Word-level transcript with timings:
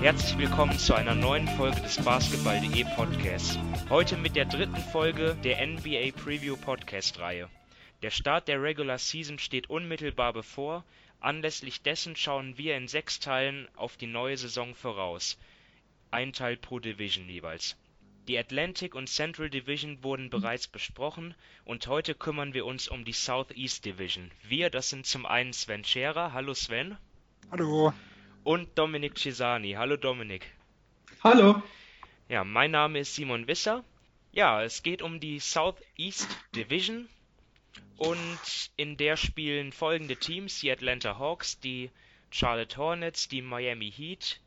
Herzlich 0.00 0.36
willkommen 0.36 0.78
zu 0.78 0.94
einer 0.94 1.14
neuen 1.14 1.48
Folge 1.48 1.80
des 1.80 1.96
Basketball.de 2.04 2.84
Podcasts. 2.94 3.58
Heute 3.88 4.18
mit 4.18 4.36
der 4.36 4.44
dritten 4.44 4.76
Folge 4.76 5.34
der 5.42 5.66
NBA 5.66 6.12
Preview 6.22 6.56
Podcast 6.56 7.18
Reihe. 7.18 7.48
Der 8.02 8.10
Start 8.10 8.46
der 8.46 8.62
Regular 8.62 8.98
Season 8.98 9.38
steht 9.38 9.70
unmittelbar 9.70 10.34
bevor. 10.34 10.84
Anlässlich 11.18 11.80
dessen 11.82 12.14
schauen 12.14 12.58
wir 12.58 12.76
in 12.76 12.88
sechs 12.88 13.20
Teilen 13.20 13.68
auf 13.74 13.96
die 13.96 14.06
neue 14.06 14.36
Saison 14.36 14.74
voraus. 14.74 15.38
Ein 16.10 16.34
Teil 16.34 16.58
pro 16.58 16.78
Division 16.78 17.26
jeweils. 17.28 17.74
Die 18.28 18.38
Atlantic 18.38 18.94
und 18.94 19.08
Central 19.08 19.48
Division 19.48 20.04
wurden 20.04 20.28
bereits 20.28 20.68
besprochen 20.68 21.34
und 21.64 21.86
heute 21.86 22.14
kümmern 22.14 22.52
wir 22.52 22.66
uns 22.66 22.86
um 22.86 23.04
die 23.06 23.12
Southeast 23.12 23.86
Division. 23.86 24.30
Wir, 24.46 24.68
das 24.68 24.90
sind 24.90 25.06
zum 25.06 25.24
einen 25.24 25.54
Sven 25.54 25.84
Scherer. 25.84 26.34
Hallo 26.34 26.52
Sven. 26.52 26.96
Hallo. 27.50 27.94
Und 28.46 28.78
Dominik 28.78 29.18
Cesani. 29.18 29.72
Hallo 29.72 29.96
Dominik. 29.96 30.46
Hallo. 31.24 31.60
Ja, 32.28 32.44
mein 32.44 32.70
Name 32.70 33.00
ist 33.00 33.16
Simon 33.16 33.48
Wisser. 33.48 33.82
Ja, 34.30 34.62
es 34.62 34.84
geht 34.84 35.02
um 35.02 35.18
die 35.18 35.40
Southeast 35.40 36.28
Division 36.54 37.08
und 37.96 38.70
in 38.76 38.96
der 38.96 39.16
spielen 39.16 39.72
folgende 39.72 40.14
Teams: 40.14 40.60
die 40.60 40.70
Atlanta 40.70 41.18
Hawks, 41.18 41.58
die 41.58 41.90
Charlotte 42.30 42.76
Hornets, 42.76 43.26
die 43.26 43.42
Miami 43.42 43.90
Heat, 43.90 44.40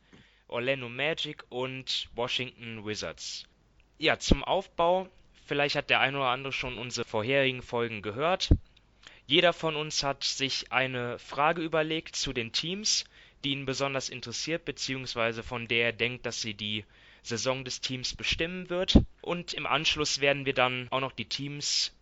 Orlando 0.47 0.87
Magic 0.87 1.43
und 1.49 2.07
Washington 2.15 2.85
Wizards. 2.85 3.49
Ja, 3.97 4.17
zum 4.17 4.45
Aufbau, 4.45 5.09
vielleicht 5.45 5.75
hat 5.75 5.89
der 5.89 5.99
eine 5.99 6.19
oder 6.19 6.29
andere 6.29 6.53
schon 6.53 6.77
unsere 6.77 7.05
vorherigen 7.05 7.61
Folgen 7.61 8.01
gehört. 8.01 8.47
Jeder 9.27 9.51
von 9.51 9.75
uns 9.75 10.03
hat 10.03 10.23
sich 10.23 10.71
eine 10.71 11.19
Frage 11.19 11.61
überlegt 11.61 12.15
zu 12.15 12.31
den 12.31 12.53
Teams, 12.53 13.03
die 13.43 13.51
ihn 13.51 13.65
besonders 13.65 14.09
interessiert, 14.09 14.65
beziehungsweise 14.65 15.43
von 15.43 15.67
der 15.67 15.85
er 15.85 15.93
denkt, 15.93 16.25
dass 16.25 16.41
sie 16.41 16.53
die 16.53 16.85
Saison 17.23 17.63
des 17.63 17.81
Teams 17.81 18.15
bestimmen 18.15 18.69
wird. 18.69 18.99
Und 19.21 19.53
im 19.53 19.65
Anschluss 19.65 20.21
werden 20.21 20.45
wir 20.45 20.53
dann 20.53 20.87
auch 20.89 20.99
noch 20.99 21.11
die 21.11 21.25
Teams 21.25 21.93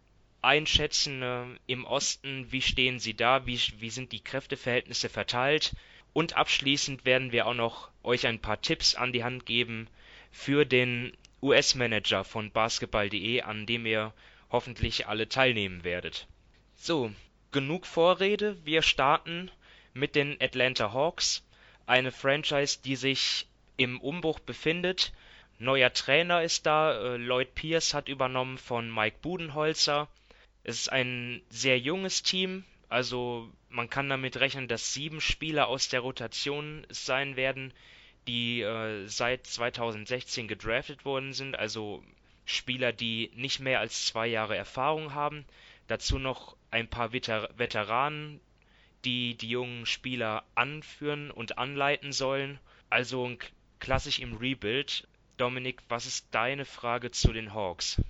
einschätzen 0.41 1.21
äh, 1.21 1.45
im 1.67 1.85
Osten, 1.85 2.52
wie 2.52 2.61
stehen 2.61 2.99
sie 2.99 3.13
da, 3.13 3.45
wie, 3.45 3.59
wie 3.80 3.89
sind 3.89 4.11
die 4.11 4.23
Kräfteverhältnisse 4.23 5.09
verteilt. 5.09 5.73
Und 6.13 6.38
abschließend 6.38 7.05
werden 7.05 7.31
wir 7.31 7.45
auch 7.47 7.53
noch 7.53 7.89
euch 8.03 8.25
ein 8.27 8.39
paar 8.39 8.61
Tipps 8.61 8.95
an 8.95 9.13
die 9.13 9.23
Hand 9.23 9.45
geben 9.45 9.88
für 10.31 10.65
den 10.65 11.13
US-Manager 11.41 12.23
von 12.23 12.52
basketball.de, 12.52 13.41
an 13.41 13.65
dem 13.65 13.85
ihr 13.85 14.13
hoffentlich 14.49 15.08
alle 15.08 15.30
teilnehmen 15.30 15.83
werdet. 15.83 16.27
So, 16.75 17.11
genug 17.52 17.85
Vorrede, 17.85 18.58
wir 18.65 18.81
starten 18.81 19.52
mit 19.97 20.15
den 20.15 20.37
Atlanta 20.41 20.93
Hawks, 20.93 21.43
eine 21.85 22.11
Franchise, 22.11 22.79
die 22.83 22.95
sich 22.95 23.47
im 23.77 23.99
Umbruch 23.99 24.39
befindet. 24.39 25.11
Neuer 25.59 25.91
Trainer 25.91 26.43
ist 26.43 26.65
da, 26.65 26.93
äh, 26.93 27.17
Lloyd 27.17 27.55
Pierce 27.55 27.93
hat 27.93 28.09
übernommen 28.09 28.57
von 28.57 28.93
Mike 28.93 29.17
Budenholzer. 29.21 30.07
Es 30.63 30.81
ist 30.81 30.91
ein 30.91 31.41
sehr 31.49 31.79
junges 31.79 32.23
Team, 32.23 32.63
also 32.89 33.49
man 33.69 33.89
kann 33.89 34.09
damit 34.09 34.37
rechnen, 34.37 34.67
dass 34.67 34.93
sieben 34.93 35.21
Spieler 35.21 35.67
aus 35.67 35.89
der 35.89 36.01
Rotation 36.01 36.85
sein 36.89 37.35
werden, 37.35 37.73
die 38.27 38.61
äh, 38.61 39.07
seit 39.07 39.47
2016 39.47 40.47
gedraftet 40.47 41.05
worden 41.05 41.33
sind, 41.33 41.57
also 41.57 42.03
Spieler, 42.45 42.93
die 42.93 43.31
nicht 43.35 43.59
mehr 43.59 43.79
als 43.79 44.05
zwei 44.05 44.27
Jahre 44.27 44.55
Erfahrung 44.55 45.13
haben. 45.13 45.45
Dazu 45.87 46.19
noch 46.19 46.55
ein 46.71 46.87
paar 46.87 47.11
Veter 47.11 47.49
Veteranen, 47.57 48.39
die 49.05 49.35
die 49.35 49.49
jungen 49.49 49.85
Spieler 49.85 50.43
anführen 50.55 51.31
und 51.31 51.57
anleiten 51.57 52.11
sollen. 52.11 52.59
Also 52.89 53.31
klassisch 53.79 54.19
im 54.19 54.35
Rebuild. 54.35 55.07
Dominik, 55.37 55.81
was 55.89 56.05
ist 56.05 56.27
deine 56.31 56.65
Frage 56.65 57.11
zu 57.11 57.31
den 57.31 57.53
Hawks? 57.53 58.02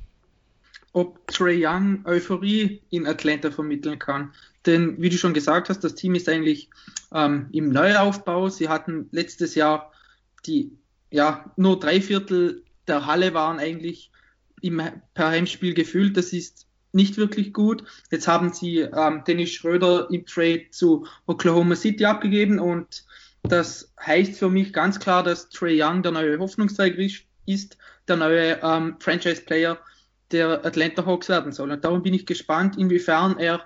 Ob 0.94 1.28
Trey 1.28 1.66
Young 1.66 2.06
Euphorie 2.06 2.82
in 2.90 3.06
Atlanta 3.06 3.52
vermitteln 3.52 4.00
kann. 4.00 4.34
Denn 4.66 5.02
wie 5.02 5.10
du 5.10 5.18
schon 5.18 5.34
gesagt 5.34 5.70
hast, 5.70 5.84
das 5.84 5.96
Team 5.96 6.16
ist 6.16 6.30
eigentlich 6.30 6.70
ähm, 7.14 7.48
im 7.52 7.70
Neuaufbau. 7.70 8.50
Sie 8.50 8.70
hatten 8.70 9.10
letztes 9.12 9.56
Jahr 9.56 9.92
die, 10.46 10.72
ja, 11.12 11.52
nur 11.58 11.80
drei 11.80 12.02
Viertel 12.02 12.64
der 12.88 13.06
Halle 13.06 13.34
waren 13.34 13.60
eigentlich 13.60 14.12
im 14.62 14.82
per 15.14 15.28
Heimspiel 15.28 15.74
gefüllt. 15.74 16.18
Das 16.18 16.34
ist 16.34 16.67
nicht 16.98 17.16
wirklich 17.16 17.54
gut. 17.54 17.86
Jetzt 18.12 18.28
haben 18.28 18.52
sie 18.52 18.80
ähm, 18.80 19.24
Dennis 19.26 19.52
Schröder 19.52 20.10
im 20.12 20.26
Trade 20.26 20.66
zu 20.72 21.08
Oklahoma 21.26 21.78
City 21.78 22.04
abgegeben 22.04 22.60
und 22.60 23.06
das 23.44 23.94
heißt 24.06 24.38
für 24.38 24.50
mich 24.50 24.74
ganz 24.74 25.00
klar, 25.00 25.24
dass 25.24 25.48
Trey 25.48 25.82
Young 25.82 26.04
der 26.04 26.12
neue 26.12 26.38
Hoffnungsträger 26.40 27.02
ist, 27.46 27.78
der 28.10 28.18
neue 28.18 28.60
ähm, 28.62 28.98
Franchise-Player 29.00 29.78
der 30.32 30.66
Atlanta 30.66 31.06
Hawks 31.06 31.30
werden 31.30 31.54
soll. 31.54 31.72
Und 31.72 31.86
darum 31.86 32.04
bin 32.04 32.14
ich 32.14 32.26
gespannt, 32.26 32.78
inwiefern 32.78 33.38
er 33.40 33.62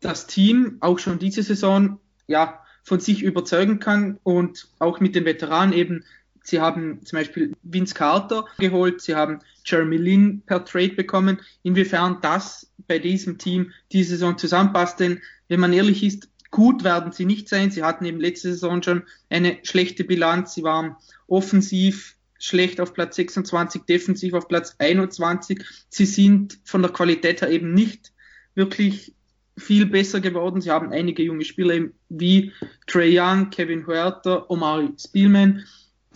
das 0.00 0.26
Team 0.26 0.78
auch 0.80 0.98
schon 0.98 1.18
diese 1.18 1.42
Saison 1.42 2.00
ja 2.26 2.60
von 2.82 3.00
sich 3.00 3.22
überzeugen 3.22 3.80
kann 3.80 4.18
und 4.22 4.68
auch 4.78 5.00
mit 5.00 5.14
den 5.14 5.24
Veteranen 5.24 5.74
eben 5.74 6.04
Sie 6.46 6.60
haben 6.60 7.04
zum 7.04 7.18
Beispiel 7.18 7.54
Vince 7.62 7.94
Carter 7.94 8.46
geholt, 8.58 9.00
sie 9.00 9.14
haben 9.14 9.40
Jeremy 9.64 9.96
Lin 9.96 10.42
per 10.46 10.64
Trade 10.64 10.94
bekommen. 10.94 11.40
Inwiefern 11.62 12.18
das 12.22 12.70
bei 12.86 12.98
diesem 12.98 13.38
Team 13.38 13.72
diese 13.92 14.10
Saison 14.10 14.38
zusammenpasst, 14.38 15.00
denn 15.00 15.20
wenn 15.48 15.60
man 15.60 15.72
ehrlich 15.72 16.02
ist, 16.04 16.28
gut 16.50 16.84
werden 16.84 17.12
sie 17.12 17.24
nicht 17.24 17.48
sein. 17.48 17.70
Sie 17.70 17.82
hatten 17.82 18.04
eben 18.04 18.20
letzte 18.20 18.52
Saison 18.52 18.82
schon 18.82 19.02
eine 19.28 19.58
schlechte 19.64 20.04
Bilanz. 20.04 20.54
Sie 20.54 20.62
waren 20.62 20.96
offensiv 21.26 22.16
schlecht 22.38 22.80
auf 22.80 22.94
Platz 22.94 23.16
26, 23.16 23.82
defensiv 23.82 24.34
auf 24.34 24.46
Platz 24.46 24.76
21. 24.78 25.64
Sie 25.88 26.06
sind 26.06 26.58
von 26.64 26.82
der 26.82 26.92
Qualität 26.92 27.40
her 27.40 27.50
eben 27.50 27.74
nicht 27.74 28.12
wirklich 28.54 29.14
viel 29.58 29.86
besser 29.86 30.20
geworden. 30.20 30.60
Sie 30.60 30.70
haben 30.70 30.92
einige 30.92 31.22
junge 31.22 31.44
Spieler 31.44 31.88
wie 32.08 32.52
Trey 32.86 33.18
Young, 33.18 33.50
Kevin 33.50 33.86
Huerta, 33.86 34.46
Omari 34.48 34.90
Spielman 34.98 35.64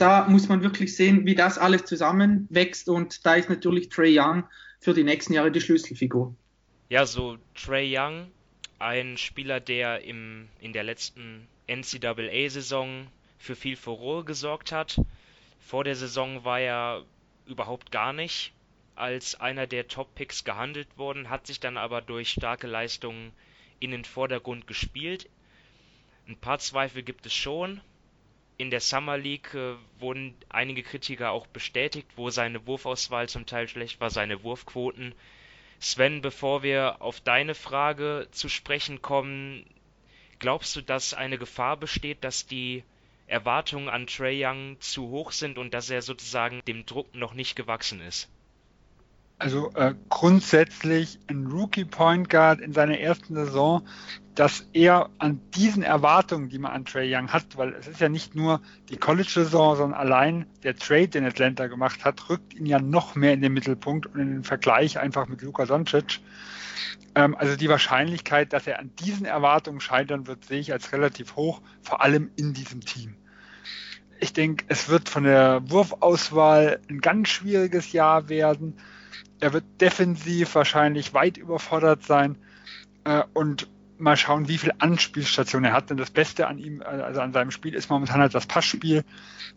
da 0.01 0.27
muss 0.29 0.49
man 0.49 0.63
wirklich 0.63 0.97
sehen, 0.97 1.27
wie 1.27 1.35
das 1.35 1.59
alles 1.59 1.85
zusammenwächst 1.85 2.89
und 2.89 3.25
da 3.27 3.35
ist 3.35 3.51
natürlich 3.51 3.89
Trey 3.89 4.19
Young 4.19 4.45
für 4.79 4.95
die 4.95 5.05
nächsten 5.05 5.35
Jahre 5.35 5.53
die 5.53 5.61
Schlüsselfigur. 5.61 6.35
Ja, 6.89 7.05
so 7.05 7.37
Trey 7.55 7.97
Young, 7.97 8.31
ein 8.79 9.17
Spieler, 9.19 9.61
der 9.61 10.03
im, 10.03 10.49
in 10.59 10.73
der 10.73 10.85
letzten 10.85 11.47
NCAA-Saison 11.69 13.07
für 13.39 13.55
viel 13.55 13.77
Furore 13.77 14.25
gesorgt 14.25 14.73
hat. 14.73 15.01
Vor 15.61 15.85
der 15.85 15.95
Saison 15.95 16.45
war 16.45 16.61
er 16.61 17.05
überhaupt 17.47 17.93
gar 17.93 18.13
nicht 18.13 18.53
als 18.97 19.41
einer 19.41 19.67
der 19.67 19.89
Top-Picks 19.89 20.45
gehandelt 20.45 20.89
worden, 20.99 21.31
hat 21.31 21.47
sich 21.47 21.61
dann 21.61 21.77
aber 21.77 22.03
durch 22.03 22.31
starke 22.31 22.67
Leistungen 22.67 23.33
in 23.79 23.93
den 23.93 24.05
Vordergrund 24.05 24.67
gespielt. 24.67 25.29
Ein 26.29 26.37
paar 26.37 26.59
Zweifel 26.59 27.03
gibt 27.03 27.25
es 27.25 27.35
schon, 27.35 27.81
in 28.61 28.71
der 28.71 28.81
Summer 28.81 29.17
League 29.17 29.55
äh, 29.55 29.75
wurden 29.99 30.37
einige 30.51 30.83
Kritiker 30.83 31.31
auch 31.31 31.47
bestätigt, 31.47 32.09
wo 32.17 32.29
seine 32.29 32.67
Wurfauswahl 32.67 33.29
zum 33.29 33.47
Teil 33.47 33.69
schlecht 33.69 34.01
war, 34.01 34.11
seine 34.11 34.43
Wurfquoten. 34.43 35.15
Sven, 35.79 36.21
bevor 36.21 36.63
wir 36.63 37.01
auf 37.01 37.21
deine 37.23 37.55
Frage 37.55 38.29
zu 38.33 38.51
sprechen 38.51 39.01
kommen, 39.01 39.65
glaubst 40.41 40.77
du, 40.77 40.83
dass 40.83 41.15
eine 41.15 41.39
Gefahr 41.39 41.79
besteht, 41.79 42.23
dass 42.23 42.47
die 42.47 42.85
Erwartungen 43.27 43.89
an 43.89 44.07
Trey 44.07 44.45
Young 44.45 44.79
zu 44.81 45.09
hoch 45.09 45.33
sind 45.33 45.57
und 45.57 45.73
dass 45.73 45.89
er 45.89 46.03
sozusagen 46.03 46.61
dem 46.69 46.85
Druck 46.85 47.15
noch 47.15 47.33
nicht 47.33 47.57
gewachsen 47.57 48.03
ist? 48.03 48.29
Also 49.41 49.73
äh, 49.73 49.95
grundsätzlich 50.11 51.19
ein 51.27 51.47
Rookie 51.47 51.87
Point 51.87 52.29
Guard 52.29 52.61
in 52.61 52.75
seiner 52.75 52.99
ersten 52.99 53.35
Saison, 53.35 53.81
dass 54.35 54.69
er 54.75 55.09
an 55.17 55.41
diesen 55.55 55.83
Erwartungen, 55.83 56.51
die 56.51 56.59
man 56.59 56.73
an 56.73 56.85
Trey 56.85 57.11
Young 57.11 57.33
hat, 57.33 57.57
weil 57.57 57.73
es 57.73 57.89
ist 57.89 58.03
ja 58.03 58.11
nicht 58.11 58.35
nur 58.35 58.61
die 58.91 58.99
College-Saison, 58.99 59.77
sondern 59.77 59.99
allein 59.99 60.45
der 60.63 60.77
Trade, 60.77 61.09
den 61.09 61.25
Atlanta 61.25 61.69
gemacht 61.69 62.05
hat, 62.05 62.29
rückt 62.29 62.53
ihn 62.53 62.67
ja 62.67 62.79
noch 62.79 63.15
mehr 63.15 63.33
in 63.33 63.41
den 63.41 63.55
Mittelpunkt 63.55 64.05
und 64.09 64.21
in 64.21 64.31
den 64.31 64.45
Vergleich 64.45 64.99
einfach 64.99 65.27
mit 65.27 65.41
Luka 65.41 65.65
Doncic. 65.65 66.21
Ähm, 67.15 67.35
also 67.35 67.57
die 67.57 67.71
Wahrscheinlichkeit, 67.71 68.53
dass 68.53 68.67
er 68.67 68.79
an 68.79 68.91
diesen 68.99 69.25
Erwartungen 69.25 69.81
scheitern 69.81 70.27
wird, 70.27 70.45
sehe 70.45 70.61
ich 70.61 70.71
als 70.71 70.93
relativ 70.93 71.37
hoch, 71.37 71.63
vor 71.81 72.03
allem 72.03 72.31
in 72.37 72.53
diesem 72.53 72.83
Team. 72.83 73.17
Ich 74.19 74.35
denke, 74.35 74.67
es 74.69 74.91
wird 74.91 75.09
von 75.09 75.25
der 75.25 75.63
Wurfauswahl 75.65 76.79
ein 76.91 77.01
ganz 77.01 77.31
schwieriges 77.31 77.93
Jahr 77.93 78.29
werden 78.29 78.77
er 79.41 79.53
wird 79.53 79.65
defensiv 79.81 80.55
wahrscheinlich 80.55 81.15
weit 81.15 81.37
überfordert 81.37 82.05
sein 82.05 82.37
äh, 83.05 83.23
und 83.35 83.69
mal 83.99 84.17
schauen, 84.17 84.49
wie 84.49 84.59
viel 84.59 84.73
Anspielstation 84.79 85.65
er 85.65 85.73
hat. 85.73 85.91
Denn 85.91 85.97
das 85.97 86.11
Beste 86.11 86.47
an 86.47 86.59
ihm, 86.59 86.83
also 86.83 87.21
an 87.21 87.33
seinem 87.33 87.51
Spiel, 87.51 87.75
ist 87.75 87.91
momentan 87.91 88.21
halt 88.21 88.35
das 88.35 88.47
Passspiel. 88.47 89.05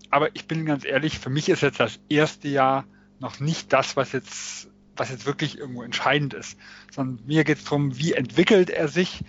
Aber 0.10 0.36
ich 0.36 0.48
bin 0.48 0.66
ganz 0.66 0.86
ehrlich, 0.86 1.20
für 1.20 1.30
mich 1.30 1.50
ist 1.50 1.62
jetzt 1.62 1.80
das 1.80 2.00
erste 2.10 2.48
Jahr 2.50 2.86
noch 3.20 3.40
nicht 3.40 3.72
das, 3.72 3.96
was 3.96 4.12
jetzt 4.12 4.70
was 4.95 5.10
jetzt 5.10 5.25
wirklich 5.25 5.57
irgendwo 5.57 5.84
entscheidend 5.84 6.34
ist, 6.34 6.57
sondern 6.92 7.25
mir 7.25 7.44
geht 7.44 7.57
es 7.57 7.63
darum, 7.63 7.98
wie 7.98 8.13
entwickelt 8.13 8.69
er 8.69 8.88
sich, 8.88 9.24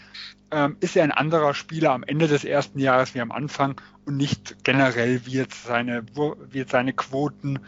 ähm, 0.51 0.77
ist 0.81 0.97
er 0.97 1.05
ein 1.05 1.13
anderer 1.13 1.55
Spieler 1.55 1.91
am 1.93 2.03
Ende 2.03 2.29
des 2.29 2.45
ersten 2.45 2.79
Jahres 2.79 3.15
wie 3.15 3.21
am 3.21 3.33
Anfang 3.33 3.81
und 4.05 4.17
nicht 4.17 4.65
generell, 4.65 5.27
wie 5.27 5.33
jetzt 5.33 5.65
seine, 5.65 6.05
wie 6.51 6.59
jetzt 6.59 6.73
seine 6.73 6.93
Quoten 6.93 7.61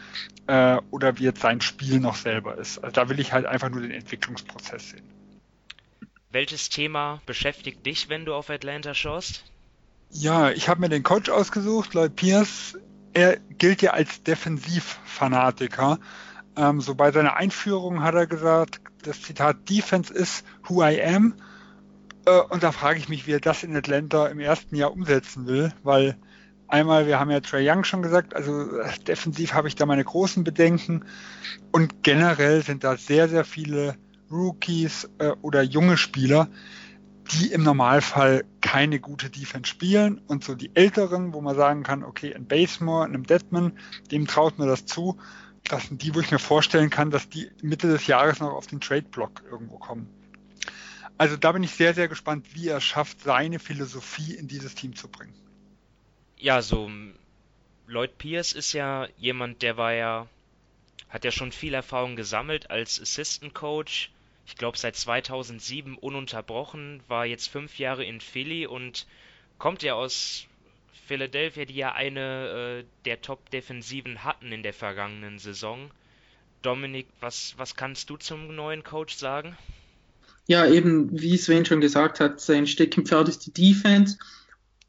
äh, 0.47 0.77
oder 0.91 1.17
wie 1.17 1.23
jetzt 1.23 1.41
sein 1.41 1.61
Spiel 1.61 1.99
noch 1.99 2.15
selber 2.15 2.57
ist. 2.57 2.79
Also 2.79 2.93
da 2.93 3.09
will 3.09 3.19
ich 3.19 3.33
halt 3.33 3.45
einfach 3.45 3.69
nur 3.69 3.81
den 3.81 3.91
Entwicklungsprozess 3.91 4.91
sehen. 4.91 5.03
Welches 6.31 6.69
Thema 6.69 7.21
beschäftigt 7.25 7.85
dich, 7.85 8.09
wenn 8.09 8.25
du 8.25 8.33
auf 8.33 8.49
Atlanta 8.49 8.93
schaust? 8.93 9.43
Ja, 10.11 10.51
ich 10.51 10.69
habe 10.69 10.81
mir 10.81 10.89
den 10.89 11.03
Coach 11.03 11.29
ausgesucht, 11.29 11.93
Lloyd 11.93 12.15
Pierce. 12.15 12.77
Er 13.13 13.37
gilt 13.57 13.81
ja 13.81 13.91
als 13.91 14.23
Defensivfanatiker. 14.23 15.99
Ähm, 16.57 16.81
so 16.81 16.95
bei 16.95 17.11
seiner 17.11 17.35
Einführung 17.35 18.03
hat 18.03 18.15
er 18.15 18.25
gesagt, 18.25 18.81
das 19.03 19.21
Zitat 19.21 19.69
Defense 19.69 20.13
is 20.13 20.43
who 20.67 20.83
I 20.83 21.01
am. 21.03 21.35
Äh, 22.25 22.41
und 22.49 22.63
da 22.63 22.71
frage 22.71 22.99
ich 22.99 23.07
mich, 23.09 23.27
wie 23.27 23.33
er 23.33 23.39
das 23.39 23.63
in 23.63 23.75
Atlanta 23.75 24.27
im 24.27 24.39
ersten 24.39 24.75
Jahr 24.75 24.91
umsetzen 24.91 25.45
will, 25.45 25.71
weil 25.83 26.17
einmal, 26.67 27.05
wir 27.05 27.19
haben 27.19 27.31
ja 27.31 27.39
Trey 27.39 27.69
Young 27.69 27.83
schon 27.83 28.01
gesagt, 28.01 28.35
also 28.35 28.79
äh, 28.79 28.89
defensiv 29.07 29.53
habe 29.53 29.67
ich 29.67 29.75
da 29.75 29.85
meine 29.85 30.03
großen 30.03 30.43
Bedenken. 30.43 31.05
Und 31.71 32.03
generell 32.03 32.63
sind 32.63 32.83
da 32.83 32.97
sehr, 32.97 33.29
sehr 33.29 33.45
viele 33.45 33.95
Rookies 34.31 35.09
äh, 35.19 35.31
oder 35.41 35.61
junge 35.61 35.95
Spieler, 35.95 36.49
die 37.31 37.51
im 37.51 37.63
Normalfall 37.63 38.45
keine 38.61 38.99
gute 38.99 39.29
Defense 39.29 39.69
spielen. 39.69 40.21
Und 40.27 40.43
so 40.43 40.55
die 40.55 40.71
Älteren, 40.73 41.33
wo 41.33 41.41
man 41.41 41.55
sagen 41.55 41.83
kann, 41.83 42.03
okay, 42.03 42.33
ein 42.33 42.47
Basemore, 42.47 43.05
einem 43.05 43.27
Deadman, 43.27 43.73
dem 44.11 44.27
traut 44.27 44.57
mir 44.57 44.65
das 44.65 44.85
zu, 44.85 45.17
das 45.67 45.87
sind 45.87 46.01
die, 46.01 46.13
wo 46.15 46.19
ich 46.19 46.31
mir 46.31 46.39
vorstellen 46.39 46.89
kann, 46.89 47.11
dass 47.11 47.29
die 47.29 47.49
Mitte 47.61 47.87
des 47.87 48.07
Jahres 48.07 48.39
noch 48.39 48.53
auf 48.53 48.67
den 48.67 48.81
Trade-Block 48.81 49.43
irgendwo 49.49 49.77
kommen. 49.77 50.09
Also 51.17 51.35
da 51.35 51.51
bin 51.51 51.63
ich 51.63 51.71
sehr, 51.71 51.93
sehr 51.93 52.07
gespannt, 52.07 52.45
wie 52.53 52.67
er 52.67 52.79
schafft, 52.79 53.21
seine 53.21 53.59
Philosophie 53.59 54.35
in 54.35 54.47
dieses 54.47 54.75
Team 54.75 54.95
zu 54.95 55.07
bringen. 55.07 55.33
Ja, 56.37 56.61
so 56.61 56.91
Lloyd 57.87 58.17
Pierce 58.17 58.53
ist 58.53 58.73
ja 58.73 59.07
jemand, 59.17 59.61
der 59.61 59.77
war 59.77 59.93
ja, 59.93 60.27
hat 61.09 61.25
ja 61.25 61.31
schon 61.31 61.51
viel 61.51 61.73
Erfahrung 61.73 62.15
gesammelt 62.15 62.69
als 62.69 63.01
Assistant 63.01 63.53
Coach. 63.53 64.11
Ich 64.45 64.55
glaube 64.55 64.77
seit 64.77 64.95
2007 64.95 65.97
ununterbrochen, 65.97 67.01
war 67.07 67.25
jetzt 67.25 67.47
fünf 67.47 67.79
Jahre 67.79 68.05
in 68.05 68.21
Philly 68.21 68.67
und 68.67 69.07
kommt 69.57 69.83
ja 69.83 69.95
aus 69.95 70.46
Philadelphia, 71.07 71.65
die 71.65 71.75
ja 71.75 71.93
eine 71.93 72.81
äh, 72.81 72.83
der 73.05 73.21
Top-Defensiven 73.21 74.23
hatten 74.23 74.51
in 74.51 74.63
der 74.63 74.73
vergangenen 74.73 75.39
Saison. 75.39 75.89
Dominik, 76.61 77.07
was, 77.21 77.53
was 77.57 77.75
kannst 77.75 78.09
du 78.09 78.17
zum 78.17 78.55
neuen 78.55 78.83
Coach 78.83 79.15
sagen? 79.15 79.57
Ja, 80.47 80.65
eben, 80.65 81.09
wie 81.19 81.37
Sven 81.37 81.65
schon 81.65 81.81
gesagt 81.81 82.19
hat, 82.19 82.39
sein 82.39 82.67
Steckenpferd 82.67 83.29
ist 83.29 83.45
die 83.45 83.53
Defense. 83.53 84.17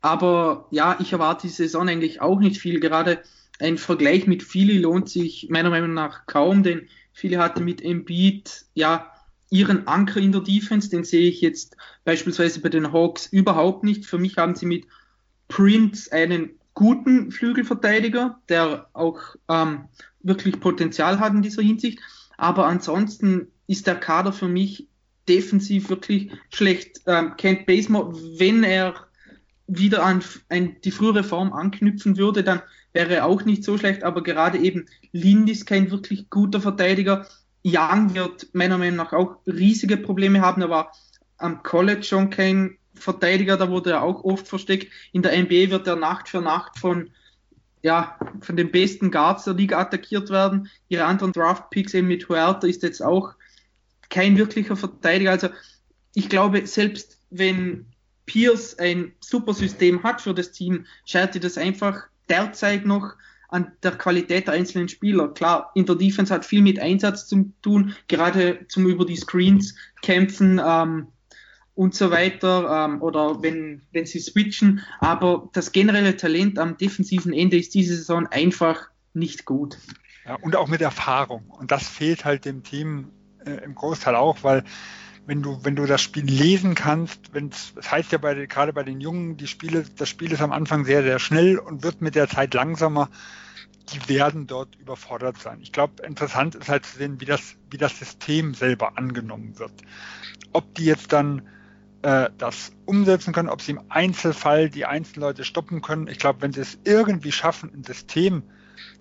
Aber 0.00 0.66
ja, 0.70 0.96
ich 1.00 1.12
erwarte 1.12 1.46
die 1.46 1.52
Saison 1.52 1.88
eigentlich 1.88 2.20
auch 2.20 2.38
nicht 2.38 2.60
viel. 2.60 2.80
Gerade 2.80 3.22
ein 3.58 3.78
Vergleich 3.78 4.26
mit 4.26 4.42
Philly 4.42 4.78
lohnt 4.78 5.08
sich 5.08 5.48
meiner 5.50 5.70
Meinung 5.70 5.94
nach 5.94 6.26
kaum, 6.26 6.62
denn 6.62 6.88
Philly 7.12 7.34
hatte 7.34 7.62
mit 7.62 7.82
Embiid 7.82 8.66
ja 8.74 9.12
ihren 9.50 9.88
Anker 9.88 10.20
in 10.20 10.30
der 10.30 10.42
Defense, 10.42 10.90
den 10.90 11.04
sehe 11.04 11.28
ich 11.28 11.40
jetzt 11.40 11.76
beispielsweise 12.04 12.60
bei 12.60 12.68
den 12.68 12.92
Hawks 12.92 13.26
überhaupt 13.26 13.82
nicht. 13.82 14.06
Für 14.06 14.18
mich 14.18 14.36
haben 14.36 14.54
sie 14.54 14.66
mit 14.66 14.86
Prince 15.48 16.12
einen 16.12 16.50
guten 16.74 17.32
Flügelverteidiger, 17.32 18.40
der 18.48 18.88
auch 18.92 19.18
ähm, 19.48 19.86
wirklich 20.22 20.60
Potenzial 20.60 21.18
hat 21.18 21.32
in 21.32 21.42
dieser 21.42 21.62
Hinsicht. 21.62 22.00
Aber 22.36 22.66
ansonsten 22.66 23.48
ist 23.66 23.86
der 23.86 23.96
Kader 23.96 24.32
für 24.32 24.48
mich 24.48 24.88
defensiv 25.28 25.90
wirklich 25.90 26.30
schlecht. 26.52 27.00
Ähm, 27.06 27.34
Kent 27.36 27.66
Bazemore, 27.66 28.14
wenn 28.38 28.64
er 28.64 28.94
wieder 29.66 30.04
an, 30.04 30.22
an 30.48 30.76
die 30.84 30.90
frühere 30.90 31.24
Form 31.24 31.52
anknüpfen 31.52 32.16
würde, 32.16 32.42
dann 32.42 32.62
wäre 32.92 33.16
er 33.16 33.26
auch 33.26 33.44
nicht 33.44 33.64
so 33.64 33.76
schlecht, 33.76 34.02
aber 34.02 34.22
gerade 34.22 34.58
eben 34.58 34.86
Lind 35.12 35.50
ist 35.50 35.66
kein 35.66 35.90
wirklich 35.90 36.30
guter 36.30 36.60
Verteidiger. 36.60 37.26
Young 37.64 38.14
wird 38.14 38.48
meiner 38.54 38.78
Meinung 38.78 38.96
nach 38.96 39.12
auch 39.12 39.36
riesige 39.46 39.98
Probleme 39.98 40.40
haben. 40.40 40.62
Er 40.62 40.70
war 40.70 40.92
am 41.36 41.62
College 41.62 42.02
schon 42.02 42.30
kein 42.30 42.77
Verteidiger, 42.98 43.56
da 43.56 43.70
wurde 43.70 43.92
er 43.92 44.02
auch 44.02 44.24
oft 44.24 44.48
versteckt. 44.48 44.92
In 45.12 45.22
der 45.22 45.36
NBA 45.36 45.70
wird 45.70 45.86
er 45.86 45.96
Nacht 45.96 46.28
für 46.28 46.40
Nacht 46.40 46.78
von, 46.78 47.10
ja, 47.82 48.18
von 48.40 48.56
den 48.56 48.70
besten 48.70 49.10
Guards 49.10 49.44
der 49.44 49.54
Liga 49.54 49.78
attackiert 49.78 50.30
werden. 50.30 50.68
Ihre 50.88 51.04
anderen 51.04 51.32
Draft-Picks 51.32 51.94
eben 51.94 52.08
mit 52.08 52.28
Huerta 52.28 52.66
ist 52.66 52.82
jetzt 52.82 53.02
auch 53.02 53.34
kein 54.10 54.36
wirklicher 54.36 54.76
Verteidiger. 54.76 55.30
Also 55.30 55.48
ich 56.14 56.28
glaube, 56.28 56.66
selbst 56.66 57.18
wenn 57.30 57.86
Pierce 58.26 58.78
ein 58.78 59.12
super 59.20 59.54
System 59.54 60.02
hat 60.02 60.20
für 60.20 60.34
das 60.34 60.52
Team, 60.52 60.86
scheitert 61.04 61.44
das 61.44 61.58
einfach 61.58 62.04
derzeit 62.28 62.84
noch 62.84 63.14
an 63.48 63.72
der 63.82 63.92
Qualität 63.92 64.46
der 64.46 64.54
einzelnen 64.54 64.88
Spieler. 64.88 65.28
Klar, 65.28 65.70
in 65.74 65.86
der 65.86 65.94
Defense 65.94 66.32
hat 66.32 66.44
viel 66.44 66.60
mit 66.60 66.78
Einsatz 66.78 67.26
zu 67.26 67.50
tun, 67.62 67.94
gerade 68.06 68.66
zum 68.68 68.86
über 68.86 69.06
die 69.06 69.16
Screens 69.16 69.74
kämpfen 70.02 70.60
ähm, 70.64 71.08
und 71.78 71.94
so 71.94 72.10
weiter 72.10 72.86
ähm, 72.86 73.00
oder 73.02 73.40
wenn, 73.40 73.82
wenn 73.92 74.04
sie 74.04 74.18
switchen. 74.18 74.80
Aber 74.98 75.48
das 75.52 75.70
generelle 75.70 76.16
Talent 76.16 76.58
am 76.58 76.76
defensiven 76.76 77.32
Ende 77.32 77.56
ist 77.56 77.72
diese 77.72 77.94
Saison 77.94 78.26
einfach 78.26 78.88
nicht 79.14 79.44
gut. 79.44 79.78
Ja, 80.26 80.34
und 80.42 80.56
auch 80.56 80.66
mit 80.66 80.80
Erfahrung. 80.80 81.44
Und 81.48 81.70
das 81.70 81.86
fehlt 81.86 82.24
halt 82.24 82.44
dem 82.44 82.64
Team 82.64 83.12
äh, 83.46 83.64
im 83.64 83.76
Großteil 83.76 84.16
auch, 84.16 84.38
weil 84.42 84.64
wenn 85.26 85.40
du, 85.40 85.60
wenn 85.62 85.76
du 85.76 85.86
das 85.86 86.02
Spiel 86.02 86.24
lesen 86.24 86.74
kannst, 86.74 87.32
wenn 87.32 87.50
das 87.50 87.72
heißt 87.88 88.10
ja 88.10 88.18
bei, 88.18 88.46
gerade 88.46 88.72
bei 88.72 88.82
den 88.82 89.00
Jungen, 89.00 89.36
die 89.36 89.46
Spiele, 89.46 89.84
das 89.96 90.08
Spiel 90.08 90.32
ist 90.32 90.42
am 90.42 90.50
Anfang 90.50 90.84
sehr, 90.84 91.04
sehr 91.04 91.20
schnell 91.20 91.60
und 91.60 91.84
wird 91.84 92.00
mit 92.00 92.16
der 92.16 92.28
Zeit 92.28 92.54
langsamer. 92.54 93.08
Die 93.92 94.08
werden 94.08 94.48
dort 94.48 94.74
überfordert 94.74 95.38
sein. 95.38 95.60
Ich 95.62 95.70
glaube, 95.70 96.02
interessant 96.02 96.56
ist 96.56 96.68
halt 96.68 96.84
zu 96.84 96.98
sehen, 96.98 97.20
wie 97.20 97.24
das, 97.24 97.54
wie 97.70 97.78
das 97.78 97.96
System 97.96 98.54
selber 98.54 98.98
angenommen 98.98 99.60
wird. 99.60 99.72
Ob 100.52 100.74
die 100.74 100.84
jetzt 100.84 101.12
dann 101.12 101.42
äh, 102.02 102.30
das 102.38 102.72
umsetzen 102.84 103.32
können, 103.32 103.48
ob 103.48 103.62
sie 103.62 103.72
im 103.72 103.82
Einzelfall 103.88 104.70
die 104.70 104.86
einzelnen 104.86 105.22
Leute 105.22 105.44
stoppen 105.44 105.82
können. 105.82 106.06
Ich 106.06 106.18
glaube, 106.18 106.42
wenn 106.42 106.52
sie 106.52 106.60
es 106.60 106.78
irgendwie 106.84 107.32
schaffen, 107.32 107.72
ein 107.74 107.84
System 107.84 108.42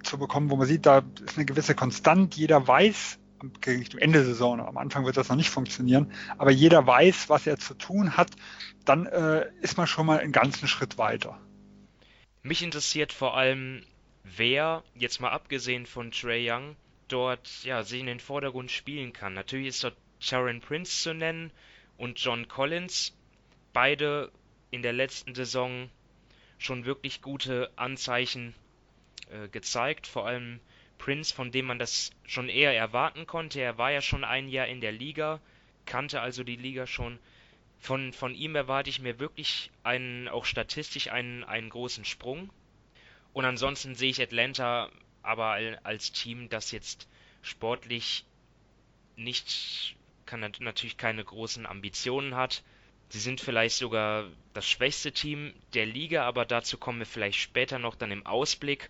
zu 0.04 0.18
bekommen, 0.18 0.50
wo 0.50 0.56
man 0.56 0.68
sieht, 0.68 0.86
da 0.86 1.04
ist 1.26 1.38
eine 1.38 1.46
gewisse 1.46 1.76
Konstant, 1.76 2.36
jeder 2.36 2.68
weiß, 2.68 3.20
am 3.40 3.52
Ende 4.00 4.20
der 4.20 4.26
Saison, 4.26 4.60
am 4.60 4.78
Anfang 4.78 5.06
wird 5.06 5.18
das 5.18 5.30
noch 5.30 5.36
nicht 5.36 5.52
funktionieren, 5.52 6.12
aber 6.40 6.50
jeder 6.50 6.88
weiß, 6.88 7.30
was 7.30 7.46
er 7.46 7.58
zu 7.58 7.76
tun 7.76 8.18
hat, 8.18 8.32
dann 8.84 9.06
äh, 9.06 9.46
ist 9.62 9.78
man 9.78 9.86
schon 9.86 10.08
mal 10.08 10.20
einen 10.20 10.32
ganzen 10.32 10.68
Schritt 10.68 10.98
weiter. 10.98 11.40
Mich 12.42 12.64
interessiert 12.64 13.14
vor 13.14 13.38
allem, 13.38 13.84
wer, 14.24 14.84
jetzt 14.96 15.22
mal 15.22 15.32
abgesehen 15.32 15.86
von 15.86 16.12
Trey 16.12 16.50
Young, 16.50 16.76
dort 17.08 17.64
ja, 17.64 17.84
sich 17.84 18.00
in 18.00 18.08
den 18.08 18.20
Vordergrund 18.20 18.72
spielen 18.72 19.14
kann. 19.14 19.34
Natürlich 19.34 19.68
ist 19.68 19.84
dort 19.84 19.98
Sharon 20.20 20.62
Prince 20.62 21.04
zu 21.04 21.14
nennen 21.14 21.52
und 21.98 22.20
John 22.20 22.48
Collins, 22.48 23.16
beide 23.74 24.32
in 24.72 24.82
der 24.82 24.94
letzten 24.94 25.36
Saison 25.36 25.90
schon 26.58 26.86
wirklich 26.86 27.22
gute 27.22 27.72
Anzeichen 27.76 28.54
äh, 29.30 29.48
gezeigt, 29.50 30.08
vor 30.08 30.26
allem 30.26 30.60
Prince, 30.98 31.34
von 31.34 31.52
dem 31.52 31.66
man 31.66 31.80
das 31.80 32.12
schon 32.26 32.50
eher 32.50 32.76
erwarten 32.76 33.28
konnte. 33.28 33.60
Er 33.62 33.78
war 33.78 33.92
ja 33.92 34.02
schon 34.02 34.24
ein 34.24 34.50
Jahr 34.50 34.68
in 34.68 34.82
der 34.82 34.92
Liga, 34.92 35.40
kannte 35.86 36.22
also 36.22 36.44
die 36.44 36.56
Liga 36.56 36.88
schon. 36.88 37.20
Von, 37.80 38.12
von 38.12 38.34
ihm 38.34 38.56
erwarte 38.56 38.90
ich 38.90 39.00
mir 39.00 39.20
wirklich 39.20 39.72
einen, 39.84 40.28
auch 40.28 40.46
statistisch 40.46 41.12
einen, 41.12 41.44
einen 41.44 41.70
großen 41.70 42.06
Sprung. 42.06 42.50
Und 43.34 43.46
ansonsten 43.46 43.94
sehe 43.94 44.10
ich 44.10 44.22
Atlanta 44.22 44.90
aber 45.22 45.60
als 45.84 46.12
Team, 46.12 46.50
das 46.50 46.72
jetzt 46.72 47.08
sportlich 47.42 48.26
nicht, 49.16 49.96
kann 50.28 50.42
natürlich 50.60 50.98
keine 50.98 51.24
großen 51.24 51.66
Ambitionen 51.66 52.36
hat. 52.36 52.64
Sie 53.10 53.20
sind 53.20 53.42
vielleicht 53.42 53.78
sogar 53.78 54.26
das 54.54 54.70
schwächste 54.70 55.12
Team 55.12 55.54
der 55.74 55.86
Liga, 55.86 56.26
aber 56.26 56.46
dazu 56.46 56.78
kommen 56.78 57.00
wir 57.00 57.06
vielleicht 57.06 57.40
später 57.40 57.80
noch 57.80 57.96
dann 57.96 58.12
im 58.12 58.26
Ausblick. 58.26 58.90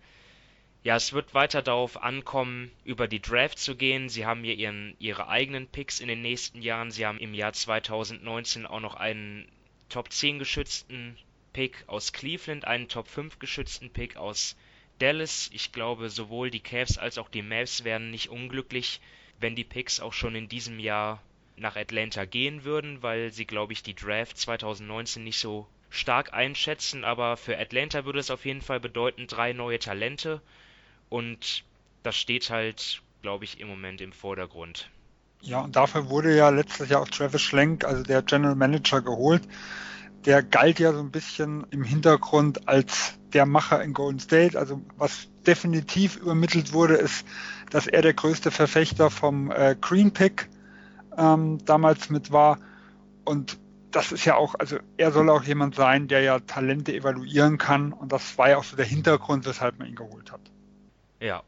Ja, 0.84 0.96
es 0.96 1.14
wird 1.14 1.34
weiter 1.34 1.62
darauf 1.62 2.02
ankommen, 2.02 2.72
über 2.84 3.08
die 3.08 3.22
Draft 3.22 3.60
zu 3.60 3.76
gehen. 3.76 4.10
Sie 4.10 4.26
haben 4.26 4.44
hier 4.44 4.56
ihren, 4.56 4.96
ihre 5.00 5.28
eigenen 5.28 5.68
Picks 5.68 6.00
in 6.00 6.08
den 6.08 6.22
nächsten 6.22 6.62
Jahren. 6.62 6.92
Sie 6.92 7.06
haben 7.06 7.20
im 7.20 7.34
Jahr 7.34 7.54
2019 7.54 8.66
auch 8.66 8.80
noch 8.80 8.96
einen 8.96 9.48
Top 9.90 10.12
10 10.12 10.40
geschützten 10.40 11.18
Pick 11.54 11.84
aus 11.88 12.14
Cleveland, 12.14 12.66
einen 12.66 12.88
Top 12.88 13.08
5 13.08 13.40
geschützten 13.40 13.90
Pick 13.92 14.18
aus 14.18 14.56
Dallas. 15.00 15.50
Ich 15.54 15.72
glaube, 15.72 16.10
sowohl 16.10 16.50
die 16.50 16.60
Cavs 16.60 16.98
als 16.98 17.18
auch 17.18 17.30
die 17.30 17.42
Mavs 17.42 17.84
wären 17.84 18.10
nicht 18.10 18.30
unglücklich, 18.30 19.00
wenn 19.40 19.56
die 19.56 19.64
Picks 19.64 20.00
auch 20.00 20.14
schon 20.14 20.36
in 20.36 20.50
diesem 20.50 20.80
Jahr 20.80 21.22
nach 21.58 21.76
Atlanta 21.76 22.26
gehen 22.26 22.64
würden, 22.64 23.02
weil 23.02 23.32
sie, 23.32 23.46
glaube 23.46 23.74
ich, 23.74 23.84
die 23.84 23.96
Draft 23.96 24.38
2019 24.38 25.24
nicht 25.24 25.40
so 25.40 25.68
stark 25.90 26.34
einschätzen. 26.34 27.04
Aber 27.04 27.38
für 27.38 27.58
Atlanta 27.58 28.06
würde 28.06 28.20
es 28.20 28.32
auf 28.32 28.46
jeden 28.46 28.62
Fall 28.62 28.80
bedeuten, 28.80 29.28
drei 29.28 29.54
neue 29.54 29.80
Talente 29.80 30.42
und 31.10 31.64
das 32.04 32.16
steht 32.16 32.50
halt, 32.50 33.02
glaube 33.22 33.46
ich, 33.46 33.60
im 33.60 33.68
Moment 33.68 34.02
im 34.02 34.12
Vordergrund. 34.12 34.90
Ja, 35.42 35.62
und 35.62 35.76
dafür 35.76 36.10
wurde 36.10 36.36
ja 36.36 36.50
letztes 36.50 36.90
Jahr 36.90 37.02
auch 37.02 37.10
Travis 37.10 37.42
Schlenk, 37.42 37.86
also 37.86 38.04
der 38.04 38.22
General 38.22 38.56
Manager, 38.56 39.02
geholt. 39.02 39.44
Der 40.26 40.44
galt 40.44 40.80
ja 40.80 40.92
so 40.94 41.00
ein 41.00 41.12
bisschen 41.12 41.66
im 41.70 41.84
Hintergrund 41.84 42.68
als 42.68 43.18
der 43.34 43.46
Macher 43.46 43.84
in 43.84 43.94
Golden 43.94 44.20
State. 44.20 44.58
Also 44.58 44.82
was 44.98 45.30
definitiv 45.46 46.18
übermittelt 46.18 46.74
wurde, 46.74 46.96
ist, 46.96 47.26
dass 47.70 47.88
er 47.88 48.02
der 48.02 48.14
größte 48.14 48.52
Verfechter 48.52 49.10
vom 49.10 49.52
äh, 49.52 49.76
Green 49.80 50.12
Pick 50.12 50.50
ähm, 51.18 51.64
damals 51.66 52.10
mit 52.10 52.32
war. 52.32 52.60
Und 53.26 53.60
das 53.92 54.12
ist 54.12 54.26
ja 54.26 54.36
auch, 54.36 54.56
also 54.56 54.78
er 54.98 55.12
soll 55.12 55.30
auch 55.30 55.44
jemand 55.44 55.76
sein, 55.76 56.08
der 56.08 56.22
ja 56.22 56.40
Talente 56.40 56.94
evaluieren 56.94 57.58
kann. 57.58 57.94
Und 57.94 58.12
das 58.12 58.38
war 58.38 58.50
ja 58.50 58.58
auch 58.58 58.64
so 58.64 58.76
der 58.76 58.86
Hintergrund, 58.86 59.46
weshalb 59.46 59.80
man 59.80 59.88
ihn 59.88 59.96
geholt 59.96 60.32
hat. 60.32 60.42
Ja. 61.20 61.44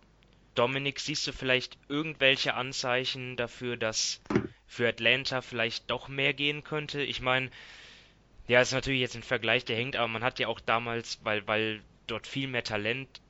Dominik, 0.55 0.99
siehst 0.99 1.25
du 1.27 1.31
vielleicht 1.31 1.77
irgendwelche 1.87 2.55
Anzeichen 2.55 3.37
dafür, 3.37 3.77
dass 3.77 4.19
für 4.67 4.89
Atlanta 4.89 5.41
vielleicht 5.41 5.89
doch 5.89 6.07
mehr 6.09 6.33
gehen 6.33 6.63
könnte? 6.63 7.01
Ich 7.01 7.21
meine, 7.21 7.49
ja, 8.47 8.59
ist 8.59 8.73
natürlich 8.73 8.99
jetzt 8.99 9.15
ein 9.15 9.23
Vergleich, 9.23 9.63
der 9.63 9.77
hängt, 9.77 9.95
aber 9.95 10.07
man 10.07 10.23
hat 10.23 10.39
ja 10.39 10.47
auch 10.47 10.59
damals, 10.59 11.19
weil, 11.23 11.47
weil 11.47 11.81
dort 12.07 12.27
viel 12.27 12.47
mehr 12.47 12.63
Talent 12.63 13.21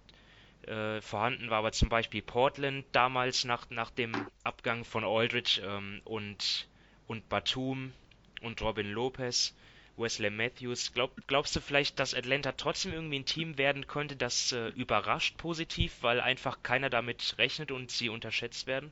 äh, 0.68 1.02
vorhanden 1.02 1.50
war, 1.50 1.60
aber 1.60 1.72
zum 1.72 1.90
Beispiel 1.90 2.22
Portland 2.22 2.86
damals 2.92 3.46
nach, 3.46 3.70
nach 3.70 3.90
dem 3.92 4.12
Abgang 4.44 4.84
von 4.84 5.04
Aldridge 5.04 5.62
ähm, 5.66 6.02
und, 6.06 6.68
und 7.08 7.28
Batum 7.30 7.94
und 8.42 8.62
Robin 8.62 8.92
Lopez, 8.92 9.54
Wesley 9.98 10.30
Matthews. 10.30 10.94
Glaub, 10.94 11.12
glaubst 11.28 11.56
du 11.56 11.60
vielleicht, 11.60 12.00
dass 12.00 12.14
Atlanta 12.14 12.54
trotzdem 12.54 12.94
irgendwie 12.94 13.20
ein 13.20 13.26
Team 13.26 13.58
werden 13.58 13.88
könnte, 13.88 14.16
das 14.16 14.52
äh, 14.52 14.70
überrascht 14.70 15.38
positiv, 15.38 15.94
weil 16.02 16.20
einfach 16.22 16.64
keiner 16.64 16.90
damit 16.90 17.36
rechnet 17.38 17.72
und 17.72 17.92
sie 17.92 18.10
unterschätzt 18.10 18.68
werden? 18.68 18.92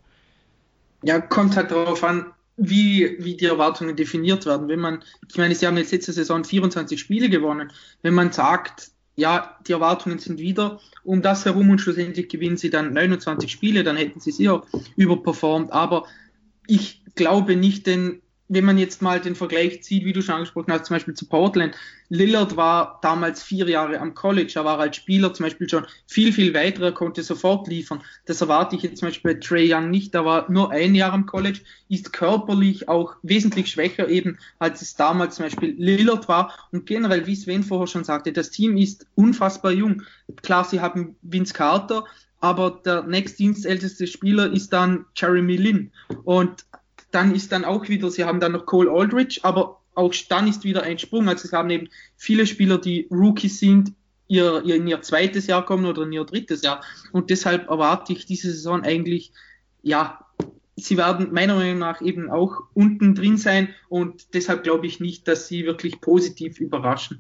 Ja, 1.04 1.22
kommt 1.22 1.56
halt 1.56 1.72
darauf 1.72 2.04
an, 2.04 2.34
wie, 2.58 3.18
wie 3.20 3.38
die 3.38 3.46
Erwartungen 3.46 3.96
definiert 3.96 4.46
werden. 4.46 4.68
Wenn 4.68 4.80
man, 4.80 5.04
ich 5.30 5.38
meine, 5.38 5.54
sie 5.54 5.68
haben 5.68 5.78
jetzt 5.78 5.92
letzte 5.92 6.12
Saison 6.12 6.44
24 6.44 7.00
Spiele 7.00 7.30
gewonnen. 7.30 7.72
Wenn 8.02 8.16
man 8.16 8.32
sagt, 8.32 8.92
ja, 9.18 9.58
die 9.68 9.72
Erwartungen 9.72 10.20
sind 10.20 10.40
wieder 10.40 10.80
um 11.04 11.22
das 11.22 11.44
herum 11.44 11.72
und 11.72 11.82
schlussendlich 11.82 12.30
gewinnen 12.30 12.58
sie 12.58 12.70
dann 12.70 12.94
29 12.94 13.52
Spiele, 13.52 13.84
dann 13.84 13.98
hätten 13.98 14.20
sie 14.20 14.32
sicher 14.32 14.64
überperformt. 14.96 15.74
Aber 15.74 16.06
ich 16.68 17.02
glaube 17.16 17.56
nicht, 17.56 17.88
denn 17.88 18.22
wenn 18.50 18.66
man 18.66 18.78
jetzt 18.78 19.02
mal 19.02 19.20
den 19.20 19.36
Vergleich 19.36 19.84
zieht, 19.84 20.06
wie 20.06 20.14
du 20.14 20.22
schon 20.22 20.36
angesprochen 20.36 20.72
hast, 20.72 20.86
zum 20.86 20.96
Beispiel 20.96 21.14
zu 21.14 21.28
Portland, 21.28 21.76
Lillard 22.10 22.56
war 22.56 23.00
damals 23.02 23.44
vier 23.44 23.68
Jahre 23.68 24.00
am 24.00 24.14
College, 24.14 24.54
er 24.56 24.64
war 24.64 24.80
als 24.80 24.96
Spieler 24.96 25.34
zum 25.34 25.46
Beispiel 25.46 25.68
schon 25.68 25.86
viel, 26.06 26.32
viel 26.32 26.54
weiter, 26.54 26.84
er 26.84 26.92
konnte 26.94 27.24
sofort 27.24 27.68
liefern. 27.68 28.02
Das 28.26 28.40
erwarte 28.40 28.78
ich 28.78 28.84
jetzt 28.84 29.00
zum 29.00 29.10
Beispiel 29.10 29.34
bei 29.34 29.40
Trey 29.40 29.74
Young 29.74 29.90
nicht, 29.90 30.16
er 30.16 30.24
war 30.24 30.50
nur 30.50 30.72
ein 30.72 30.96
Jahr 30.96 31.12
am 31.12 31.26
College, 31.26 31.60
ist 31.90 32.14
körperlich 32.14 32.88
auch 32.88 33.16
wesentlich 33.24 33.70
schwächer 33.70 34.08
eben, 34.08 34.38
als 34.60 34.82
es 34.82 34.96
damals 34.96 35.36
zum 35.36 35.46
Beispiel 35.46 35.76
Lillard 35.78 36.30
war. 36.30 36.70
Und 36.72 36.86
generell, 36.86 37.28
wie 37.28 37.36
Sven 37.36 37.64
vorher 37.64 37.88
schon 37.88 38.06
sagte, 38.06 38.32
das 38.32 38.50
Team 38.50 38.78
ist 38.78 39.06
unfassbar 39.16 39.72
jung. 39.72 40.04
Klar, 40.42 40.64
sie 40.64 40.80
haben 40.80 41.18
Vince 41.22 41.54
Carter, 41.54 42.06
aber 42.40 42.82
der 42.86 43.04
nächstdienstälteste 43.04 44.08
Spieler 44.08 44.52
ist 44.52 44.72
dann 44.72 45.06
Jeremy 45.16 45.58
Lin. 45.58 45.92
Und 46.24 46.66
dann 47.18 47.34
ist 47.34 47.52
dann 47.52 47.66
auch 47.66 47.90
wieder, 47.90 48.12
sie 48.12 48.26
haben 48.26 48.40
dann 48.40 48.52
noch 48.52 48.68
Cole 48.68 48.92
Aldridge, 48.92 49.40
aber 49.42 49.82
auch 49.96 50.14
dann 50.30 50.48
ist 50.48 50.64
wieder 50.64 50.84
ein 50.84 51.00
Sprung. 51.00 51.28
Also 51.28 51.48
sie 51.48 51.56
haben 51.56 51.72
eben 51.72 51.90
viele 52.16 52.46
Spieler, 52.46 52.78
die 52.78 53.08
Rookies 53.10 53.60
sind, 53.60 53.94
ihr, 54.28 54.62
ihr 54.64 54.76
in 54.76 54.88
ihr 54.88 55.02
zweites 55.02 55.48
Jahr 55.48 55.66
kommen 55.66 55.88
oder 55.88 56.04
in 56.04 56.12
ihr 56.12 56.26
drittes 56.26 56.62
Jahr. 56.62 56.84
Und 57.12 57.32
deshalb 57.32 57.70
erwarte 57.70 58.14
ich 58.14 58.28
diese 58.28 58.52
Saison 58.52 58.84
eigentlich, 58.84 59.32
ja, 59.82 60.24
sie 60.76 60.96
werden 60.96 61.34
meiner 61.34 61.56
Meinung 61.56 61.80
nach 61.80 62.02
eben 62.02 62.30
auch 62.30 62.66
unten 62.76 63.16
drin 63.16 63.38
sein 63.38 63.74
und 63.90 64.36
deshalb 64.36 64.62
glaube 64.62 64.86
ich 64.86 65.00
nicht, 65.00 65.28
dass 65.28 65.48
sie 65.48 65.66
wirklich 65.66 66.00
positiv 66.02 66.60
überraschen. 66.60 67.20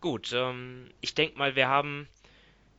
Gut, 0.00 0.30
ähm, 0.32 0.86
ich 1.00 1.16
denke 1.16 1.36
mal, 1.36 1.56
wir 1.56 1.66
haben 1.66 2.06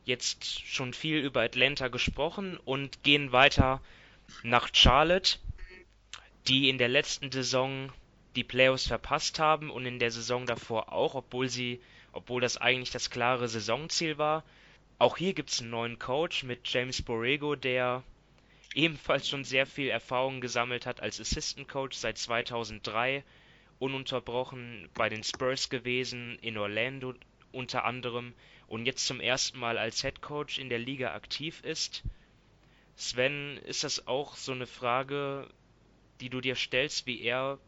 jetzt 0.06 0.66
schon 0.66 0.94
viel 0.94 1.18
über 1.18 1.42
Atlanta 1.42 1.88
gesprochen 1.88 2.58
und 2.64 3.02
gehen 3.02 3.32
weiter 3.32 3.82
nach 4.42 4.70
Charlotte, 4.72 5.38
die 6.48 6.68
in 6.68 6.78
der 6.78 6.88
letzten 6.88 7.30
Saison 7.30 7.92
die 8.36 8.44
Playoffs 8.44 8.86
verpasst 8.86 9.38
haben 9.38 9.70
und 9.70 9.86
in 9.86 9.98
der 9.98 10.10
Saison 10.10 10.46
davor 10.46 10.92
auch, 10.92 11.14
obwohl 11.14 11.48
sie, 11.48 11.80
obwohl 12.12 12.40
das 12.40 12.56
eigentlich 12.56 12.90
das 12.90 13.10
klare 13.10 13.48
Saisonziel 13.48 14.18
war. 14.18 14.44
Auch 14.98 15.16
hier 15.16 15.34
gibt 15.34 15.50
es 15.50 15.60
einen 15.60 15.70
neuen 15.70 15.98
Coach 15.98 16.44
mit 16.44 16.68
James 16.68 17.02
Borrego, 17.02 17.56
der 17.56 18.04
ebenfalls 18.74 19.28
schon 19.28 19.44
sehr 19.44 19.66
viel 19.66 19.88
Erfahrung 19.88 20.40
gesammelt 20.40 20.86
hat 20.86 21.00
als 21.00 21.20
Assistant 21.20 21.68
Coach 21.68 21.96
seit 21.96 22.18
2003, 22.18 23.24
ununterbrochen 23.78 24.88
bei 24.94 25.08
den 25.08 25.24
Spurs 25.24 25.70
gewesen, 25.70 26.38
in 26.40 26.56
Orlando 26.58 27.14
unter 27.52 27.84
anderem 27.84 28.34
und 28.68 28.86
jetzt 28.86 29.06
zum 29.06 29.20
ersten 29.20 29.58
Mal 29.58 29.78
als 29.78 30.02
Head 30.02 30.20
Coach 30.20 30.58
in 30.58 30.68
der 30.68 30.78
Liga 30.78 31.14
aktiv 31.14 31.62
ist. 31.64 32.04
Sven, 32.94 33.56
ist 33.64 33.82
das 33.82 34.06
auch 34.06 34.36
so 34.36 34.52
eine 34.52 34.66
Frage, 34.66 35.48
die 36.20 36.30
du 36.30 36.40
dir 36.40 36.54
stellst, 36.54 37.06
wie 37.06 37.20
er 37.22 37.58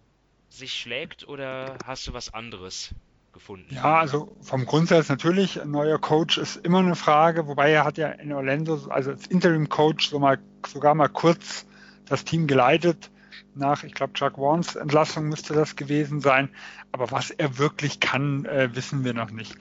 sich 0.48 0.74
schlägt, 0.74 1.26
oder 1.26 1.76
hast 1.84 2.06
du 2.06 2.12
was 2.12 2.32
anderes 2.34 2.94
gefunden? 3.32 3.74
Ja, 3.74 3.98
also 3.98 4.36
vom 4.42 4.66
Grundsatz 4.66 5.08
natürlich, 5.08 5.60
ein 5.60 5.70
neuer 5.70 5.98
Coach 5.98 6.38
ist 6.38 6.56
immer 6.56 6.80
eine 6.80 6.94
Frage, 6.94 7.46
wobei 7.46 7.70
er 7.70 7.84
hat 7.84 7.98
ja 7.98 8.08
in 8.08 8.32
Orlando, 8.32 8.74
also 8.88 9.10
als 9.10 9.26
Interim-Coach 9.26 10.10
so 10.10 10.18
mal, 10.18 10.38
sogar 10.66 10.94
mal 10.94 11.08
kurz 11.08 11.66
das 12.06 12.24
Team 12.24 12.46
geleitet. 12.46 13.10
Nach, 13.54 13.84
ich 13.84 13.94
glaube, 13.94 14.14
Chuck 14.14 14.38
Warnes 14.38 14.76
Entlassung 14.76 15.28
müsste 15.28 15.54
das 15.54 15.76
gewesen 15.76 16.20
sein. 16.20 16.48
Aber 16.90 17.10
was 17.10 17.30
er 17.30 17.58
wirklich 17.58 18.00
kann, 18.00 18.44
äh, 18.46 18.74
wissen 18.74 19.04
wir 19.04 19.14
noch 19.14 19.30
nicht. 19.30 19.56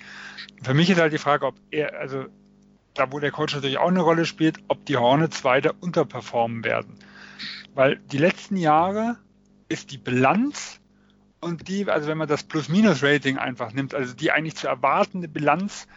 Für 0.62 0.74
mich 0.74 0.90
ist 0.90 1.00
halt 1.00 1.14
die 1.14 1.18
Frage, 1.18 1.46
ob 1.46 1.56
er, 1.72 2.00
also 2.00 2.26
da 2.94 3.12
wo 3.12 3.20
der 3.20 3.32
Coach 3.32 3.54
natürlich 3.54 3.78
auch 3.78 3.88
eine 3.88 4.02
Rolle 4.02 4.26
spielt, 4.26 4.60
ob 4.68 4.86
die 4.86 4.98
Hornets 4.98 5.44
weiter 5.44 5.74
unterperformen 5.80 6.64
werden. 6.64 6.98
Weil 7.74 7.98
die 8.12 8.18
letzten 8.18 8.58
Jahre 8.58 9.18
ist 9.70 9.92
die 9.92 9.98
Bilanz 9.98 10.80
und 11.40 11.68
die, 11.68 11.90
also 11.90 12.08
wenn 12.08 12.18
man 12.18 12.28
das 12.28 12.44
Plus-Minus-Rating 12.44 13.38
einfach 13.38 13.74
nimmt, 13.74 13.94
also 13.94 14.14
die 14.14 14.32
eigentlich 14.32 14.56
zu 14.56 14.68
erwartende 14.68 15.28
Bilanz 15.28 15.88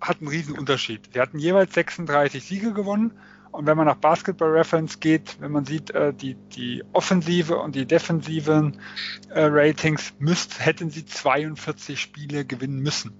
hat 0.00 0.20
einen 0.20 0.28
riesen 0.28 0.58
Unterschied. 0.58 1.14
Wir 1.14 1.22
hatten 1.22 1.38
jeweils 1.38 1.74
36 1.74 2.42
Siege 2.42 2.72
gewonnen 2.72 3.12
und 3.52 3.66
wenn 3.66 3.76
man 3.76 3.86
nach 3.86 3.96
Basketball 3.96 4.50
Reference 4.50 4.98
geht, 4.98 5.40
wenn 5.40 5.52
man 5.52 5.64
sieht, 5.64 5.90
äh, 5.92 6.12
die, 6.12 6.34
die 6.34 6.82
offensive 6.92 7.56
und 7.56 7.76
die 7.76 7.86
defensiven 7.86 8.80
äh, 9.28 9.44
Ratings, 9.44 10.12
müsst, 10.18 10.64
hätten 10.64 10.90
sie 10.90 11.06
42 11.06 12.00
Spiele 12.00 12.44
gewinnen 12.44 12.80
müssen. 12.80 13.12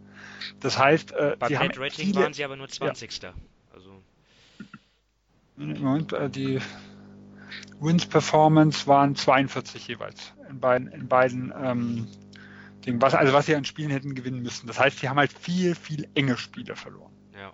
Das 0.58 0.76
heißt, 0.76 1.12
äh, 1.12 1.36
Bei 1.38 1.48
sie 1.48 1.58
haben 1.58 1.70
Rating 1.70 2.06
viele, 2.06 2.22
waren 2.22 2.32
sie 2.32 2.44
aber 2.44 2.56
nur 2.56 2.68
20. 2.68 3.22
Ja. 3.22 3.32
Also. 3.72 4.02
Moment, 5.56 6.12
die 6.34 6.58
Wins 7.80 8.06
Performance 8.06 8.86
waren 8.86 9.14
42 9.14 9.88
jeweils 9.88 10.32
in 10.48 10.60
beiden, 10.60 10.88
in 10.88 11.08
beiden 11.08 11.52
ähm, 11.60 12.08
Dingen, 12.84 13.00
was, 13.00 13.14
also 13.14 13.32
was 13.32 13.46
sie 13.46 13.56
an 13.56 13.64
Spielen 13.64 13.90
hätten 13.90 14.14
gewinnen 14.14 14.42
müssen. 14.42 14.66
Das 14.66 14.78
heißt, 14.78 14.98
sie 14.98 15.08
haben 15.08 15.18
halt 15.18 15.32
viel, 15.32 15.74
viel 15.74 16.08
enge 16.14 16.36
Spiele 16.36 16.76
verloren. 16.76 17.12
Ja. 17.32 17.52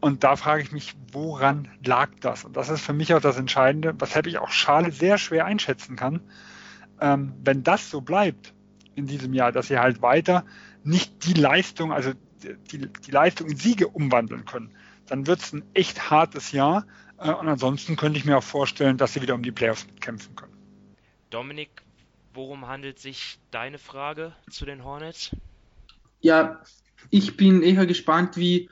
Und 0.00 0.24
da 0.24 0.36
frage 0.36 0.62
ich 0.62 0.72
mich, 0.72 0.94
woran 1.12 1.68
lag 1.84 2.10
das? 2.20 2.44
Und 2.44 2.56
das 2.56 2.68
ist 2.68 2.80
für 2.80 2.92
mich 2.92 3.14
auch 3.14 3.20
das 3.20 3.36
Entscheidende, 3.36 3.94
weshalb 3.98 4.26
ich 4.26 4.38
auch 4.38 4.50
Schale 4.50 4.92
sehr 4.92 5.18
schwer 5.18 5.44
einschätzen 5.44 5.96
kann. 5.96 6.20
Ähm, 7.00 7.34
wenn 7.44 7.62
das 7.62 7.90
so 7.90 8.00
bleibt 8.00 8.54
in 8.94 9.06
diesem 9.06 9.34
Jahr, 9.34 9.52
dass 9.52 9.68
sie 9.68 9.78
halt 9.78 10.02
weiter 10.02 10.44
nicht 10.84 11.26
die 11.26 11.34
Leistung, 11.34 11.92
also 11.92 12.12
die, 12.42 12.88
die 12.90 13.10
Leistung 13.10 13.48
in 13.48 13.56
Siege 13.56 13.88
umwandeln 13.88 14.46
können, 14.46 14.70
dann 15.06 15.26
wird 15.26 15.40
es 15.40 15.52
ein 15.52 15.64
echt 15.74 16.10
hartes 16.10 16.52
Jahr. 16.52 16.86
Äh, 17.20 17.32
und 17.32 17.48
ansonsten 17.48 17.96
könnte 17.96 18.18
ich 18.18 18.24
mir 18.24 18.38
auch 18.38 18.42
vorstellen, 18.42 18.96
dass 18.96 19.14
sie 19.14 19.22
wieder 19.22 19.34
um 19.34 19.42
die 19.42 19.52
Playoffs 19.52 19.86
kämpfen 20.00 20.34
können. 20.34 20.52
Dominik, 21.30 21.82
worum 22.34 22.66
handelt 22.66 22.98
sich 22.98 23.38
deine 23.50 23.78
Frage 23.78 24.32
zu 24.50 24.64
den 24.64 24.84
Hornets? 24.84 25.30
Ja, 26.20 26.60
ich 27.10 27.36
bin 27.36 27.62
eher 27.62 27.86
gespannt, 27.86 28.36
wie 28.36 28.68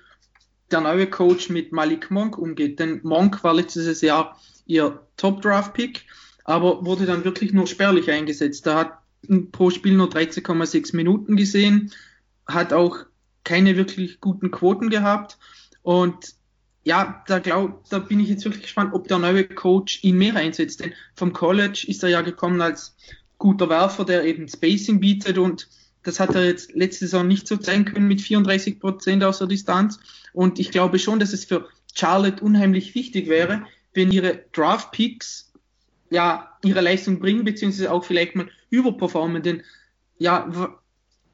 der 0.71 0.81
neue 0.81 1.09
Coach 1.09 1.49
mit 1.49 1.73
Malik 1.73 2.11
Monk 2.11 2.37
umgeht. 2.37 2.79
Denn 2.79 3.01
Monk 3.03 3.43
war 3.45 3.55
letztes 3.55 4.01
Jahr 4.01 4.39
ihr 4.67 5.01
Top-Draft-Pick, 5.17 6.05
aber 6.45 6.85
wurde 6.85 7.07
dann 7.07 7.25
wirklich 7.25 7.53
nur 7.53 7.67
spärlich 7.67 8.11
eingesetzt. 8.11 8.67
Da 8.67 8.79
hat 8.79 8.99
pro 9.53 9.71
Spiel 9.71 9.95
nur 9.95 10.09
13,6 10.09 10.95
Minuten 10.95 11.37
gesehen, 11.37 11.93
hat 12.47 12.73
auch 12.73 12.99
keine 13.45 13.77
wirklich 13.77 14.21
guten 14.21 14.51
Quoten 14.51 14.91
gehabt 14.91 15.39
und 15.83 16.35
ja, 16.89 17.23
da, 17.27 17.39
glaub, 17.39 17.87
da 17.91 17.99
bin 17.99 18.19
ich 18.19 18.31
jetzt 18.31 18.47
wirklich 18.47 18.63
gespannt, 18.63 18.95
ob 18.95 19.09
der 19.09 19.19
neue 19.19 19.45
Coach 19.45 20.03
ihn 20.05 20.17
mehr 20.17 20.35
einsetzt. 20.37 20.81
Denn 20.81 20.95
vom 21.15 21.35
College 21.35 21.85
ist 21.87 22.03
er 22.03 22.09
ja 22.09 22.23
gekommen 22.23 22.63
als 22.63 22.97
guter 23.37 23.69
Werfer, 23.69 24.07
der 24.07 24.25
eben 24.25 24.49
Spacing 24.49 24.99
bietet 24.99 25.37
und 25.37 25.69
das 26.03 26.19
hat 26.19 26.35
er 26.35 26.47
jetzt 26.47 26.75
letzte 26.75 27.05
Saison 27.05 27.29
nicht 27.29 27.47
so 27.47 27.59
zeigen 27.59 27.85
können 27.85 28.09
mit 28.09 28.23
34 28.23 28.81
Prozent 28.81 29.23
aus 29.23 29.37
der 29.37 29.49
Distanz. 29.49 30.01
Und 30.33 30.59
ich 30.59 30.71
glaube 30.71 30.99
schon, 30.99 31.19
dass 31.19 31.35
es 31.35 31.45
für 31.45 31.69
Charlotte 31.95 32.43
unheimlich 32.43 32.95
wichtig 32.95 33.29
wäre, 33.29 33.67
wenn 33.93 34.11
ihre 34.11 34.45
Draft 34.53 34.93
Picks 34.93 35.53
ja, 36.09 36.57
ihre 36.65 36.81
Leistung 36.81 37.19
bringen, 37.19 37.45
beziehungsweise 37.45 37.93
auch 37.93 38.03
vielleicht 38.03 38.35
mal 38.35 38.49
überperformen. 38.71 39.43
Denn 39.43 39.63
ja, 40.17 40.51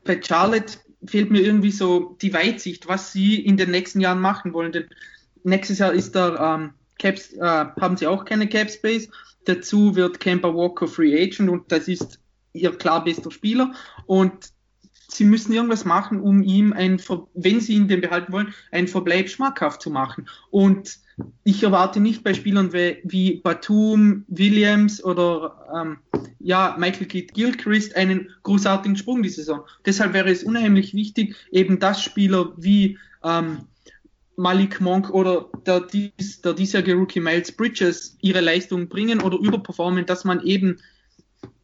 bei 0.02 0.20
Charlotte 0.20 0.78
fehlt 1.06 1.30
mir 1.30 1.42
irgendwie 1.42 1.70
so 1.70 2.16
die 2.20 2.32
Weitsicht, 2.32 2.88
was 2.88 3.12
sie 3.12 3.38
in 3.38 3.56
den 3.56 3.70
nächsten 3.70 4.00
Jahren 4.00 4.20
machen 4.20 4.52
wollen. 4.52 4.72
Denn 4.72 4.88
nächstes 5.44 5.78
Jahr 5.78 5.92
ist 5.92 6.14
da 6.14 6.56
ähm, 6.56 6.70
Caps, 6.98 7.32
äh, 7.34 7.40
haben 7.40 7.96
sie 7.96 8.06
auch 8.06 8.24
keine 8.24 8.48
Cap 8.48 8.70
Space. 8.70 9.08
Dazu 9.44 9.94
wird 9.94 10.20
Kemba 10.20 10.54
Walker 10.54 10.88
Free 10.88 11.22
Agent 11.22 11.50
und 11.50 11.70
das 11.70 11.86
ist 11.86 12.18
ihr 12.52 12.72
klar 12.76 13.04
bester 13.04 13.30
Spieler. 13.30 13.72
Und 14.06 14.52
sie 15.08 15.24
müssen 15.24 15.52
irgendwas 15.52 15.84
machen, 15.84 16.20
um 16.20 16.42
ihm 16.42 16.72
ein, 16.72 17.00
wenn 17.34 17.60
sie 17.60 17.74
ihn 17.74 17.88
denn 17.88 18.00
behalten 18.00 18.32
wollen, 18.32 18.54
einen 18.72 18.88
Verbleib 18.88 19.28
schmackhaft 19.28 19.82
zu 19.82 19.90
machen. 19.90 20.28
Und 20.50 20.98
ich 21.44 21.62
erwarte 21.62 22.00
nicht 22.00 22.24
bei 22.24 22.34
Spielern 22.34 22.72
wie, 22.72 22.98
wie 23.04 23.36
Batum, 23.36 24.24
Williams 24.28 25.02
oder 25.04 25.66
ähm, 25.74 25.98
ja, 26.40 26.74
Michael 26.78 27.06
Kidd 27.06 27.32
Gilchrist 27.34 27.94
einen 27.96 28.30
großartigen 28.42 28.96
Sprung 28.96 29.22
diese 29.22 29.36
Saison. 29.36 29.60
Deshalb 29.86 30.12
wäre 30.12 30.30
es 30.30 30.42
unheimlich 30.42 30.94
wichtig, 30.94 31.36
eben 31.52 31.78
dass 31.78 32.02
Spieler 32.02 32.52
wie 32.56 32.98
ähm, 33.22 33.68
Malik 34.36 34.80
Monk 34.80 35.10
oder 35.10 35.48
der, 35.66 35.80
dies, 35.80 36.40
der 36.42 36.54
diesjährige 36.54 36.94
Rookie 36.94 37.20
Miles 37.20 37.52
Bridges 37.52 38.16
ihre 38.20 38.40
Leistung 38.40 38.88
bringen 38.88 39.20
oder 39.20 39.38
überperformen, 39.38 40.06
dass 40.06 40.24
man 40.24 40.44
eben 40.44 40.80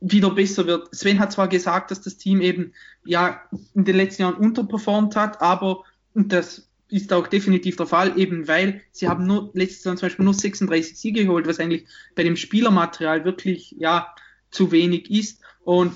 wieder 0.01 0.31
besser 0.31 0.67
wird. 0.67 0.95
Sven 0.95 1.19
hat 1.19 1.33
zwar 1.33 1.49
gesagt, 1.49 1.91
dass 1.91 2.01
das 2.01 2.17
Team 2.17 2.41
eben 2.41 2.73
ja 3.05 3.43
in 3.75 3.85
den 3.85 3.97
letzten 3.97 4.23
Jahren 4.23 4.35
unterperformt 4.35 5.17
hat, 5.17 5.41
aber 5.41 5.85
und 6.15 6.33
das 6.33 6.69
ist 6.89 7.13
auch 7.13 7.27
definitiv 7.27 7.77
der 7.77 7.87
Fall, 7.87 8.19
eben 8.19 8.49
weil 8.49 8.83
sie 8.91 9.09
haben 9.09 9.27
nur 9.27 9.51
letztes 9.55 9.85
Jahr 9.85 9.97
zum 9.97 10.07
Beispiel 10.07 10.25
nur 10.25 10.35
36 10.35 10.99
Siege 10.99 11.25
geholt, 11.25 11.47
was 11.47 11.61
eigentlich 11.61 11.87
bei 12.15 12.25
dem 12.25 12.37
Spielermaterial 12.37 13.25
wirklich 13.25 13.77
ja 13.79 14.15
zu 14.51 14.73
wenig 14.73 15.11
ist. 15.11 15.41
Und 15.63 15.95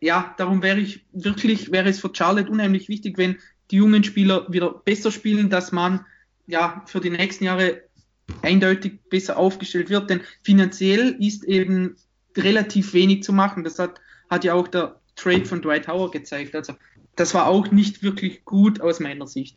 ja, 0.00 0.34
darum 0.36 0.62
wäre 0.62 0.80
ich 0.80 1.04
wirklich, 1.12 1.70
wäre 1.70 1.88
es 1.88 2.00
für 2.00 2.10
Charlotte 2.12 2.50
unheimlich 2.50 2.88
wichtig, 2.88 3.16
wenn 3.16 3.38
die 3.70 3.76
jungen 3.76 4.04
Spieler 4.04 4.50
wieder 4.52 4.70
besser 4.70 5.10
spielen, 5.10 5.50
dass 5.50 5.72
man 5.72 6.04
ja 6.46 6.82
für 6.86 7.00
die 7.00 7.10
nächsten 7.10 7.44
Jahre 7.44 7.82
eindeutig 8.42 9.00
besser 9.10 9.36
aufgestellt 9.36 9.90
wird, 9.90 10.10
denn 10.10 10.20
finanziell 10.42 11.16
ist 11.18 11.44
eben 11.44 11.96
relativ 12.36 12.92
wenig 12.94 13.22
zu 13.22 13.32
machen. 13.32 13.64
Das 13.64 13.78
hat, 13.78 14.00
hat 14.30 14.44
ja 14.44 14.54
auch 14.54 14.68
der 14.68 15.00
Trade 15.16 15.44
von 15.44 15.62
Dwight 15.62 15.88
Howard 15.88 16.12
gezeigt. 16.12 16.54
Also 16.54 16.74
das 17.16 17.34
war 17.34 17.46
auch 17.46 17.70
nicht 17.70 18.02
wirklich 18.02 18.44
gut 18.44 18.80
aus 18.80 19.00
meiner 19.00 19.26
Sicht. 19.26 19.56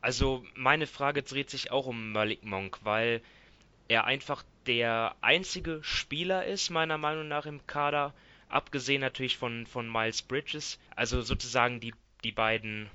Also 0.00 0.44
meine 0.54 0.86
Frage 0.86 1.22
dreht 1.22 1.50
sich 1.50 1.72
auch 1.72 1.86
um 1.86 2.12
Malik 2.12 2.44
Monk, 2.44 2.78
weil 2.84 3.22
er 3.88 4.04
einfach 4.04 4.44
der 4.66 5.16
einzige 5.20 5.80
Spieler 5.82 6.44
ist, 6.44 6.70
meiner 6.70 6.98
Meinung 6.98 7.28
nach 7.28 7.46
im 7.46 7.66
Kader, 7.66 8.14
abgesehen 8.48 9.00
natürlich 9.00 9.36
von, 9.36 9.66
von 9.66 9.90
Miles 9.90 10.22
Bridges, 10.22 10.78
also 10.94 11.22
sozusagen 11.22 11.80
die, 11.80 11.92
die 12.26 12.32
beiden. 12.32 12.90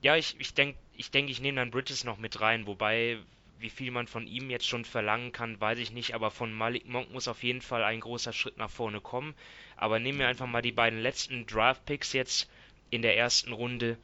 Ja, 0.00 0.16
ich, 0.16 0.36
ich 0.38 0.54
denke, 0.54 0.78
ich, 0.96 1.10
denk, 1.10 1.28
ich 1.28 1.40
nehme 1.40 1.56
dann 1.60 1.70
Bridges 1.70 2.04
noch 2.04 2.18
mit 2.18 2.40
rein, 2.40 2.66
wobei 2.66 3.18
wie 3.58 3.68
viel 3.68 3.90
man 3.90 4.06
von 4.06 4.26
ihm 4.26 4.48
jetzt 4.48 4.66
schon 4.66 4.86
verlangen 4.86 5.32
kann, 5.32 5.60
weiß 5.60 5.78
ich 5.78 5.90
nicht, 5.92 6.14
aber 6.14 6.30
von 6.30 6.52
Malik 6.52 6.86
Monk 6.86 7.12
muss 7.12 7.28
auf 7.28 7.42
jeden 7.42 7.60
Fall 7.60 7.84
ein 7.84 8.00
großer 8.00 8.32
Schritt 8.32 8.56
nach 8.56 8.70
vorne 8.70 9.02
kommen. 9.02 9.34
Aber 9.76 9.98
nehmen 9.98 10.18
wir 10.18 10.28
einfach 10.28 10.46
mal 10.46 10.62
die 10.62 10.72
beiden 10.72 11.00
letzten 11.00 11.46
Draft-Picks 11.46 12.14
jetzt 12.14 12.48
in 12.88 13.02
der 13.02 13.18
ersten 13.18 13.52
Runde. 13.52 13.98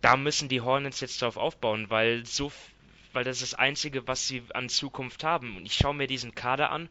Da 0.00 0.16
müssen 0.16 0.48
die 0.48 0.62
Hornets 0.62 1.00
jetzt 1.00 1.20
drauf 1.20 1.36
aufbauen, 1.36 1.90
weil 1.90 2.24
so, 2.24 2.50
weil 3.12 3.24
das 3.24 3.42
ist 3.42 3.52
das 3.52 3.58
Einzige, 3.58 4.06
was 4.06 4.26
sie 4.26 4.42
an 4.54 4.70
Zukunft 4.70 5.22
haben. 5.22 5.56
Und 5.58 5.66
ich 5.66 5.74
schaue 5.74 5.94
mir 5.94 6.06
diesen 6.06 6.34
Kader 6.34 6.70
an 6.70 6.88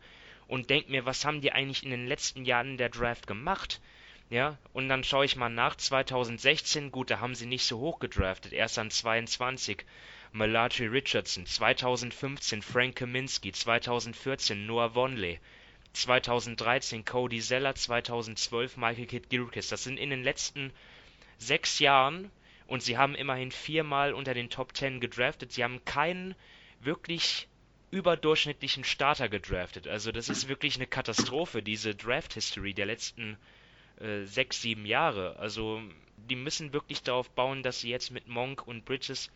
und 0.48 0.70
denke 0.70 0.92
mir, 0.92 1.06
was 1.06 1.26
haben 1.26 1.42
die 1.42 1.52
eigentlich 1.52 1.84
in 1.84 1.90
den 1.90 2.06
letzten 2.06 2.46
Jahren 2.46 2.78
der 2.78 2.90
Draft 2.90 3.26
gemacht? 3.26 3.82
Ja, 4.30 4.58
und 4.74 4.90
dann 4.90 5.06
schaue 5.06 5.26
ich 5.26 5.38
mal 5.38 5.50
nach 5.50 5.76
2016, 5.76 6.92
gut, 6.92 7.12
da 7.12 7.20
haben 7.20 7.34
sie 7.34 7.46
nicht 7.46 7.66
so 7.66 7.80
hoch 7.80 8.00
gedraftet, 8.00 8.52
erst 8.52 8.78
an 8.78 8.92
22. 8.92 9.86
Malachi 10.34 10.86
Richardson, 10.86 11.46
2015 11.46 12.62
Frank 12.62 12.98
Kaminsky, 12.98 13.54
2014 13.54 14.66
Noah 14.66 14.94
Vonleh, 14.94 15.40
2013 15.94 17.06
Cody 17.06 17.40
Zeller, 17.40 17.74
2012 17.74 18.76
Michael 18.76 19.08
Kidd 19.08 19.30
Gilchrist. 19.30 19.72
Das 19.72 19.86
sind 19.86 19.98
in 19.98 20.10
den 20.10 20.24
letzten 20.24 20.74
sechs 21.38 21.80
Jahren 21.80 22.30
und 22.68 22.84
sie 22.84 22.98
haben 22.98 23.16
immerhin 23.16 23.52
viermal 23.52 24.14
unter 24.14 24.34
den 24.34 24.50
Top 24.50 24.74
Ten 24.74 25.00
gedraftet. 25.00 25.54
Sie 25.54 25.64
haben 25.64 25.86
keinen 25.86 26.36
wirklich 26.82 27.48
überdurchschnittlichen 27.90 28.84
Starter 28.84 29.30
gedraftet. 29.30 29.88
Also 29.88 30.12
das 30.12 30.28
ist 30.28 30.50
wirklich 30.50 30.76
eine 30.76 30.88
Katastrophe, 30.88 31.64
diese 31.64 31.96
Draft-History 31.96 32.74
der 32.74 32.86
letzten 32.86 33.38
äh, 34.00 34.24
sechs, 34.24 34.62
sieben 34.62 34.86
Jahre. 34.86 35.38
Also 35.40 35.82
die 36.30 36.36
müssen 36.36 36.74
wirklich 36.74 37.04
darauf 37.04 37.30
bauen, 37.30 37.64
dass 37.64 37.82
sie 37.82 37.90
jetzt 37.90 38.12
mit 38.12 38.28
Monk 38.28 38.68
und 38.68 38.86
Bridges 38.86 39.30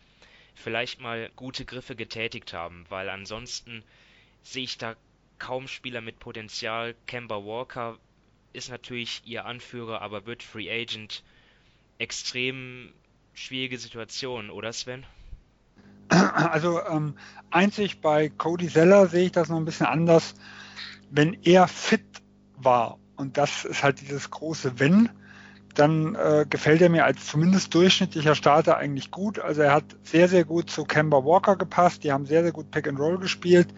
vielleicht 0.54 1.00
mal 1.00 1.30
gute 1.36 1.64
Griffe 1.64 1.96
getätigt 1.96 2.52
haben, 2.52 2.84
weil 2.88 3.08
ansonsten 3.08 3.82
sehe 4.42 4.64
ich 4.64 4.78
da 4.78 4.96
kaum 5.38 5.68
Spieler 5.68 6.00
mit 6.00 6.18
Potenzial. 6.18 6.94
Kemba 7.06 7.44
Walker 7.44 7.98
ist 8.52 8.70
natürlich 8.70 9.22
ihr 9.24 9.46
Anführer, 9.46 10.02
aber 10.02 10.26
wird 10.26 10.42
Free 10.42 10.70
Agent. 10.70 11.22
Extrem 11.98 12.92
schwierige 13.34 13.78
Situation, 13.78 14.50
oder 14.50 14.72
Sven? 14.72 15.04
Also 16.08 16.82
ähm, 16.84 17.16
einzig 17.50 18.00
bei 18.00 18.28
Cody 18.28 18.68
Zeller 18.68 19.06
sehe 19.06 19.26
ich 19.26 19.32
das 19.32 19.48
noch 19.48 19.56
ein 19.56 19.64
bisschen 19.64 19.86
anders. 19.86 20.34
Wenn 21.10 21.42
er 21.42 21.68
fit 21.68 22.04
war, 22.56 22.98
und 23.22 23.38
das 23.38 23.64
ist 23.64 23.82
halt 23.82 24.00
dieses 24.00 24.30
große 24.30 24.80
Wenn, 24.80 25.08
dann 25.74 26.16
äh, 26.16 26.44
gefällt 26.50 26.82
er 26.82 26.90
mir 26.90 27.04
als 27.04 27.24
zumindest 27.26 27.72
durchschnittlicher 27.72 28.34
Starter 28.34 28.76
eigentlich 28.76 29.10
gut. 29.10 29.38
Also 29.38 29.62
er 29.62 29.72
hat 29.72 29.84
sehr, 30.02 30.28
sehr 30.28 30.44
gut 30.44 30.68
zu 30.68 30.84
Kemba 30.84 31.24
Walker 31.24 31.56
gepasst. 31.56 32.04
Die 32.04 32.12
haben 32.12 32.26
sehr, 32.26 32.42
sehr 32.42 32.52
gut 32.52 32.70
Pick 32.70 32.88
and 32.88 32.98
Roll 32.98 33.18
gespielt. 33.18 33.68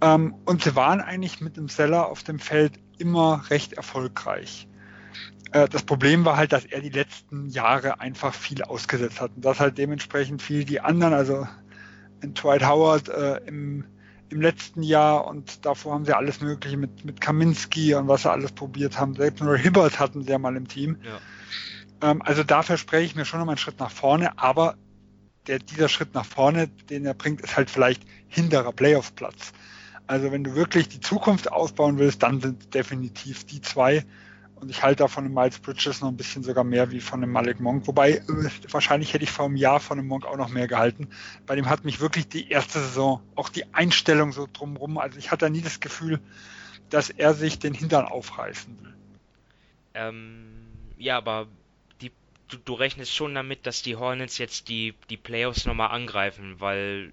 Ähm, 0.00 0.36
und 0.46 0.62
sie 0.62 0.76
waren 0.76 1.00
eigentlich 1.00 1.40
mit 1.40 1.56
dem 1.56 1.68
Seller 1.68 2.06
auf 2.06 2.22
dem 2.22 2.38
Feld 2.38 2.78
immer 2.96 3.44
recht 3.50 3.74
erfolgreich. 3.74 4.68
Äh, 5.52 5.68
das 5.68 5.82
Problem 5.82 6.24
war 6.24 6.36
halt, 6.36 6.52
dass 6.52 6.64
er 6.64 6.80
die 6.80 6.90
letzten 6.90 7.48
Jahre 7.48 8.00
einfach 8.00 8.32
viel 8.32 8.62
ausgesetzt 8.62 9.20
hat 9.20 9.32
und 9.34 9.44
dass 9.44 9.60
halt 9.60 9.78
dementsprechend 9.78 10.42
viel 10.42 10.64
die 10.64 10.80
anderen, 10.80 11.12
also 11.12 11.46
in 12.22 12.34
Dwight 12.34 12.64
Howard 12.64 13.08
äh, 13.08 13.38
im 13.46 13.84
im 14.30 14.40
letzten 14.40 14.82
Jahr 14.82 15.26
und 15.26 15.64
davor 15.64 15.94
haben 15.94 16.04
sie 16.04 16.16
alles 16.16 16.40
Mögliche 16.40 16.76
mit, 16.76 17.04
mit 17.04 17.20
Kaminski 17.20 17.94
und 17.94 18.08
was 18.08 18.22
sie 18.22 18.30
alles 18.30 18.52
probiert 18.52 18.98
haben. 18.98 19.14
Selbst 19.14 19.42
nur 19.42 19.56
Hibbert 19.56 19.98
hatten 19.98 20.22
sie 20.22 20.30
ja 20.30 20.38
mal 20.38 20.56
im 20.56 20.68
Team. 20.68 20.98
Ja. 21.02 22.10
Ähm, 22.10 22.22
also 22.22 22.44
da 22.44 22.62
verspreche 22.62 23.04
ich 23.04 23.14
mir 23.14 23.24
schon 23.24 23.40
noch 23.40 23.48
einen 23.48 23.58
Schritt 23.58 23.78
nach 23.78 23.90
vorne, 23.90 24.38
aber 24.38 24.76
der, 25.46 25.58
dieser 25.58 25.88
Schritt 25.88 26.14
nach 26.14 26.26
vorne, 26.26 26.68
den 26.68 27.06
er 27.06 27.14
bringt, 27.14 27.40
ist 27.40 27.56
halt 27.56 27.70
vielleicht 27.70 28.02
hinterer 28.28 28.72
Playoff-Platz. 28.72 29.52
Also 30.06 30.32
wenn 30.32 30.44
du 30.44 30.54
wirklich 30.54 30.88
die 30.88 31.00
Zukunft 31.00 31.50
aufbauen 31.50 31.98
willst, 31.98 32.22
dann 32.22 32.40
sind 32.40 32.74
definitiv 32.74 33.44
die 33.44 33.60
zwei 33.60 34.04
und 34.60 34.70
ich 34.70 34.82
halte 34.82 35.04
da 35.04 35.08
von 35.08 35.24
dem 35.24 35.34
Miles 35.34 35.58
Bridges 35.58 36.00
noch 36.00 36.08
ein 36.08 36.16
bisschen 36.16 36.42
sogar 36.42 36.64
mehr 36.64 36.90
wie 36.90 37.00
von 37.00 37.20
dem 37.20 37.30
Malik 37.30 37.60
Monk. 37.60 37.86
Wobei, 37.86 38.12
äh, 38.12 38.22
wahrscheinlich 38.70 39.12
hätte 39.12 39.24
ich 39.24 39.30
vor 39.30 39.46
einem 39.46 39.56
Jahr 39.56 39.80
von 39.80 39.98
dem 39.98 40.06
Monk 40.06 40.26
auch 40.26 40.36
noch 40.36 40.48
mehr 40.48 40.68
gehalten. 40.68 41.08
Bei 41.46 41.54
dem 41.54 41.68
hat 41.68 41.84
mich 41.84 42.00
wirklich 42.00 42.28
die 42.28 42.50
erste 42.50 42.80
Saison, 42.80 43.22
auch 43.34 43.48
die 43.48 43.72
Einstellung 43.74 44.32
so 44.32 44.48
drumrum, 44.52 44.98
also 44.98 45.18
ich 45.18 45.30
hatte 45.30 45.48
nie 45.50 45.62
das 45.62 45.80
Gefühl, 45.80 46.20
dass 46.90 47.10
er 47.10 47.34
sich 47.34 47.58
den 47.58 47.74
Hintern 47.74 48.06
aufreißen 48.06 48.78
will. 48.82 48.94
Ähm, 49.94 50.44
ja, 50.96 51.16
aber 51.16 51.46
die, 52.00 52.12
du, 52.48 52.56
du 52.56 52.74
rechnest 52.74 53.14
schon 53.14 53.34
damit, 53.34 53.66
dass 53.66 53.82
die 53.82 53.96
Hornets 53.96 54.38
jetzt 54.38 54.68
die, 54.68 54.94
die 55.10 55.16
Playoffs 55.16 55.66
nochmal 55.66 55.90
angreifen, 55.90 56.56
weil 56.58 57.12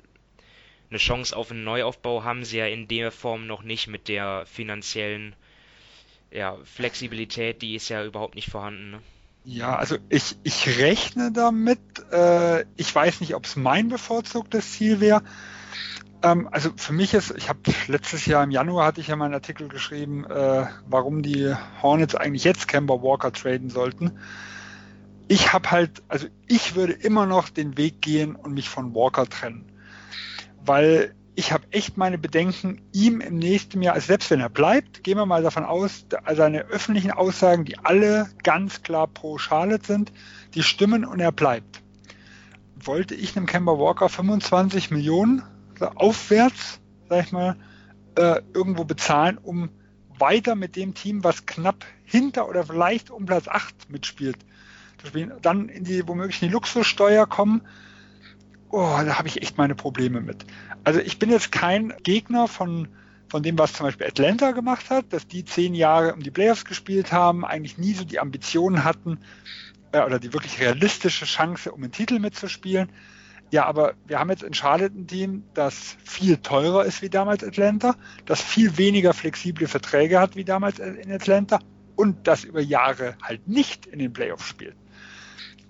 eine 0.89 0.99
Chance 0.99 1.35
auf 1.35 1.51
einen 1.51 1.63
Neuaufbau 1.63 2.23
haben 2.23 2.45
sie 2.45 2.57
ja 2.57 2.67
in 2.67 2.87
der 2.87 3.11
Form 3.11 3.47
noch 3.47 3.63
nicht 3.63 3.87
mit 3.87 4.07
der 4.07 4.45
finanziellen 4.45 5.35
ja, 6.35 6.57
Flexibilität, 6.63 7.61
die 7.61 7.75
ist 7.75 7.89
ja 7.89 8.03
überhaupt 8.03 8.35
nicht 8.35 8.49
vorhanden. 8.49 8.91
Ne? 8.91 8.99
Ja, 9.45 9.75
also 9.75 9.97
ich, 10.09 10.37
ich 10.43 10.79
rechne 10.79 11.31
damit. 11.31 11.79
Äh, 12.11 12.65
ich 12.75 12.93
weiß 12.93 13.21
nicht, 13.21 13.35
ob 13.35 13.45
es 13.45 13.55
mein 13.55 13.89
bevorzugtes 13.89 14.73
Ziel 14.73 14.99
wäre. 14.99 15.23
Ähm, 16.23 16.49
also 16.51 16.71
für 16.75 16.93
mich 16.93 17.13
ist, 17.13 17.33
ich 17.37 17.47
habe 17.47 17.59
letztes 17.87 18.25
Jahr 18.25 18.43
im 18.43 18.51
Januar 18.51 18.87
hatte 18.87 19.01
ich 19.01 19.07
ja 19.07 19.15
mal 19.15 19.25
einen 19.25 19.33
Artikel 19.35 19.67
geschrieben, 19.67 20.25
äh, 20.25 20.65
warum 20.87 21.21
die 21.21 21.53
Hornets 21.81 22.15
eigentlich 22.15 22.43
jetzt 22.43 22.67
Kemba 22.67 23.01
Walker 23.01 23.31
traden 23.31 23.69
sollten. 23.69 24.19
Ich 25.27 25.53
habe 25.53 25.71
halt, 25.71 26.03
also 26.07 26.27
ich 26.47 26.75
würde 26.75 26.93
immer 26.93 27.25
noch 27.25 27.49
den 27.49 27.77
Weg 27.77 28.01
gehen 28.01 28.35
und 28.35 28.53
mich 28.53 28.69
von 28.69 28.93
Walker 28.93 29.27
trennen. 29.27 29.71
Weil 30.63 31.15
ich 31.35 31.51
habe 31.51 31.65
echt 31.71 31.97
meine 31.97 32.17
Bedenken, 32.17 32.81
ihm 32.93 33.19
im 33.19 33.37
nächsten 33.37 33.81
Jahr, 33.81 33.95
also 33.95 34.07
selbst 34.07 34.31
wenn 34.31 34.39
er 34.39 34.49
bleibt, 34.49 35.03
gehen 35.03 35.17
wir 35.17 35.25
mal 35.25 35.43
davon 35.43 35.65
aus, 35.65 36.05
seine 36.33 36.61
öffentlichen 36.65 37.11
Aussagen, 37.11 37.65
die 37.65 37.77
alle 37.79 38.29
ganz 38.43 38.83
klar 38.83 39.07
pro 39.07 39.37
Charlotte 39.37 39.85
sind, 39.85 40.13
die 40.53 40.63
stimmen 40.63 41.03
und 41.03 41.19
er 41.19 41.31
bleibt. 41.31 41.81
Wollte 42.75 43.15
ich 43.15 43.35
einem 43.35 43.45
Kemba 43.45 43.77
Walker 43.77 44.07
25 44.07 44.91
Millionen 44.91 45.43
aufwärts, 45.79 46.79
sag 47.09 47.25
ich 47.25 47.31
mal, 47.31 47.57
äh, 48.15 48.41
irgendwo 48.53 48.85
bezahlen, 48.85 49.37
um 49.37 49.69
weiter 50.17 50.55
mit 50.55 50.75
dem 50.75 50.93
Team, 50.93 51.23
was 51.23 51.45
knapp 51.45 51.85
hinter 52.05 52.47
oder 52.47 52.63
vielleicht 52.63 53.09
um 53.09 53.25
Platz 53.25 53.47
8 53.47 53.89
mitspielt, 53.89 54.37
zu 54.99 55.07
spielen. 55.07 55.33
Dann 55.41 55.67
in 55.67 55.83
die 55.83 56.07
womöglich 56.07 56.41
in 56.41 56.47
die 56.47 56.53
Luxussteuer 56.53 57.27
kommen. 57.27 57.61
Oh, 58.77 58.99
da 59.05 59.17
habe 59.17 59.29
ich 59.29 59.41
echt 59.41 59.57
meine 59.57 59.73
Probleme 59.73 60.19
mit. 60.19 60.45
Also 60.83 60.99
ich 60.99 61.17
bin 61.17 61.29
jetzt 61.29 61.49
kein 61.49 61.93
Gegner 62.03 62.49
von, 62.49 62.89
von 63.29 63.41
dem, 63.41 63.57
was 63.57 63.71
zum 63.71 63.85
Beispiel 63.85 64.05
Atlanta 64.05 64.51
gemacht 64.51 64.89
hat, 64.89 65.13
dass 65.13 65.25
die 65.29 65.45
zehn 65.45 65.73
Jahre 65.73 66.13
um 66.13 66.19
die 66.21 66.29
Playoffs 66.29 66.65
gespielt 66.65 67.13
haben, 67.13 67.45
eigentlich 67.45 67.77
nie 67.77 67.93
so 67.93 68.03
die 68.03 68.19
Ambitionen 68.19 68.83
hatten 68.83 69.19
äh, 69.93 70.01
oder 70.01 70.19
die 70.19 70.33
wirklich 70.33 70.59
realistische 70.59 71.23
Chance, 71.23 71.71
um 71.71 71.83
einen 71.83 71.93
Titel 71.93 72.19
mitzuspielen. 72.19 72.89
Ja, 73.49 73.65
aber 73.65 73.93
wir 74.07 74.19
haben 74.19 74.29
jetzt 74.29 74.43
in 74.43 74.53
Charlotte 74.53 74.93
ein 74.93 75.07
Team, 75.07 75.45
das 75.53 75.95
viel 76.03 76.35
teurer 76.35 76.83
ist 76.83 77.01
wie 77.01 77.09
damals 77.09 77.45
Atlanta, 77.45 77.95
das 78.25 78.41
viel 78.41 78.77
weniger 78.77 79.13
flexible 79.13 79.69
Verträge 79.69 80.19
hat 80.19 80.35
wie 80.35 80.43
damals 80.43 80.79
in 80.79 81.13
Atlanta 81.13 81.59
und 81.95 82.27
das 82.27 82.43
über 82.43 82.59
Jahre 82.59 83.15
halt 83.23 83.47
nicht 83.47 83.85
in 83.85 83.99
den 83.99 84.11
Playoffs 84.11 84.49
spielt. 84.49 84.75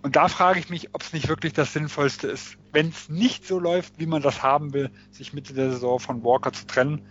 Und 0.05 0.15
da 0.15 0.27
frage 0.27 0.59
ich 0.59 0.69
mich, 0.69 0.93
ob 0.93 1.01
es 1.01 1.13
nicht 1.13 1.27
wirklich 1.27 1.53
das 1.53 1.73
Sinnvollste 1.73 2.27
ist, 2.27 2.57
wenn 2.71 2.89
es 2.89 3.09
nicht 3.09 3.45
so 3.45 3.57
läuft, 3.59 3.97
wie 3.97 4.05
man 4.05 4.21
das 4.21 4.43
haben 4.43 4.71
will, 4.71 4.91
sich 5.09 5.33
Mitte 5.33 5.53
der 5.53 5.71
Saison 5.71 5.99
von 5.99 6.23
Walker 6.23 6.53
zu 6.53 6.67
trennen. 6.67 7.01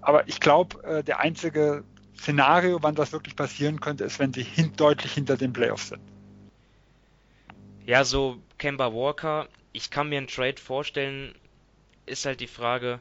Aber 0.00 0.28
ich 0.28 0.38
glaube, 0.38 0.82
äh, 0.84 1.02
der 1.02 1.18
einzige 1.18 1.82
Szenario, 2.16 2.80
wann 2.80 2.94
das 2.94 3.12
wirklich 3.12 3.34
passieren 3.34 3.80
könnte, 3.80 4.04
ist, 4.04 4.20
wenn 4.20 4.32
sie 4.32 4.44
hin 4.44 4.72
deutlich 4.76 5.12
hinter 5.12 5.36
den 5.36 5.52
Playoffs 5.52 5.88
sind. 5.88 6.00
Ja, 7.86 8.04
so 8.04 8.38
Kemba 8.56 8.92
Walker 8.94 9.48
ich 9.74 9.90
kann 9.90 10.08
mir 10.08 10.18
einen 10.18 10.28
Trade 10.28 10.56
vorstellen, 10.58 11.34
ist 12.06 12.24
halt 12.24 12.40
die 12.40 12.46
Frage, 12.46 13.00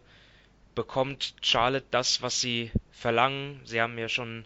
bekommt 0.75 1.35
Charlotte 1.41 1.85
das, 1.91 2.23
was 2.23 2.41
sie 2.41 2.71
verlangen? 2.91 3.61
Sie 3.63 3.79
haben 3.79 3.97
ja 3.97 4.09
schon 4.09 4.43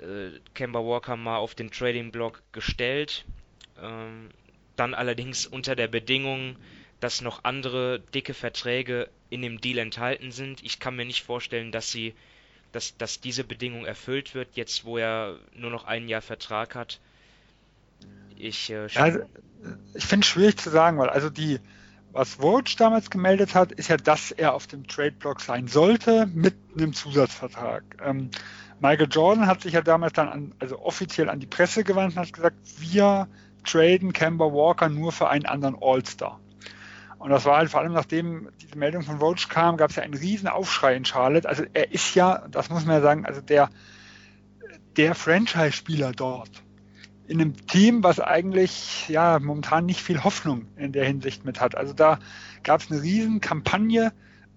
äh, 0.00 0.38
Kemba 0.54 0.78
Walker 0.78 1.16
mal 1.16 1.38
auf 1.38 1.56
den 1.56 1.72
Trading 1.72 2.12
Block 2.12 2.40
gestellt. 2.52 3.24
Ähm, 3.80 4.30
dann 4.76 4.94
allerdings 4.94 5.46
unter 5.46 5.76
der 5.76 5.88
Bedingung, 5.88 6.56
dass 7.00 7.20
noch 7.20 7.44
andere 7.44 8.00
dicke 8.14 8.34
Verträge 8.34 9.08
in 9.30 9.42
dem 9.42 9.60
Deal 9.60 9.78
enthalten 9.78 10.32
sind. 10.32 10.62
Ich 10.62 10.80
kann 10.80 10.96
mir 10.96 11.04
nicht 11.04 11.22
vorstellen, 11.22 11.70
dass 11.70 11.90
sie, 11.90 12.14
dass, 12.72 12.96
dass 12.96 13.20
diese 13.20 13.44
Bedingung 13.44 13.84
erfüllt 13.84 14.34
wird, 14.34 14.48
jetzt 14.54 14.84
wo 14.84 14.98
er 14.98 15.38
nur 15.54 15.70
noch 15.70 15.84
ein 15.84 16.08
Jahr 16.08 16.22
Vertrag 16.22 16.74
hat. 16.74 17.00
Ich, 18.36 18.70
äh, 18.70 18.88
also, 18.94 19.20
ich 19.94 20.04
finde 20.04 20.24
es 20.24 20.28
schwierig 20.30 20.56
zu 20.58 20.70
sagen, 20.70 20.98
weil 20.98 21.08
also 21.08 21.30
die, 21.30 21.60
was 22.12 22.40
Woj 22.40 22.62
damals 22.76 23.10
gemeldet 23.10 23.54
hat, 23.54 23.72
ist 23.72 23.88
ja, 23.88 23.96
dass 23.96 24.30
er 24.30 24.54
auf 24.54 24.66
dem 24.66 24.86
Trade-Block 24.86 25.40
sein 25.40 25.68
sollte 25.68 26.26
mit 26.26 26.54
einem 26.76 26.92
Zusatzvertrag. 26.94 27.82
Ähm, 28.02 28.30
Michael 28.80 29.08
Jordan 29.10 29.46
hat 29.46 29.62
sich 29.62 29.72
ja 29.72 29.82
damals 29.82 30.12
dann 30.12 30.28
an, 30.28 30.54
also 30.58 30.80
offiziell 30.80 31.28
an 31.28 31.40
die 31.40 31.46
Presse 31.46 31.84
gewandt 31.84 32.14
und 32.14 32.20
hat 32.20 32.32
gesagt, 32.32 32.56
wir 32.78 33.28
traden 33.64 34.12
Kemba 34.12 34.46
Walker 34.46 34.88
nur 34.88 35.12
für 35.12 35.28
einen 35.28 35.46
anderen 35.46 35.76
All-Star. 35.80 36.40
Und 37.18 37.30
das 37.30 37.46
war 37.46 37.56
halt 37.56 37.70
vor 37.70 37.80
allem 37.80 37.94
nachdem 37.94 38.50
diese 38.60 38.76
Meldung 38.76 39.02
von 39.02 39.16
Roach 39.16 39.48
kam, 39.48 39.78
gab 39.78 39.88
es 39.88 39.96
ja 39.96 40.02
einen 40.02 40.14
riesen 40.14 40.46
Aufschrei 40.46 40.94
in 40.94 41.06
Charlotte. 41.06 41.48
Also 41.48 41.64
er 41.72 41.90
ist 41.90 42.14
ja, 42.14 42.46
das 42.50 42.68
muss 42.68 42.84
man 42.84 42.96
ja 42.96 43.00
sagen, 43.00 43.24
also 43.24 43.40
der, 43.40 43.70
der 44.96 45.14
Franchise-Spieler 45.14 46.12
dort 46.12 46.62
in 47.26 47.40
einem 47.40 47.66
Team, 47.66 48.04
was 48.04 48.20
eigentlich 48.20 49.08
ja 49.08 49.38
momentan 49.38 49.86
nicht 49.86 50.02
viel 50.02 50.22
Hoffnung 50.22 50.66
in 50.76 50.92
der 50.92 51.06
Hinsicht 51.06 51.44
mit 51.44 51.60
hat. 51.60 51.74
Also 51.74 51.94
da 51.94 52.18
gab 52.62 52.82
es 52.82 52.90
eine 52.90 53.00
riesen 53.00 53.40
Kampagne 53.40 54.12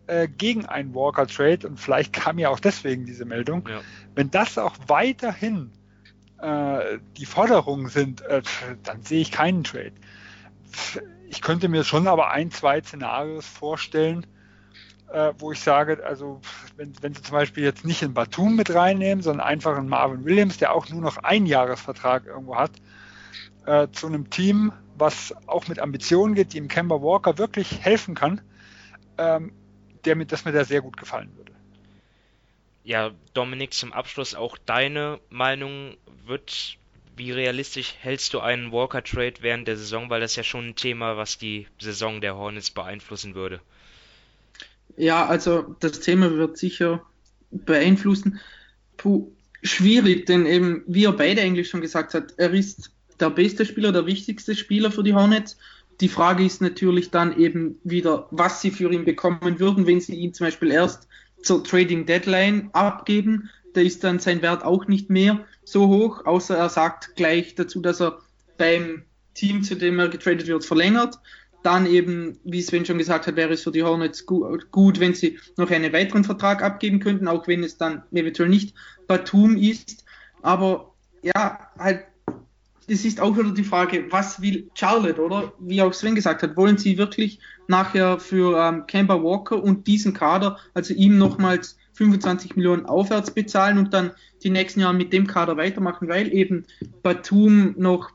äh, 0.08 0.28
gegen 0.28 0.66
einen 0.66 0.94
Walker 0.94 1.28
Trade 1.28 1.68
und 1.68 1.80
vielleicht 1.80 2.12
kam 2.12 2.38
ja 2.38 2.50
auch 2.50 2.60
deswegen 2.60 3.06
diese 3.06 3.24
Meldung. 3.24 3.68
Ja. 3.70 3.80
Wenn 4.16 4.30
das 4.30 4.58
auch 4.58 4.76
weiterhin 4.88 5.72
äh, 6.42 7.00
die 7.18 7.26
Forderungen 7.26 7.90
sind, 7.90 8.22
äh, 8.22 8.42
dann 8.84 9.02
sehe 9.02 9.22
ich 9.22 9.32
keinen 9.32 9.64
Trade. 9.64 9.94
Ich 11.30 11.42
könnte 11.42 11.70
mir 11.70 11.84
schon 11.84 12.08
aber 12.08 12.32
ein, 12.32 12.52
zwei 12.52 12.82
Szenarios 12.82 13.46
vorstellen, 13.46 14.26
äh, 15.12 15.34
wo 15.40 15.52
ich 15.52 15.60
sage, 15.60 16.04
also 16.06 16.42
wenn, 16.76 16.94
wenn 17.02 17.14
Sie 17.14 17.22
zum 17.22 17.34
Beispiel 17.34 17.64
jetzt 17.64 17.86
nicht 17.86 18.02
in 18.02 18.14
Batum 18.14 18.56
mit 18.56 18.74
reinnehmen, 18.74 19.24
sondern 19.24 19.46
einfach 19.46 19.78
einen 19.78 19.90
Marvin 19.90 20.26
Williams, 20.26 20.58
der 20.58 20.74
auch 20.74 20.90
nur 20.90 21.02
noch 21.02 21.18
ein 21.18 21.46
Jahresvertrag 21.46 22.26
irgendwo 22.26 22.56
hat, 22.56 22.72
äh, 23.66 23.88
zu 23.92 24.08
einem 24.08 24.30
Team, 24.30 24.74
was 24.98 25.34
auch 25.48 25.68
mit 25.68 25.80
Ambitionen 25.80 26.36
geht, 26.36 26.54
die 26.54 26.58
im 26.58 26.68
Kemba 26.68 27.02
Walker 27.02 27.38
wirklich 27.38 27.80
helfen 27.82 28.16
kann, 28.16 28.42
ähm, 29.18 29.54
der 30.06 30.16
mit, 30.16 30.32
das 30.32 30.46
mir 30.46 30.52
da 30.52 30.64
sehr 30.66 30.82
gut 30.82 30.98
gefallen 30.98 31.32
würde. 31.36 31.54
Ja, 32.88 33.12
Dominik, 33.34 33.74
zum 33.74 33.92
Abschluss 33.92 34.34
auch 34.34 34.58
deine 34.66 35.20
Meinung 35.30 35.98
wird 36.26 36.78
wie 37.18 37.34
realistisch 37.34 37.96
hältst 38.00 38.34
du 38.34 38.40
einen 38.40 38.72
Walker-Trade 38.72 39.34
während 39.42 39.68
der 39.68 39.76
Saison, 39.76 40.10
weil 40.10 40.22
das 40.22 40.38
ja 40.38 40.44
schon 40.44 40.70
ein 40.70 40.76
Thema, 40.76 41.18
was 41.18 41.38
die 41.38 41.68
Saison 41.82 42.22
der 42.22 42.38
Hornets 42.38 42.72
beeinflussen 42.72 43.36
würde. 43.36 43.60
Ja, 44.96 45.26
also 45.26 45.76
das 45.82 46.00
Thema 46.00 46.32
wird 46.38 46.58
sicher 46.58 47.04
beeinflussen. 47.52 48.40
Puh, 48.96 49.34
schwierig, 49.64 50.26
denn 50.26 50.46
eben, 50.46 50.84
wie 50.88 51.04
er 51.04 51.12
beide 51.12 51.42
eigentlich 51.42 51.68
schon 51.68 51.82
gesagt 51.82 52.14
hat, 52.14 52.36
er 52.38 52.54
ist 52.54 52.92
der 53.20 53.32
beste 53.32 53.66
Spieler, 53.66 53.92
der 53.92 54.06
wichtigste 54.06 54.56
Spieler 54.56 54.92
für 54.92 55.04
die 55.04 55.14
Hornets. 55.14 55.58
Die 56.00 56.08
Frage 56.08 56.46
ist 56.46 56.62
natürlich 56.62 57.12
dann 57.12 57.38
eben 57.38 57.80
wieder, 57.84 58.28
was 58.32 58.62
sie 58.62 58.72
für 58.72 58.90
ihn 58.94 59.04
bekommen 59.04 59.60
würden, 59.60 59.88
wenn 59.88 60.00
sie 60.00 60.16
ihn 60.16 60.34
zum 60.34 60.48
Beispiel 60.48 60.72
erst 60.72 61.10
zur 61.42 61.64
Trading 61.64 62.06
Deadline 62.06 62.70
abgeben. 62.74 63.50
Da 63.74 63.82
ist 63.82 64.04
dann 64.04 64.20
sein 64.20 64.42
Wert 64.42 64.64
auch 64.64 64.88
nicht 64.88 65.10
mehr 65.10 65.46
so 65.64 65.88
hoch, 65.88 66.26
außer 66.26 66.58
er 66.58 66.70
sagt 66.70 67.16
gleich 67.16 67.56
dazu, 67.56 67.82
dass 67.82 68.02
er 68.02 68.20
beim 68.58 69.04
Team, 69.34 69.64
zu 69.64 69.76
dem 69.76 70.00
er 70.00 70.10
getradet 70.10 70.48
wird, 70.48 70.66
verlängert. 70.66 71.20
Dann 71.64 71.86
eben, 71.86 72.40
wie 72.44 72.62
Sven 72.62 72.86
schon 72.86 72.98
gesagt 72.98 73.28
hat, 73.28 73.36
wäre 73.36 73.54
es 73.54 73.64
für 73.64 73.72
die 73.72 73.84
Hornets 73.84 74.26
gut, 74.26 74.72
gut, 74.72 75.00
wenn 75.00 75.14
sie 75.14 75.40
noch 75.58 75.70
einen 75.70 75.92
weiteren 75.92 76.24
Vertrag 76.24 76.64
abgeben 76.64 77.00
könnten, 77.00 77.28
auch 77.28 77.48
wenn 77.48 77.64
es 77.64 77.78
dann 77.78 78.04
eventuell 78.12 78.50
nicht 78.50 78.74
Batum 79.08 79.58
ist. 79.58 80.06
Aber 80.42 80.94
ja, 81.22 81.60
halt, 81.78 82.06
es 82.88 83.04
ist 83.04 83.20
auch 83.20 83.38
wieder 83.38 83.52
die 83.52 83.64
Frage, 83.64 84.06
was 84.10 84.42
will 84.42 84.70
Charlotte, 84.74 85.22
oder? 85.22 85.54
Wie 85.60 85.82
auch 85.82 85.94
Sven 85.94 86.16
gesagt 86.16 86.42
hat, 86.42 86.56
wollen 86.56 86.78
sie 86.78 86.98
wirklich 86.98 87.40
nachher 87.68 88.20
für 88.20 88.58
ähm, 88.58 88.88
Kemba 88.88 89.22
Walker 89.22 89.62
und 89.62 89.88
diesen 89.88 90.14
Kader, 90.14 90.58
also 90.74 90.94
ihm 90.94 91.18
nochmals 91.18 91.78
25 91.94 92.56
Millionen 92.56 92.86
aufwärts 92.86 93.32
bezahlen 93.32 93.78
und 93.78 93.94
dann 93.94 94.12
die 94.44 94.50
nächsten 94.50 94.80
Jahre 94.80 94.94
mit 94.94 95.12
dem 95.12 95.28
Kader 95.28 95.58
weitermachen, 95.58 96.08
weil 96.08 96.34
eben 96.34 96.66
Batum 97.04 97.76
noch 97.78 98.12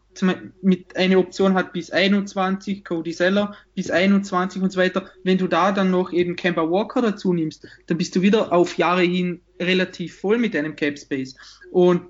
mit 0.61 0.95
eine 0.97 1.19
Option 1.19 1.55
hat 1.55 1.73
bis 1.73 1.91
21, 1.91 2.85
Cody 2.85 3.13
Seller 3.13 3.57
bis 3.75 3.91
21 3.91 4.63
und 4.63 4.71
so 4.71 4.79
weiter. 4.79 5.07
Wenn 5.25 5.39
du 5.39 5.49
da 5.49 5.73
dann 5.73 5.91
noch 5.91 6.13
eben 6.13 6.37
Kemba 6.37 6.71
Walker 6.71 7.01
dazu 7.01 7.33
nimmst, 7.33 7.67
dann 7.87 7.99
bist 7.99 8.15
du 8.15 8.23
wieder 8.23 8.53
auf 8.53 8.77
Jahre 8.77 9.03
hin 9.03 9.41
relativ 9.61 10.21
voll 10.21 10.39
mit 10.39 10.55
deinem 10.55 10.77
Cap 10.77 10.99
Space. 10.99 11.35
Und 11.71 12.07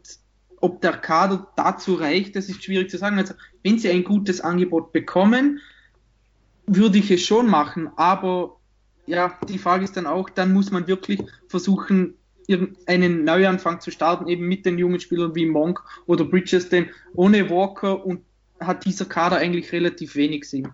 ob 0.62 0.80
der 0.80 0.92
Kader 0.92 1.48
dazu 1.56 1.94
reicht, 1.94 2.36
das 2.36 2.48
ist 2.48 2.64
schwierig 2.64 2.88
zu 2.88 2.96
sagen. 2.96 3.18
Also, 3.18 3.34
wenn 3.62 3.78
sie 3.78 3.90
ein 3.90 4.04
gutes 4.04 4.40
Angebot 4.40 4.92
bekommen, 4.92 5.60
würde 6.66 6.98
ich 6.98 7.10
es 7.10 7.22
schon 7.22 7.48
machen. 7.48 7.90
Aber 7.96 8.56
ja, 9.06 9.36
die 9.48 9.58
Frage 9.58 9.84
ist 9.84 9.96
dann 9.96 10.06
auch, 10.06 10.30
dann 10.30 10.52
muss 10.52 10.70
man 10.70 10.86
wirklich 10.86 11.20
versuchen, 11.48 12.14
einen 12.86 13.24
Neuanfang 13.24 13.80
zu 13.80 13.90
starten, 13.90 14.28
eben 14.28 14.46
mit 14.46 14.64
den 14.64 14.78
jungen 14.78 15.00
Spielern 15.00 15.34
wie 15.34 15.46
Monk 15.46 15.82
oder 16.06 16.24
Bridges, 16.24 16.68
denn 16.68 16.90
ohne 17.14 17.50
Walker 17.50 18.04
und 18.04 18.24
hat 18.60 18.84
dieser 18.84 19.06
Kader 19.06 19.38
eigentlich 19.38 19.72
relativ 19.72 20.14
wenig 20.14 20.48
Sinn. 20.48 20.68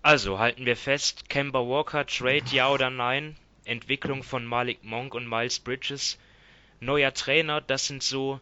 Also 0.00 0.38
halten 0.38 0.64
wir 0.64 0.76
fest, 0.76 1.28
Kemba 1.28 1.60
Walker, 1.60 2.06
Trade 2.06 2.44
ja 2.50 2.70
oder 2.70 2.90
nein, 2.90 3.36
Entwicklung 3.64 4.22
von 4.22 4.44
Malik 4.46 4.82
Monk 4.84 5.14
und 5.14 5.28
Miles 5.28 5.58
Bridges, 5.60 6.18
neuer 6.82 7.14
Trainer, 7.14 7.60
das 7.60 7.86
sind 7.86 8.02
so 8.02 8.40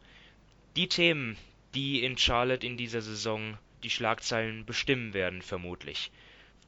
die 0.75 0.89
Themen, 0.89 1.37
die 1.75 2.03
in 2.03 2.17
Charlotte 2.17 2.67
in 2.67 2.77
dieser 2.77 3.03
Saison 3.03 3.59
die 3.83 3.91
Schlagzeilen 3.91 4.65
bestimmen 4.65 5.15
werden, 5.15 5.43
vermutlich. 5.43 6.11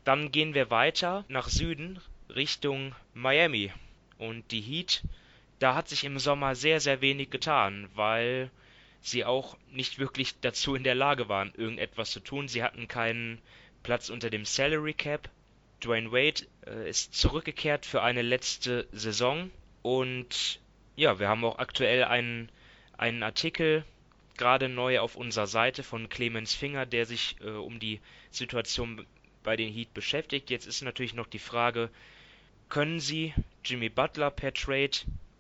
Dann 0.04 0.32
gehen 0.32 0.54
wir 0.54 0.70
weiter 0.70 1.24
nach 1.28 1.48
Süden 1.48 2.00
Richtung 2.28 2.94
Miami. 3.14 3.72
Und 4.18 4.50
die 4.50 4.60
Heat, 4.60 5.02
da 5.58 5.74
hat 5.74 5.88
sich 5.88 6.04
im 6.04 6.18
Sommer 6.18 6.54
sehr, 6.54 6.80
sehr 6.80 7.00
wenig 7.00 7.30
getan, 7.30 7.88
weil 7.94 8.50
sie 9.00 9.24
auch 9.24 9.56
nicht 9.70 9.98
wirklich 9.98 10.38
dazu 10.40 10.74
in 10.74 10.84
der 10.84 10.94
Lage 10.94 11.28
waren, 11.28 11.52
irgendetwas 11.56 12.10
zu 12.10 12.20
tun. 12.20 12.48
Sie 12.48 12.62
hatten 12.62 12.86
keinen 12.86 13.40
Platz 13.82 14.10
unter 14.10 14.30
dem 14.30 14.44
Salary 14.44 14.94
Cap. 14.94 15.28
Dwayne 15.82 16.12
Wade 16.12 16.46
äh, 16.66 16.88
ist 16.88 17.14
zurückgekehrt 17.14 17.86
für 17.86 18.02
eine 18.02 18.22
letzte 18.22 18.86
Saison. 18.92 19.50
Und 19.82 20.60
ja, 20.96 21.18
wir 21.18 21.28
haben 21.28 21.44
auch 21.44 21.58
aktuell 21.58 22.04
einen, 22.04 22.50
einen 22.98 23.22
Artikel 23.22 23.84
gerade 24.36 24.68
neu 24.68 25.00
auf 25.00 25.16
unserer 25.16 25.46
Seite 25.46 25.82
von 25.82 26.08
Clemens 26.08 26.54
Finger, 26.54 26.86
der 26.86 27.06
sich 27.06 27.36
äh, 27.40 27.50
um 27.50 27.78
die 27.78 28.00
Situation 28.30 29.06
bei 29.42 29.56
den 29.56 29.72
Heat 29.72 29.92
beschäftigt. 29.94 30.50
Jetzt 30.50 30.66
ist 30.66 30.82
natürlich 30.82 31.14
noch 31.14 31.26
die 31.26 31.38
Frage, 31.38 31.90
können 32.68 33.00
sie 33.00 33.34
Jimmy 33.64 33.88
Butler 33.88 34.30
per 34.30 34.54
Trade 34.54 34.98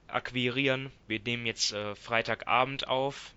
akquirieren. 0.08 0.90
Wir 1.06 1.20
nehmen 1.20 1.46
jetzt 1.46 1.72
äh, 1.72 1.94
Freitagabend 1.94 2.88
auf. 2.88 3.32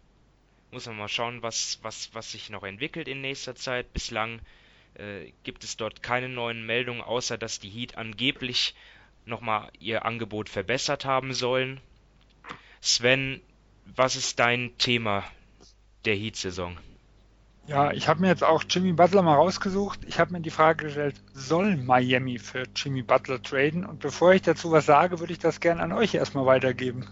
Muss 0.71 0.87
man 0.87 0.97
mal 0.97 1.07
schauen, 1.07 1.41
was, 1.41 1.79
was, 1.81 2.13
was 2.13 2.31
sich 2.31 2.49
noch 2.49 2.63
entwickelt 2.63 3.07
in 3.07 3.21
nächster 3.21 3.55
Zeit. 3.55 3.93
Bislang 3.93 4.41
äh, 4.95 5.31
gibt 5.43 5.63
es 5.63 5.77
dort 5.77 6.03
keine 6.03 6.27
neuen 6.27 6.65
Meldungen, 6.65 7.01
außer 7.01 7.37
dass 7.37 7.59
die 7.59 7.69
Heat 7.69 7.97
angeblich 7.97 8.75
nochmal 9.25 9.71
ihr 9.79 10.05
Angebot 10.05 10.49
verbessert 10.49 11.05
haben 11.05 11.33
sollen. 11.33 11.79
Sven, 12.85 13.41
was 13.95 14.15
ist 14.15 14.37
dein 14.37 14.77
Thema 14.77 15.23
der 16.05 16.15
Heat-Saison? 16.15 16.77
Ja, 17.65 17.91
ich 17.91 18.07
habe 18.07 18.21
mir 18.21 18.27
jetzt 18.27 18.43
auch 18.43 18.63
Jimmy 18.69 18.93
Butler 18.93 19.23
mal 19.23 19.33
rausgesucht. 19.33 20.01
Ich 20.05 20.19
habe 20.19 20.33
mir 20.33 20.41
die 20.41 20.51
Frage 20.51 20.85
gestellt, 20.85 21.15
soll 21.33 21.77
Miami 21.77 22.37
für 22.37 22.65
Jimmy 22.75 23.01
Butler 23.01 23.41
traden? 23.41 23.87
Und 23.87 24.01
bevor 24.01 24.35
ich 24.35 24.43
dazu 24.43 24.71
was 24.71 24.85
sage, 24.85 25.19
würde 25.19 25.33
ich 25.33 25.39
das 25.39 25.59
gerne 25.59 25.81
an 25.81 25.93
euch 25.93 26.13
erstmal 26.13 26.45
weitergeben. 26.45 27.07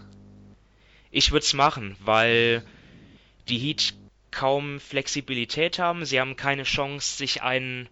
Ich 1.10 1.32
würde 1.32 1.44
es 1.44 1.54
machen, 1.54 1.96
weil 1.98 2.62
die 3.48 3.58
Heat 3.58 3.94
kaum 4.30 4.78
Flexibilität 4.78 5.80
haben. 5.80 6.04
Sie 6.04 6.20
haben 6.20 6.36
keine 6.36 6.62
Chance, 6.62 7.16
sich 7.16 7.42
einen 7.42 7.88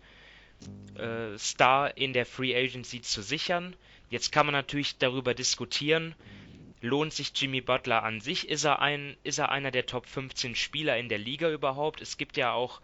äh, 0.95 1.37
Star 1.37 1.97
in 1.97 2.13
der 2.13 2.27
Free 2.27 2.55
Agency 2.55 3.03
zu 3.03 3.23
sichern. 3.23 3.75
Jetzt 4.09 4.31
kann 4.31 4.47
man 4.47 4.53
natürlich 4.53 4.99
darüber 4.99 5.35
diskutieren, 5.35 6.15
lohnt 6.83 7.13
sich 7.13 7.33
Jimmy 7.35 7.61
Butler 7.61 8.03
an 8.03 8.21
sich? 8.21 8.49
Ist 8.49 8.65
er 8.65 8.81
ein, 8.81 9.17
ist 9.23 9.39
er 9.39 9.51
einer 9.51 9.71
der 9.71 9.87
Top 9.87 10.07
15 10.07 10.57
Spieler 10.57 10.99
in 10.99 11.09
der 11.09 11.19
Liga 11.19 11.49
überhaupt? 11.49 12.03
Es 12.03 12.19
gibt 12.19 12.37
ja 12.37 12.53
auch 12.53 12.81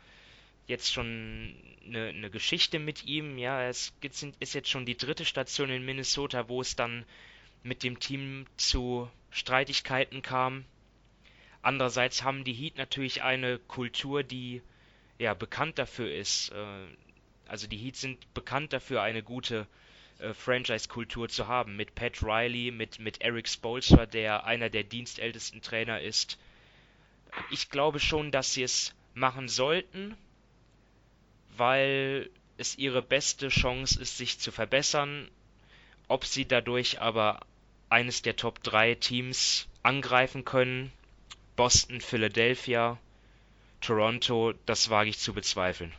jetzt 0.67 0.93
schon 0.93 1.55
eine, 1.85 2.09
eine 2.09 2.31
Geschichte 2.31 2.79
mit 2.79 3.05
ihm. 3.05 3.39
Ja, 3.39 3.63
es 3.65 3.93
ist 4.41 4.55
jetzt 4.55 4.71
schon 4.71 4.87
die 4.87 4.97
dritte 4.97 5.25
Station 5.25 5.69
in 5.69 5.85
Minnesota, 5.85 6.49
wo 6.49 6.61
es 6.61 6.77
dann 6.77 7.05
mit 7.65 7.83
dem 7.83 7.99
Team 7.99 8.47
zu 8.57 9.11
Streitigkeiten 9.31 10.23
kam. 10.23 10.65
Andererseits 11.61 12.23
haben 12.23 12.45
die 12.45 12.53
Heat 12.53 12.79
natürlich 12.79 13.23
eine 13.23 13.59
Kultur, 13.59 14.23
die 14.23 14.63
ja 15.19 15.35
bekannt 15.35 15.79
dafür 15.79 16.15
ist. 16.15 16.51
Äh, 16.51 16.87
also 17.49 17.67
die 17.67 17.77
Heat 17.77 17.97
sind 17.97 18.33
bekannt 18.33 18.73
dafür, 18.73 19.03
eine 19.03 19.25
gute 19.25 19.67
äh, 20.19 20.35
Franchise-Kultur 20.35 21.29
zu 21.29 21.49
haben. 21.49 21.77
Mit 21.77 21.95
Pat 21.95 22.23
Riley, 22.23 22.71
mit, 22.71 22.99
mit 22.99 23.21
Eric 23.21 23.49
Spolstra, 23.49 24.07
der 24.07 24.45
einer 24.45 24.71
der 24.71 24.85
dienstältesten 24.85 25.63
Trainer 25.63 26.01
ist. 26.01 26.39
Ich 27.51 27.71
glaube 27.71 28.01
schon, 28.01 28.31
dass 28.31 28.55
sie 28.55 28.63
es 28.63 28.95
machen 29.15 29.49
sollten, 29.49 30.17
weil 31.57 32.31
es 32.57 32.77
ihre 32.79 33.03
beste 33.03 33.49
Chance 33.49 34.01
ist, 34.01 34.17
sich 34.19 34.39
zu 34.39 34.51
verbessern. 34.51 35.29
Ob 36.09 36.25
sie 36.25 36.47
dadurch 36.47 37.01
aber 37.01 37.41
eines 37.91 38.23
der 38.23 38.37
Top 38.37 38.63
3 38.63 38.95
Teams 38.97 39.69
angreifen 39.83 40.45
können, 40.45 40.93
Boston, 41.57 42.01
Philadelphia, 42.01 42.99
Toronto, 43.81 44.55
das 44.67 44.91
wage 44.91 45.11
ich 45.11 45.19
zu 45.19 45.33
bezweifeln. 45.33 45.93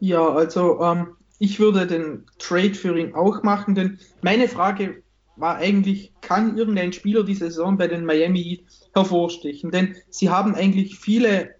Ja, 0.00 0.28
also 0.28 0.82
ähm, 0.82 1.16
ich 1.38 1.60
würde 1.60 1.86
den 1.86 2.24
Trade 2.38 2.74
für 2.74 2.98
ihn 2.98 3.14
auch 3.14 3.42
machen, 3.42 3.74
denn 3.74 3.98
meine 4.22 4.48
Frage 4.48 5.02
war 5.36 5.56
eigentlich, 5.56 6.12
kann 6.22 6.56
irgendein 6.56 6.92
Spieler 6.92 7.22
diese 7.22 7.46
Saison 7.46 7.76
bei 7.76 7.88
den 7.88 8.06
Miami 8.06 8.42
Heat 8.42 8.64
hervorstechen? 8.94 9.70
Denn 9.70 9.96
sie 10.08 10.30
haben 10.30 10.54
eigentlich 10.54 10.98
viele 10.98 11.56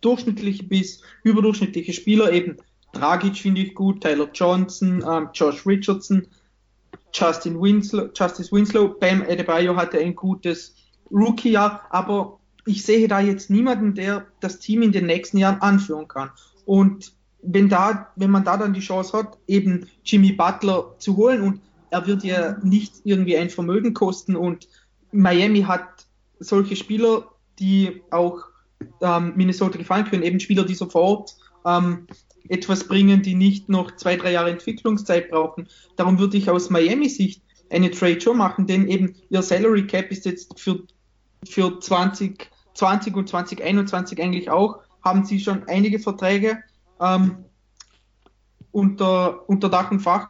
durchschnittliche 0.00 0.64
bis 0.64 1.02
überdurchschnittliche 1.22 1.92
Spieler, 1.92 2.32
eben 2.32 2.56
Dragic 2.92 3.36
finde 3.36 3.60
ich 3.60 3.74
gut, 3.74 4.00
Tyler 4.00 4.30
Johnson, 4.32 5.04
ähm, 5.06 5.28
Josh 5.34 5.66
Richardson, 5.66 6.26
Justin 7.12 7.60
Winslow, 7.60 8.08
Justice 8.14 8.50
Winslow, 8.52 8.88
Bam 8.98 9.22
Adebayo 9.22 9.76
hatte 9.76 9.98
ein 9.98 10.14
gutes 10.14 10.74
Rookie-Jahr, 11.10 11.82
aber 11.90 12.38
ich 12.64 12.84
sehe 12.84 13.08
da 13.08 13.20
jetzt 13.20 13.50
niemanden, 13.50 13.94
der 13.94 14.26
das 14.40 14.58
Team 14.58 14.82
in 14.82 14.92
den 14.92 15.06
nächsten 15.06 15.38
Jahren 15.38 15.60
anführen 15.60 16.08
kann. 16.08 16.30
Und 16.64 17.12
wenn 17.42 17.68
da, 17.68 18.12
wenn 18.16 18.30
man 18.30 18.44
da 18.44 18.56
dann 18.56 18.74
die 18.74 18.80
Chance 18.80 19.16
hat, 19.16 19.38
eben 19.46 19.86
Jimmy 20.04 20.32
Butler 20.32 20.94
zu 20.98 21.16
holen 21.16 21.42
und 21.42 21.60
er 21.90 22.06
wird 22.06 22.24
ja 22.24 22.58
nicht 22.62 22.96
irgendwie 23.04 23.36
ein 23.36 23.50
Vermögen 23.50 23.94
kosten 23.94 24.36
und 24.36 24.68
Miami 25.12 25.62
hat 25.62 26.06
solche 26.38 26.76
Spieler, 26.76 27.24
die 27.58 28.02
auch 28.10 28.40
ähm, 29.00 29.32
Minnesota 29.36 29.78
gefallen 29.78 30.04
können, 30.04 30.22
eben 30.22 30.40
Spieler, 30.40 30.64
die 30.64 30.74
sofort 30.74 31.36
ähm, 31.64 32.06
etwas 32.48 32.84
bringen, 32.84 33.22
die 33.22 33.34
nicht 33.34 33.68
noch 33.68 33.96
zwei, 33.96 34.16
drei 34.16 34.32
Jahre 34.32 34.50
Entwicklungszeit 34.50 35.30
brauchen. 35.30 35.68
Darum 35.96 36.18
würde 36.18 36.36
ich 36.36 36.50
aus 36.50 36.70
Miami-Sicht 36.70 37.42
eine 37.70 37.90
Trade 37.90 38.20
schon 38.20 38.38
machen, 38.38 38.66
denn 38.66 38.88
eben 38.88 39.14
ihr 39.30 39.42
Salary 39.42 39.86
Cap 39.86 40.10
ist 40.10 40.24
jetzt 40.24 40.58
für, 40.58 40.82
für 41.44 41.80
2020 41.80 43.14
und 43.14 43.28
2021 43.28 44.22
eigentlich 44.22 44.50
auch, 44.50 44.78
haben 45.02 45.24
sie 45.24 45.40
schon 45.40 45.64
einige 45.68 45.98
Verträge 45.98 46.58
ähm, 47.00 47.44
unter, 48.72 49.48
unter 49.48 49.68
Dach 49.68 49.90
und 49.90 50.00
Fach. 50.00 50.28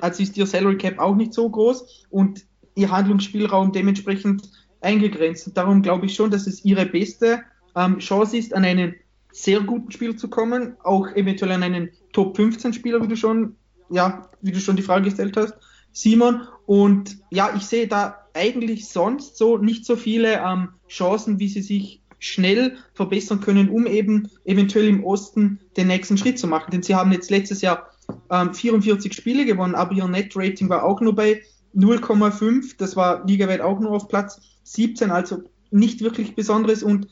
Also 0.00 0.22
ist 0.22 0.36
ihr 0.36 0.46
Salary 0.46 0.78
Cap 0.78 0.98
auch 0.98 1.16
nicht 1.16 1.34
so 1.34 1.48
groß 1.48 2.06
und 2.10 2.46
ihr 2.74 2.90
Handlungsspielraum 2.90 3.72
dementsprechend 3.72 4.50
eingegrenzt. 4.80 5.48
Und 5.48 5.56
darum 5.56 5.82
glaube 5.82 6.06
ich 6.06 6.14
schon, 6.14 6.30
dass 6.30 6.46
es 6.46 6.64
ihre 6.64 6.86
beste 6.86 7.42
ähm, 7.74 7.98
Chance 7.98 8.36
ist, 8.36 8.54
an 8.54 8.64
einen 8.64 8.94
sehr 9.32 9.60
guten 9.60 9.90
Spieler 9.90 10.16
zu 10.16 10.28
kommen, 10.28 10.76
auch 10.82 11.08
eventuell 11.14 11.52
an 11.52 11.62
einen 11.62 11.90
Top 12.12 12.36
15 12.36 12.72
Spieler, 12.72 13.02
wie 13.02 13.08
du 13.08 13.16
schon, 13.16 13.56
ja, 13.90 14.30
wie 14.40 14.52
du 14.52 14.60
schon 14.60 14.76
die 14.76 14.82
Frage 14.82 15.04
gestellt 15.04 15.36
hast, 15.36 15.54
Simon. 15.92 16.42
Und 16.66 17.18
ja, 17.30 17.54
ich 17.56 17.62
sehe 17.62 17.88
da 17.88 18.26
eigentlich 18.34 18.88
sonst 18.88 19.36
so 19.36 19.58
nicht 19.58 19.84
so 19.84 19.96
viele 19.96 20.40
ähm, 20.40 20.70
Chancen, 20.88 21.38
wie 21.38 21.48
sie 21.48 21.62
sich 21.62 22.02
schnell 22.18 22.76
verbessern 22.94 23.40
können, 23.40 23.68
um 23.68 23.86
eben 23.86 24.30
eventuell 24.44 24.88
im 24.88 25.04
Osten 25.04 25.60
den 25.76 25.88
nächsten 25.88 26.18
Schritt 26.18 26.38
zu 26.38 26.46
machen. 26.46 26.70
Denn 26.70 26.82
sie 26.82 26.94
haben 26.94 27.12
jetzt 27.12 27.30
letztes 27.30 27.60
Jahr 27.62 27.90
ähm, 28.30 28.54
44 28.54 29.12
Spiele 29.12 29.44
gewonnen, 29.44 29.74
aber 29.74 29.92
ihr 29.92 30.08
Net-Rating 30.08 30.68
war 30.68 30.84
auch 30.84 31.00
nur 31.00 31.14
bei 31.14 31.42
0,5. 31.74 32.74
Das 32.78 32.96
war 32.96 33.24
ligaweit 33.26 33.60
auch 33.60 33.78
nur 33.80 33.92
auf 33.92 34.08
Platz 34.08 34.40
17, 34.64 35.10
also 35.10 35.42
nicht 35.70 36.00
wirklich 36.00 36.34
Besonderes. 36.34 36.82
Und 36.82 37.08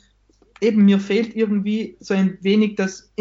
eben 0.61 0.85
mir 0.85 0.99
fehlt 0.99 1.37
irgendwie 1.37 1.97
so 2.01 2.15
ein 2.15 2.39
wenig 2.41 2.77
das, 2.77 3.13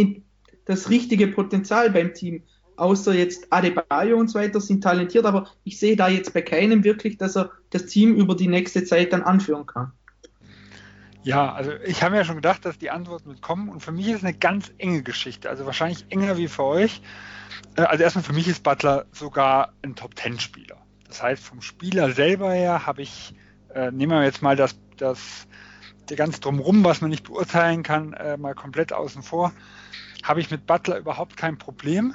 das 0.66 0.90
richtige 0.90 1.28
Potenzial 1.28 1.92
beim 1.92 2.14
Team. 2.14 2.44
Außer 2.78 3.14
jetzt 3.14 3.54
Adebayo 3.54 4.18
und 4.18 4.30
so 4.30 4.38
weiter 4.38 4.60
sind 4.60 4.84
talentiert, 4.84 5.26
aber 5.26 5.48
ich 5.64 5.80
sehe 5.80 5.96
da 5.96 6.10
jetzt 6.10 6.34
bei 6.34 6.42
keinem 6.42 6.84
wirklich, 6.84 7.18
dass 7.18 7.38
er 7.38 7.52
das 7.70 7.86
Team 7.86 8.16
über 8.16 8.36
die 8.36 8.50
nächste 8.50 8.84
Zeit 8.84 9.14
dann 9.14 9.24
anführen 9.24 9.66
kann. 9.66 9.94
Ja, 11.26 11.54
also 11.54 11.72
ich 11.84 12.04
habe 12.04 12.16
ja 12.16 12.24
schon 12.24 12.36
gedacht, 12.36 12.66
dass 12.66 12.78
die 12.78 12.92
Antworten 12.92 13.30
wird 13.30 13.42
kommen 13.42 13.70
und 13.70 13.80
für 13.80 13.92
mich 13.92 14.10
ist 14.10 14.18
es 14.18 14.24
eine 14.24 14.36
ganz 14.36 14.72
enge 14.78 15.02
Geschichte, 15.02 15.50
also 15.50 15.66
wahrscheinlich 15.66 16.06
enger 16.10 16.38
wie 16.38 16.48
für 16.48 16.64
euch. 16.64 17.02
Äh, 17.76 17.82
also 17.82 18.04
erstmal 18.04 18.24
für 18.24 18.34
mich 18.34 18.48
ist 18.48 18.62
Butler 18.62 19.08
sogar 19.12 19.74
ein 19.82 19.96
Top-10-Spieler. 19.96 20.78
Das 21.08 21.24
heißt, 21.24 21.44
vom 21.44 21.64
Spieler 21.64 22.12
selber 22.12 22.54
her 22.54 22.86
habe 22.86 23.02
ich, 23.02 23.34
äh, 23.74 23.90
nehmen 23.90 24.12
wir 24.12 24.24
jetzt 24.24 24.44
mal 24.44 24.56
das, 24.56 24.78
das 24.98 25.48
der 26.10 26.16
ganz 26.16 26.40
drumrum, 26.42 26.84
was 26.84 27.02
man 27.02 27.10
nicht 27.10 27.24
beurteilen 27.24 27.82
kann, 27.82 28.14
äh, 28.14 28.38
mal 28.38 28.54
komplett 28.54 28.94
außen 28.94 29.24
vor, 29.24 29.52
habe 30.22 30.42
ich 30.42 30.52
mit 30.52 30.68
Butler 30.68 31.00
überhaupt 31.00 31.38
kein 31.38 31.58
Problem. 31.58 32.14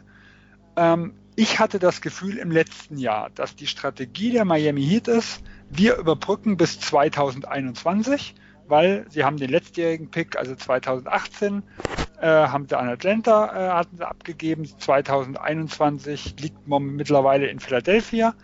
Ähm, 0.77 1.15
ich 1.35 1.59
hatte 1.59 1.81
das 1.81 2.01
Gefühl 2.01 2.39
im 2.39 2.53
letzten 2.53 2.97
Jahr, 2.97 3.31
dass 3.31 3.57
die 3.57 3.67
Strategie 3.67 4.31
der 4.31 4.45
Miami 4.45 4.87
Heat 4.87 5.09
ist, 5.09 5.43
wir 5.69 5.97
überbrücken 5.97 6.57
bis 6.57 6.79
2021 6.79 8.37
weil 8.71 9.07
sie 9.11 9.25
haben 9.25 9.37
den 9.37 9.51
letztjährigen 9.51 10.11
Pick, 10.11 10.37
also 10.37 10.55
2018, 10.55 11.63
äh, 12.21 12.27
haben 12.27 12.67
sie 12.69 12.79
an 12.79 12.89
Atlanta 12.89 13.47
äh, 13.47 13.73
hatten 13.73 13.97
sie 13.97 14.07
abgegeben. 14.07 14.65
2021 14.65 16.37
liegt 16.41 16.69
man 16.69 16.85
mittlerweile 16.85 17.47
in 17.47 17.61
Philadelphia. 17.61 18.35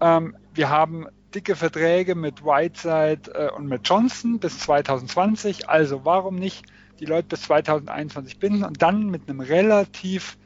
Ähm, 0.00 0.36
wir 0.54 0.68
haben 0.68 1.06
dicke 1.34 1.56
Verträge 1.56 2.14
mit 2.14 2.44
Whiteside 2.44 3.30
äh, 3.34 3.50
und 3.50 3.66
mit 3.66 3.88
Johnson 3.88 4.38
bis 4.38 4.58
2020. 4.60 5.68
Also 5.68 6.04
warum 6.04 6.36
nicht 6.36 6.66
die 7.00 7.06
Leute 7.06 7.28
bis 7.28 7.42
2021 7.42 8.38
binden 8.38 8.64
und 8.64 8.82
dann 8.82 9.06
mit 9.06 9.28
einem 9.28 9.40
relativ 9.40 10.38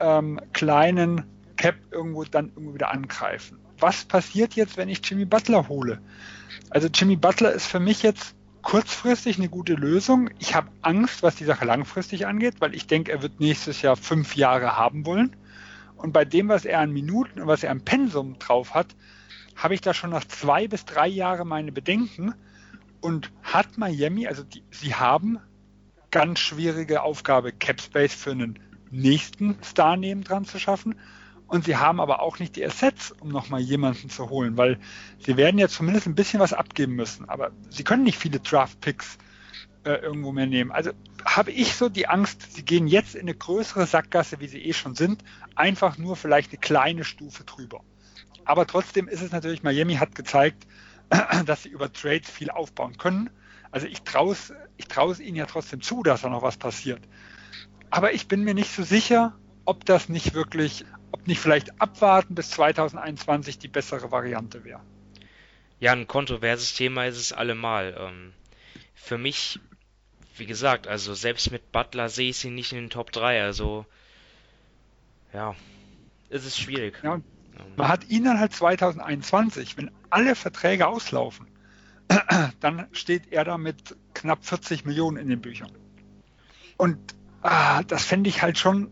ähm, 0.00 0.40
kleinen 0.52 1.24
Cap 1.56 1.76
irgendwo 1.90 2.24
dann 2.24 2.48
irgendwo 2.48 2.74
wieder 2.74 2.90
angreifen? 2.90 3.58
Was 3.78 4.04
passiert 4.04 4.54
jetzt, 4.54 4.76
wenn 4.76 4.88
ich 4.88 5.08
Jimmy 5.08 5.24
Butler 5.24 5.68
hole? 5.68 6.00
Also 6.70 6.88
Jimmy 6.88 7.16
Butler 7.16 7.52
ist 7.52 7.66
für 7.66 7.80
mich 7.80 8.02
jetzt 8.02 8.34
kurzfristig 8.62 9.38
eine 9.38 9.48
gute 9.48 9.74
Lösung. 9.74 10.30
Ich 10.38 10.54
habe 10.54 10.68
Angst, 10.82 11.22
was 11.22 11.36
die 11.36 11.44
Sache 11.44 11.64
langfristig 11.64 12.26
angeht, 12.26 12.56
weil 12.60 12.74
ich 12.74 12.86
denke, 12.86 13.12
er 13.12 13.22
wird 13.22 13.38
nächstes 13.38 13.82
Jahr 13.82 13.96
fünf 13.96 14.36
Jahre 14.36 14.76
haben 14.76 15.06
wollen. 15.06 15.36
Und 15.96 16.12
bei 16.12 16.24
dem, 16.24 16.48
was 16.48 16.64
er 16.64 16.80
an 16.80 16.90
Minuten 16.90 17.40
und 17.40 17.46
was 17.46 17.62
er 17.62 17.70
am 17.70 17.82
Pensum 17.82 18.38
drauf 18.38 18.74
hat, 18.74 18.88
habe 19.56 19.74
ich 19.74 19.80
da 19.80 19.94
schon 19.94 20.10
nach 20.10 20.24
zwei 20.24 20.66
bis 20.66 20.84
drei 20.84 21.06
Jahren 21.06 21.46
meine 21.46 21.72
Bedenken. 21.72 22.34
Und 23.00 23.30
hat 23.42 23.76
Miami, 23.76 24.26
also 24.26 24.42
die, 24.42 24.62
sie 24.70 24.94
haben 24.94 25.38
ganz 26.10 26.38
schwierige 26.38 27.02
Aufgabe, 27.02 27.52
Cap 27.52 27.80
Space 27.80 28.14
für 28.14 28.30
einen 28.30 28.58
nächsten 28.90 29.58
Star 29.62 29.96
nebendran 29.96 30.46
zu 30.46 30.58
schaffen. 30.58 30.94
Und 31.46 31.64
sie 31.64 31.76
haben 31.76 32.00
aber 32.00 32.20
auch 32.20 32.38
nicht 32.38 32.56
die 32.56 32.64
Assets, 32.64 33.12
um 33.20 33.28
nochmal 33.28 33.60
jemanden 33.60 34.08
zu 34.08 34.30
holen, 34.30 34.56
weil 34.56 34.78
sie 35.18 35.36
werden 35.36 35.58
jetzt 35.58 35.74
zumindest 35.74 36.06
ein 36.06 36.14
bisschen 36.14 36.40
was 36.40 36.52
abgeben 36.52 36.94
müssen, 36.94 37.28
aber 37.28 37.52
sie 37.70 37.84
können 37.84 38.04
nicht 38.04 38.18
viele 38.18 38.40
Draft-Picks 38.40 39.18
äh, 39.84 39.94
irgendwo 39.96 40.32
mehr 40.32 40.46
nehmen. 40.46 40.72
Also 40.72 40.92
habe 41.24 41.50
ich 41.50 41.74
so 41.74 41.88
die 41.88 42.08
Angst, 42.08 42.54
sie 42.54 42.64
gehen 42.64 42.86
jetzt 42.86 43.14
in 43.14 43.22
eine 43.22 43.34
größere 43.34 43.86
Sackgasse, 43.86 44.40
wie 44.40 44.48
sie 44.48 44.64
eh 44.64 44.72
schon 44.72 44.94
sind, 44.94 45.22
einfach 45.54 45.98
nur 45.98 46.16
vielleicht 46.16 46.52
eine 46.52 46.60
kleine 46.60 47.04
Stufe 47.04 47.44
drüber. 47.44 47.80
Aber 48.44 48.66
trotzdem 48.66 49.08
ist 49.08 49.22
es 49.22 49.32
natürlich, 49.32 49.62
Miami 49.62 49.96
hat 49.96 50.14
gezeigt, 50.14 50.66
dass 51.46 51.62
sie 51.62 51.68
über 51.68 51.92
Trades 51.92 52.30
viel 52.30 52.50
aufbauen 52.50 52.96
können. 52.98 53.30
Also 53.70 53.86
ich 53.86 54.02
traue 54.02 54.32
es 54.32 54.52
ich 54.76 54.88
trau's 54.88 55.20
ihnen 55.20 55.36
ja 55.36 55.46
trotzdem 55.46 55.80
zu, 55.80 56.02
dass 56.02 56.22
da 56.22 56.28
noch 56.28 56.42
was 56.42 56.56
passiert. 56.56 57.00
Aber 57.90 58.12
ich 58.12 58.26
bin 58.26 58.42
mir 58.42 58.54
nicht 58.54 58.74
so 58.74 58.82
sicher, 58.82 59.34
ob 59.64 59.84
das 59.84 60.08
nicht 60.08 60.34
wirklich, 60.34 60.84
ob 61.14 61.28
nicht 61.28 61.38
vielleicht 61.38 61.80
abwarten 61.80 62.34
bis 62.34 62.50
2021 62.50 63.60
die 63.60 63.68
bessere 63.68 64.10
Variante 64.10 64.64
wäre. 64.64 64.80
Ja, 65.78 65.92
ein 65.92 66.08
kontroverses 66.08 66.74
Thema 66.74 67.06
ist 67.06 67.18
es 67.18 67.32
allemal. 67.32 67.94
Ähm, 67.96 68.32
für 68.96 69.16
mich, 69.16 69.60
wie 70.36 70.46
gesagt, 70.46 70.88
also 70.88 71.14
selbst 71.14 71.52
mit 71.52 71.70
Butler 71.70 72.08
sehe 72.08 72.30
ich 72.30 72.38
sie 72.38 72.50
nicht 72.50 72.72
in 72.72 72.78
den 72.78 72.90
Top 72.90 73.12
3. 73.12 73.44
Also, 73.44 73.86
ja, 75.32 75.54
ist 76.30 76.46
es 76.46 76.58
schwierig. 76.58 76.98
Ja, 77.04 77.20
man 77.76 77.88
hat 77.88 78.08
ihn 78.08 78.24
dann 78.24 78.40
halt 78.40 78.52
2021, 78.52 79.76
wenn 79.76 79.92
alle 80.10 80.34
Verträge 80.34 80.88
auslaufen, 80.88 81.46
dann 82.58 82.88
steht 82.90 83.30
er 83.30 83.44
da 83.44 83.56
mit 83.56 83.94
knapp 84.14 84.44
40 84.44 84.84
Millionen 84.84 85.18
in 85.18 85.28
den 85.28 85.40
Büchern. 85.40 85.70
Und 86.76 86.98
ah, 87.42 87.84
das 87.84 88.04
fände 88.04 88.28
ich 88.28 88.42
halt 88.42 88.58
schon, 88.58 88.90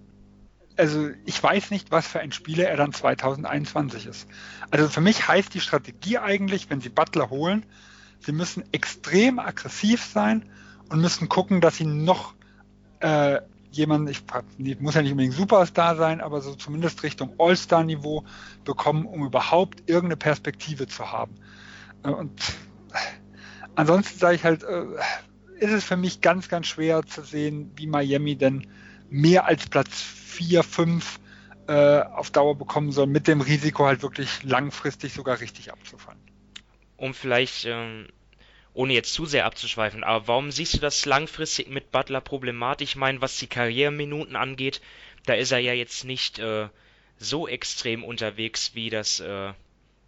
also 0.77 1.11
ich 1.25 1.43
weiß 1.43 1.71
nicht, 1.71 1.91
was 1.91 2.07
für 2.07 2.21
ein 2.21 2.33
Spieler 2.33 2.69
er 2.69 2.77
dann 2.77 2.93
2021 2.93 4.07
ist. 4.07 4.29
Also 4.71 4.89
für 4.89 5.01
mich 5.01 5.29
heißt 5.29 5.53
die 5.55 5.61
Strategie 5.61 6.19
eigentlich, 6.19 6.71
wenn 6.71 6.81
sie 6.81 6.89
Butler 6.89 7.31
holen, 7.31 7.65
sie 8.21 8.33
müssen 8.33 8.65
extrem 8.73 9.39
aggressiv 9.39 10.05
sein 10.05 10.49
und 10.89 11.01
müssen 11.01 11.29
gucken, 11.29 11.61
dass 11.61 11.77
sie 11.77 11.87
noch 11.87 12.35
äh, 13.01 13.41
jemanden, 13.71 14.09
ich 14.09 14.81
muss 14.81 14.95
ja 14.95 15.03
nicht 15.03 15.13
unbedingt 15.13 15.35
Superstar 15.35 15.97
sein, 15.97 16.21
aber 16.21 16.41
so 16.41 16.55
zumindest 16.55 17.03
Richtung 17.03 17.35
All-Star-Niveau 17.39 18.25
bekommen, 18.65 19.07
um 19.07 19.25
überhaupt 19.25 19.83
irgendeine 19.87 20.17
Perspektive 20.17 20.87
zu 20.87 21.11
haben. 21.11 21.35
Äh, 22.03 22.11
und 22.11 22.41
ansonsten 23.75 24.19
sage 24.19 24.37
ich 24.37 24.45
halt, 24.45 24.63
äh, 24.63 24.85
ist 25.59 25.73
es 25.73 25.85
für 25.85 25.97
mich 25.97 26.21
ganz, 26.21 26.49
ganz 26.49 26.67
schwer 26.67 27.03
zu 27.05 27.23
sehen, 27.23 27.71
wie 27.77 27.87
Miami 27.87 28.37
denn 28.37 28.67
mehr 29.11 29.47
als 29.47 29.69
Platz 29.69 29.93
4, 30.33 30.63
5 30.63 31.21
äh, 31.69 32.01
auf 32.01 32.31
Dauer 32.31 32.57
bekommen 32.57 32.93
soll, 32.93 33.07
mit 33.07 33.29
dem 33.29 33.41
Risiko 33.41 33.87
halt 33.87 34.03
wirklich 34.03 34.43
langfristig 34.43 35.13
sogar 35.13 35.41
richtig 35.41 35.73
abzufallen. 35.73 36.21
Um 36.97 37.15
vielleicht 37.15 37.67
ähm, 37.67 38.09
ohne 38.75 38.95
jetzt 38.95 39.13
zu 39.13 39.27
sehr 39.27 39.45
abzuschweifen, 39.45 40.03
aber 40.03 40.29
warum 40.29 40.51
siehst 40.51 40.75
du 40.75 40.79
das 40.79 41.05
langfristig 41.05 41.69
mit 41.69 41.91
Butler 41.91 42.21
problematisch? 42.21 42.91
Ich 42.91 42.97
meine, 42.97 43.21
was 43.21 43.37
die 43.37 43.47
Karriereminuten 43.47 44.35
angeht, 44.35 44.81
da 45.27 45.35
ist 45.35 45.53
er 45.53 45.59
ja 45.59 45.73
jetzt 45.73 46.05
nicht 46.05 46.39
äh, 46.39 46.69
so 47.19 47.47
extrem 47.47 48.03
unterwegs, 48.03 48.75
wie 48.75 48.91
das, 48.91 49.21
äh, 49.21 49.53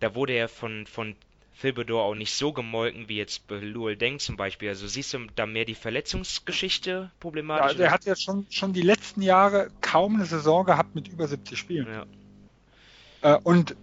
da 0.00 0.14
wurde 0.14 0.32
er 0.32 0.48
von, 0.48 0.86
von 0.86 1.14
Thibodeau 1.60 2.00
auch 2.00 2.14
nicht 2.14 2.34
so 2.34 2.52
gemolken, 2.52 3.08
wie 3.08 3.16
jetzt 3.16 3.44
Luel 3.48 3.96
Deng 3.96 4.18
zum 4.18 4.36
Beispiel. 4.36 4.68
Also 4.68 4.86
siehst 4.86 5.14
du 5.14 5.26
da 5.34 5.46
mehr 5.46 5.64
die 5.64 5.74
Verletzungsgeschichte 5.74 7.10
problematisch? 7.20 7.64
Ja, 7.64 7.68
also 7.68 7.82
er 7.84 7.90
hat 7.90 8.04
jetzt 8.04 8.22
schon, 8.22 8.46
schon 8.50 8.72
die 8.72 8.82
letzten 8.82 9.22
Jahre 9.22 9.70
kaum 9.80 10.16
eine 10.16 10.26
Saison 10.26 10.64
gehabt 10.64 10.94
mit 10.94 11.08
über 11.08 11.28
70 11.28 11.58
Spielen. 11.58 11.86
Ja. 11.86 13.36
Äh, 13.36 13.38
und 13.42 13.76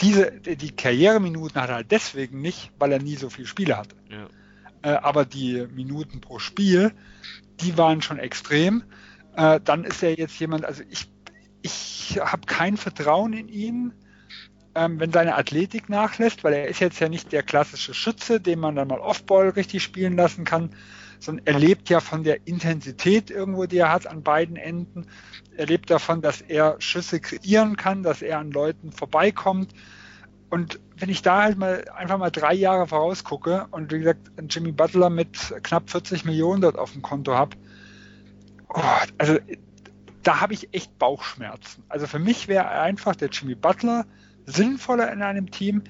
diese, 0.00 0.32
die 0.32 0.70
Karriereminuten 0.70 1.60
hat 1.60 1.70
er 1.70 1.76
halt 1.76 1.90
deswegen 1.90 2.40
nicht, 2.40 2.70
weil 2.78 2.92
er 2.92 3.00
nie 3.00 3.16
so 3.16 3.30
viele 3.30 3.46
Spiele 3.46 3.76
hatte. 3.76 3.96
Ja. 4.10 4.28
Äh, 4.82 4.96
aber 4.96 5.24
die 5.24 5.66
Minuten 5.74 6.20
pro 6.20 6.38
Spiel, 6.38 6.92
die 7.60 7.76
waren 7.76 8.00
schon 8.00 8.18
extrem. 8.18 8.84
Äh, 9.36 9.60
dann 9.62 9.84
ist 9.84 10.02
er 10.02 10.16
jetzt 10.16 10.38
jemand, 10.38 10.64
also 10.64 10.82
ich, 10.88 11.08
ich 11.62 12.18
habe 12.20 12.46
kein 12.46 12.76
Vertrauen 12.76 13.32
in 13.32 13.48
ihn, 13.48 13.92
ähm, 14.78 15.00
wenn 15.00 15.12
seine 15.12 15.36
Athletik 15.36 15.88
nachlässt, 15.88 16.44
weil 16.44 16.52
er 16.52 16.68
ist 16.68 16.80
jetzt 16.80 17.00
ja 17.00 17.08
nicht 17.08 17.32
der 17.32 17.42
klassische 17.42 17.94
Schütze, 17.94 18.40
den 18.40 18.60
man 18.60 18.76
dann 18.76 18.88
mal 18.88 19.00
Offball 19.00 19.48
richtig 19.50 19.82
spielen 19.82 20.16
lassen 20.16 20.44
kann, 20.44 20.70
sondern 21.18 21.46
er 21.46 21.58
lebt 21.58 21.88
ja 21.88 21.98
von 21.98 22.22
der 22.22 22.46
Intensität 22.46 23.30
irgendwo, 23.30 23.66
die 23.66 23.78
er 23.78 23.90
hat 23.90 24.06
an 24.06 24.22
beiden 24.22 24.54
Enden. 24.54 25.06
Er 25.56 25.66
lebt 25.66 25.90
davon, 25.90 26.22
dass 26.22 26.40
er 26.40 26.76
Schüsse 26.78 27.18
kreieren 27.18 27.76
kann, 27.76 28.04
dass 28.04 28.22
er 28.22 28.38
an 28.38 28.52
Leuten 28.52 28.92
vorbeikommt. 28.92 29.72
Und 30.48 30.78
wenn 30.96 31.08
ich 31.08 31.22
da 31.22 31.42
halt 31.42 31.58
mal 31.58 31.84
einfach 31.96 32.18
mal 32.18 32.30
drei 32.30 32.54
Jahre 32.54 32.86
vorausgucke 32.86 33.66
und 33.72 33.92
wie 33.92 33.98
gesagt 33.98 34.30
Jimmy 34.48 34.70
Butler 34.70 35.10
mit 35.10 35.54
knapp 35.64 35.90
40 35.90 36.24
Millionen 36.24 36.62
dort 36.62 36.78
auf 36.78 36.92
dem 36.92 37.02
Konto 37.02 37.34
habe, 37.34 37.56
oh, 38.68 38.80
also 39.18 39.38
da 40.22 40.40
habe 40.40 40.54
ich 40.54 40.72
echt 40.72 40.98
Bauchschmerzen. 40.98 41.82
Also 41.88 42.06
für 42.06 42.18
mich 42.20 42.46
wäre 42.46 42.68
einfach 42.68 43.16
der 43.16 43.28
Jimmy 43.28 43.56
Butler 43.56 44.06
sinnvoller 44.48 45.12
in 45.12 45.22
einem 45.22 45.50
Team, 45.50 45.82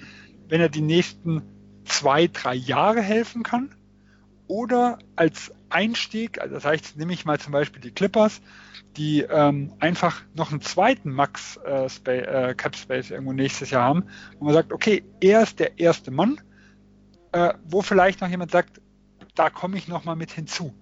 wenn 0.49 0.61
er 0.61 0.69
die 0.69 0.81
nächsten 0.81 1.43
zwei, 1.85 2.27
drei 2.27 2.55
Jahre 2.55 3.01
helfen 3.01 3.43
kann 3.43 3.75
oder 4.47 4.99
als 5.17 5.53
Einstieg, 5.71 6.41
also 6.41 6.55
das 6.55 6.65
heißt, 6.65 6.97
nehme 6.97 7.13
ich 7.13 7.25
mal 7.25 7.39
zum 7.39 7.53
Beispiel 7.53 7.81
die 7.81 7.91
Clippers, 7.91 8.41
die 8.97 9.21
ähm, 9.21 9.75
einfach 9.79 10.23
noch 10.35 10.51
einen 10.51 10.63
zweiten 10.63 11.11
Max 11.11 11.59
äh, 11.59 11.89
Space, 11.89 12.27
äh, 12.27 12.55
Cap 12.55 12.75
Space 12.75 13.11
irgendwo 13.11 13.33
nächstes 13.33 13.71
Jahr 13.71 13.85
haben, 13.85 14.05
wo 14.39 14.47
man 14.47 14.55
sagt, 14.55 14.73
okay, 14.73 15.05
er 15.21 15.43
ist 15.43 15.59
der 15.59 15.79
erste 15.79 16.11
Mann, 16.11 16.41
äh, 17.33 17.53
wo 17.65 17.83
vielleicht 17.83 18.21
noch 18.21 18.29
jemand 18.29 18.51
sagt, 18.51 18.81
da 19.35 19.51
komme 19.51 19.77
ich 19.77 19.89
noch 19.89 20.05
mal 20.05 20.17
mit 20.17 20.33
hinzu 20.33 20.75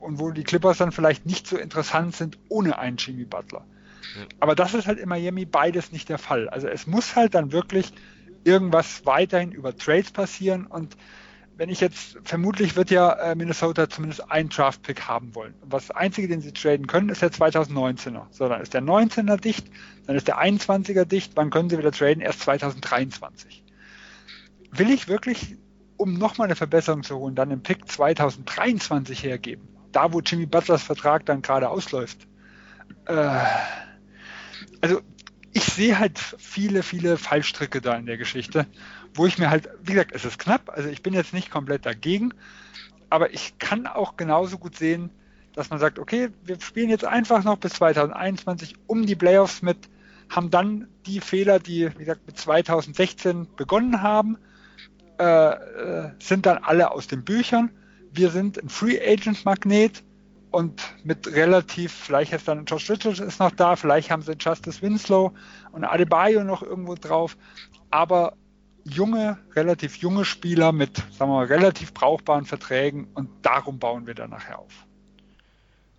und 0.00 0.18
wo 0.18 0.32
die 0.32 0.42
Clippers 0.42 0.78
dann 0.78 0.92
vielleicht 0.92 1.24
nicht 1.24 1.46
so 1.46 1.56
interessant 1.56 2.16
sind 2.16 2.38
ohne 2.48 2.78
einen 2.78 2.96
Jimmy 2.96 3.24
Butler. 3.24 3.64
Aber 4.40 4.54
das 4.54 4.74
ist 4.74 4.86
halt 4.86 4.98
in 4.98 5.08
Miami 5.08 5.44
beides 5.44 5.92
nicht 5.92 6.08
der 6.08 6.18
Fall. 6.18 6.48
Also 6.48 6.68
es 6.68 6.86
muss 6.86 7.16
halt 7.16 7.34
dann 7.34 7.52
wirklich 7.52 7.92
irgendwas 8.44 9.06
weiterhin 9.06 9.52
über 9.52 9.76
Trades 9.76 10.10
passieren 10.10 10.66
und 10.66 10.96
wenn 11.56 11.68
ich 11.68 11.80
jetzt, 11.80 12.18
vermutlich 12.24 12.76
wird 12.76 12.90
ja 12.90 13.12
äh, 13.12 13.34
Minnesota 13.34 13.88
zumindest 13.88 14.30
einen 14.30 14.48
Draft-Pick 14.48 15.06
haben 15.06 15.34
wollen. 15.34 15.54
Und 15.60 15.70
was 15.70 15.90
Einzige, 15.90 16.26
den 16.26 16.40
sie 16.40 16.52
traden 16.52 16.86
können, 16.86 17.08
ist 17.08 17.22
der 17.22 17.30
2019er. 17.30 18.22
So, 18.30 18.48
dann 18.48 18.60
ist 18.60 18.74
der 18.74 18.82
19er 18.82 19.36
dicht, 19.36 19.66
dann 20.06 20.16
ist 20.16 20.28
der 20.28 20.38
21er 20.38 21.04
dicht, 21.04 21.32
wann 21.36 21.50
können 21.50 21.68
sie 21.68 21.78
wieder 21.78 21.92
traden? 21.92 22.22
Erst 22.22 22.40
2023. 22.40 23.62
Will 24.70 24.90
ich 24.90 25.08
wirklich, 25.08 25.56
um 25.98 26.14
nochmal 26.14 26.46
eine 26.46 26.56
Verbesserung 26.56 27.02
zu 27.02 27.16
holen, 27.16 27.34
dann 27.34 27.50
den 27.50 27.62
Pick 27.62 27.86
2023 27.88 29.22
hergeben? 29.22 29.68
Da, 29.92 30.12
wo 30.12 30.20
Jimmy 30.20 30.46
Butlers 30.46 30.82
Vertrag 30.82 31.26
dann 31.26 31.42
gerade 31.42 31.68
ausläuft. 31.68 32.26
Äh, 33.06 33.38
also 34.82 35.00
ich 35.54 35.64
sehe 35.64 35.98
halt 35.98 36.18
viele, 36.18 36.82
viele 36.82 37.16
Fallstricke 37.16 37.80
da 37.80 37.94
in 37.96 38.06
der 38.06 38.18
Geschichte, 38.18 38.66
wo 39.14 39.26
ich 39.26 39.38
mir 39.38 39.48
halt, 39.50 39.68
wie 39.82 39.92
gesagt, 39.92 40.12
es 40.14 40.24
ist 40.24 40.38
knapp, 40.38 40.70
also 40.70 40.88
ich 40.88 41.02
bin 41.02 41.14
jetzt 41.14 41.32
nicht 41.32 41.50
komplett 41.50 41.86
dagegen, 41.86 42.34
aber 43.08 43.32
ich 43.32 43.58
kann 43.58 43.86
auch 43.86 44.16
genauso 44.16 44.58
gut 44.58 44.76
sehen, 44.76 45.10
dass 45.54 45.70
man 45.70 45.78
sagt, 45.78 45.98
okay, 45.98 46.30
wir 46.44 46.60
spielen 46.60 46.90
jetzt 46.90 47.04
einfach 47.04 47.44
noch 47.44 47.58
bis 47.58 47.74
2021 47.74 48.74
um 48.86 49.06
die 49.06 49.16
Playoffs 49.16 49.62
mit, 49.62 49.76
haben 50.30 50.50
dann 50.50 50.88
die 51.06 51.20
Fehler, 51.20 51.58
die, 51.58 51.90
wie 51.94 51.98
gesagt, 51.98 52.26
mit 52.26 52.38
2016 52.38 53.48
begonnen 53.54 54.00
haben, 54.00 54.38
äh, 55.18 55.24
äh, 55.24 56.10
sind 56.18 56.46
dann 56.46 56.58
alle 56.58 56.90
aus 56.90 57.06
den 57.06 57.22
Büchern. 57.22 57.70
Wir 58.12 58.30
sind 58.30 58.62
ein 58.62 58.70
Free 58.70 58.98
Agent 58.98 59.44
Magnet 59.44 60.02
und 60.52 60.94
mit 61.04 61.26
relativ, 61.26 61.92
vielleicht 61.92 62.32
ist 62.32 62.46
dann 62.46 62.66
Josh 62.66 62.90
Richards 62.90 63.20
ist 63.20 63.40
noch 63.40 63.50
da, 63.50 63.74
vielleicht 63.76 64.10
haben 64.10 64.22
sie 64.22 64.34
Justice 64.38 64.82
Winslow 64.82 65.32
und 65.72 65.84
Adebayo 65.84 66.44
noch 66.44 66.62
irgendwo 66.62 66.94
drauf, 66.94 67.36
aber 67.90 68.36
junge, 68.84 69.38
relativ 69.54 69.96
junge 69.96 70.24
Spieler 70.24 70.72
mit, 70.72 70.96
sagen 70.96 71.30
wir 71.30 71.38
mal, 71.38 71.46
relativ 71.46 71.94
brauchbaren 71.94 72.44
Verträgen 72.44 73.08
und 73.14 73.30
darum 73.42 73.78
bauen 73.78 74.06
wir 74.06 74.14
dann 74.14 74.30
nachher 74.30 74.58
auf. 74.58 74.86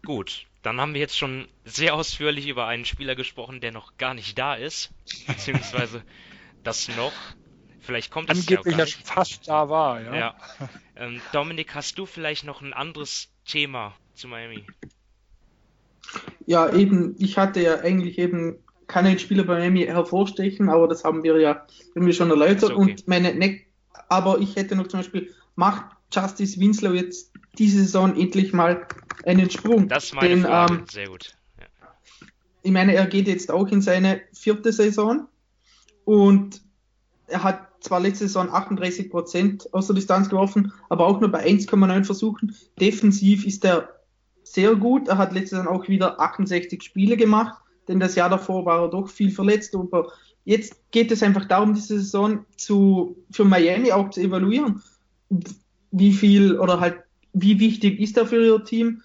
Gut, 0.06 0.46
dann 0.62 0.80
haben 0.80 0.94
wir 0.94 1.02
jetzt 1.02 1.18
schon 1.18 1.48
sehr 1.66 1.96
ausführlich 1.96 2.48
über 2.48 2.68
einen 2.68 2.86
Spieler 2.86 3.16
gesprochen, 3.16 3.60
der 3.60 3.72
noch 3.72 3.98
gar 3.98 4.14
nicht 4.14 4.38
da 4.38 4.54
ist, 4.54 4.92
beziehungsweise 5.28 6.04
das 6.64 6.90
noch. 6.90 7.14
Vielleicht 7.80 8.12
kommt 8.12 8.30
es 8.30 8.40
Angeblich 8.40 8.78
ja, 8.78 8.86
ja 8.86 8.92
fast 9.04 9.48
da 9.48 9.68
war, 9.68 10.02
ja. 10.02 10.16
ja. 10.16 10.36
Ähm, 10.96 11.22
Dominik, 11.32 11.76
hast 11.76 11.98
du 11.98 12.06
vielleicht 12.06 12.46
noch 12.46 12.62
ein 12.62 12.72
anderes 12.72 13.30
Thema 13.46 13.94
zu 14.16 14.28
Miami? 14.28 14.66
Ja, 16.46 16.72
eben, 16.72 17.16
ich 17.18 17.38
hatte 17.38 17.62
ja 17.62 17.80
eigentlich 17.80 18.18
eben 18.18 18.58
keine 18.88 19.18
Spieler 19.18 19.44
bei 19.44 19.60
Miami 19.60 19.86
hervorstechen, 19.86 20.70
aber 20.70 20.88
das 20.88 21.04
haben 21.04 21.24
wir 21.24 21.40
ja 21.40 21.66
irgendwie 21.96 22.14
schon 22.14 22.30
erläutert. 22.30 22.72
Okay. 22.72 22.76
Und 22.76 23.08
meine 23.08 23.34
ne 23.34 23.62
aber 24.10 24.40
ich 24.40 24.56
hätte 24.56 24.76
noch 24.76 24.88
zum 24.88 25.00
Beispiel, 25.00 25.34
macht 25.56 25.86
Justice 26.12 26.60
Winslow 26.60 26.94
jetzt 26.94 27.32
diese 27.58 27.80
Saison 27.80 28.16
endlich 28.16 28.54
mal 28.54 28.86
einen 29.26 29.50
Sprung. 29.50 29.88
Das 29.88 30.14
meine 30.14 30.30
Denn, 30.30 30.48
ähm, 30.50 30.86
sehr 30.90 31.08
gut. 31.08 31.36
Ja. 31.60 31.88
ich 32.62 32.72
meine, 32.72 32.94
er 32.94 33.06
geht 33.08 33.28
jetzt 33.28 33.52
auch 33.52 33.68
in 33.70 33.82
seine 33.82 34.22
vierte 34.34 34.72
Saison 34.74 35.28
und 36.06 36.62
er 37.28 37.44
hat 37.44 37.68
zwar 37.84 38.00
letzte 38.00 38.28
Saison 38.28 38.52
38 38.52 39.10
Prozent 39.10 39.74
aus 39.74 39.88
der 39.88 39.96
Distanz 39.96 40.30
geworfen, 40.30 40.72
aber 40.90 41.06
auch 41.08 41.20
nur 41.20 41.32
bei 41.32 41.46
1,9 41.46 42.04
Versuchen. 42.06 42.56
Defensiv 42.80 43.46
ist 43.46 43.66
er 43.66 43.90
sehr 44.54 44.76
gut. 44.76 45.08
Er 45.08 45.18
hat 45.18 45.34
letzte 45.34 45.58
Saison 45.58 45.68
auch 45.68 45.88
wieder 45.88 46.20
68 46.20 46.82
Spiele 46.84 47.18
gemacht, 47.18 47.56
denn 47.88 48.00
das 48.00 48.16
Jahr 48.16 48.30
davor 48.30 48.66
war 48.66 48.84
er 48.84 48.90
doch 48.90 49.10
viel 49.10 49.32
verletzt. 49.32 49.76
Aber 49.76 50.12
jetzt 50.46 50.76
geht 50.92 51.12
es 51.12 51.24
einfach 51.24 51.46
darum, 51.46 51.74
diese 51.74 52.00
Saison 52.00 52.46
zu, 52.56 53.18
für 53.32 53.46
Miami 53.46 53.92
auch 53.92 54.12
zu 54.12 54.22
evaluieren. 54.22 54.82
Wie 55.92 56.14
viel 56.14 56.60
oder 56.60 56.80
halt, 56.80 56.98
wie 57.34 57.60
wichtig 57.60 58.00
ist 58.00 58.18
er 58.18 58.28
für 58.28 58.46
ihr 58.46 58.64
Team? 58.64 59.02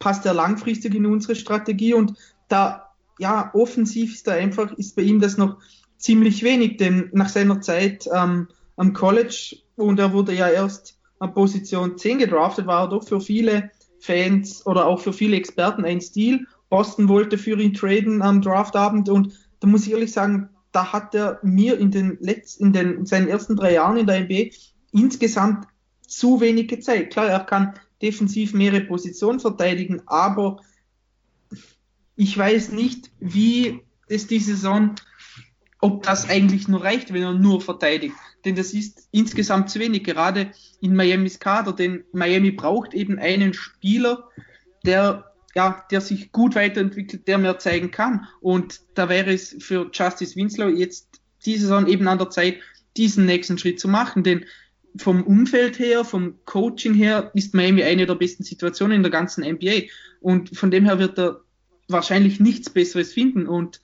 Passt 0.00 0.26
er 0.26 0.34
langfristig 0.34 0.94
in 0.94 1.06
unsere 1.06 1.36
Strategie? 1.36 1.94
Und 1.94 2.14
da, 2.48 2.90
ja, 3.18 3.50
offensiv 3.54 4.14
ist 4.14 4.26
er 4.26 4.34
einfach, 4.34 4.72
ist 4.72 4.96
bei 4.96 5.02
ihm 5.02 5.20
das 5.20 5.36
noch 5.36 5.58
ziemlich 5.98 6.42
wenig, 6.42 6.78
denn 6.78 7.10
nach 7.12 7.28
seiner 7.28 7.60
Zeit 7.60 8.08
ähm, 8.12 8.48
am 8.76 8.92
College, 8.92 9.56
und 9.76 10.00
er 10.00 10.12
wurde 10.12 10.34
ja 10.34 10.48
erst 10.48 10.98
an 11.20 11.32
Position 11.32 11.96
10 11.96 12.18
gedraftet, 12.18 12.66
war 12.66 12.84
er 12.84 12.88
doch 12.88 13.06
für 13.06 13.20
viele 13.20 13.70
Fans 14.04 14.66
oder 14.66 14.86
auch 14.86 15.00
für 15.00 15.12
viele 15.12 15.36
Experten 15.36 15.84
ein 15.84 16.00
Stil. 16.00 16.46
Boston 16.68 17.08
wollte 17.08 17.38
für 17.38 17.58
ihn 17.58 17.74
traden 17.74 18.22
am 18.22 18.42
Draftabend 18.42 19.08
und 19.08 19.32
da 19.60 19.66
muss 19.66 19.86
ich 19.86 19.92
ehrlich 19.92 20.12
sagen, 20.12 20.50
da 20.72 20.92
hat 20.92 21.14
er 21.14 21.38
mir 21.42 21.78
in 21.78 21.90
den 21.90 22.18
letzten, 22.20 22.66
in 22.66 22.72
den 22.72 22.98
in 22.98 23.06
seinen 23.06 23.28
ersten 23.28 23.56
drei 23.56 23.74
Jahren 23.74 23.96
in 23.96 24.06
der 24.06 24.24
NBA 24.24 24.50
insgesamt 24.92 25.66
zu 26.06 26.40
wenig 26.40 26.68
gezeigt. 26.68 27.12
Klar, 27.12 27.28
er 27.28 27.40
kann 27.40 27.74
defensiv 28.02 28.52
mehrere 28.52 28.82
Positionen 28.82 29.40
verteidigen, 29.40 30.02
aber 30.06 30.60
ich 32.16 32.36
weiß 32.36 32.72
nicht, 32.72 33.10
wie 33.20 33.80
es 34.08 34.26
die 34.26 34.38
Saison 34.38 34.94
ob 35.84 36.02
das 36.02 36.30
eigentlich 36.30 36.66
nur 36.66 36.82
reicht, 36.82 37.12
wenn 37.12 37.22
er 37.22 37.34
nur 37.34 37.60
verteidigt. 37.60 38.16
Denn 38.44 38.56
das 38.56 38.72
ist 38.72 39.08
insgesamt 39.10 39.70
zu 39.70 39.78
wenig, 39.80 40.04
gerade 40.04 40.50
in 40.80 40.94
Miamis 40.94 41.38
Kader, 41.38 41.72
denn 41.72 42.04
Miami 42.12 42.50
braucht 42.50 42.94
eben 42.94 43.18
einen 43.18 43.54
Spieler, 43.54 44.28
der, 44.84 45.32
ja, 45.54 45.84
der 45.90 46.00
sich 46.00 46.32
gut 46.32 46.54
weiterentwickelt, 46.54 47.26
der 47.26 47.38
mehr 47.38 47.58
zeigen 47.58 47.90
kann. 47.90 48.26
Und 48.40 48.80
da 48.94 49.08
wäre 49.08 49.32
es 49.32 49.56
für 49.60 49.90
Justice 49.92 50.36
Winslow 50.36 50.68
jetzt 50.68 51.20
diese 51.46 51.62
Saison 51.62 51.86
eben 51.86 52.06
an 52.08 52.18
der 52.18 52.30
Zeit, 52.30 52.58
diesen 52.96 53.26
nächsten 53.26 53.58
Schritt 53.58 53.80
zu 53.80 53.88
machen. 53.88 54.22
Denn 54.22 54.44
vom 54.96 55.24
Umfeld 55.24 55.78
her, 55.78 56.04
vom 56.04 56.36
Coaching 56.44 56.94
her, 56.94 57.30
ist 57.34 57.54
Miami 57.54 57.82
eine 57.82 58.06
der 58.06 58.14
besten 58.14 58.44
Situationen 58.44 58.96
in 58.96 59.02
der 59.02 59.10
ganzen 59.10 59.44
NBA. 59.44 59.82
Und 60.20 60.56
von 60.56 60.70
dem 60.70 60.84
her 60.84 60.98
wird 60.98 61.18
er 61.18 61.40
wahrscheinlich 61.88 62.40
nichts 62.40 62.70
Besseres 62.70 63.12
finden. 63.12 63.46
Und 63.46 63.80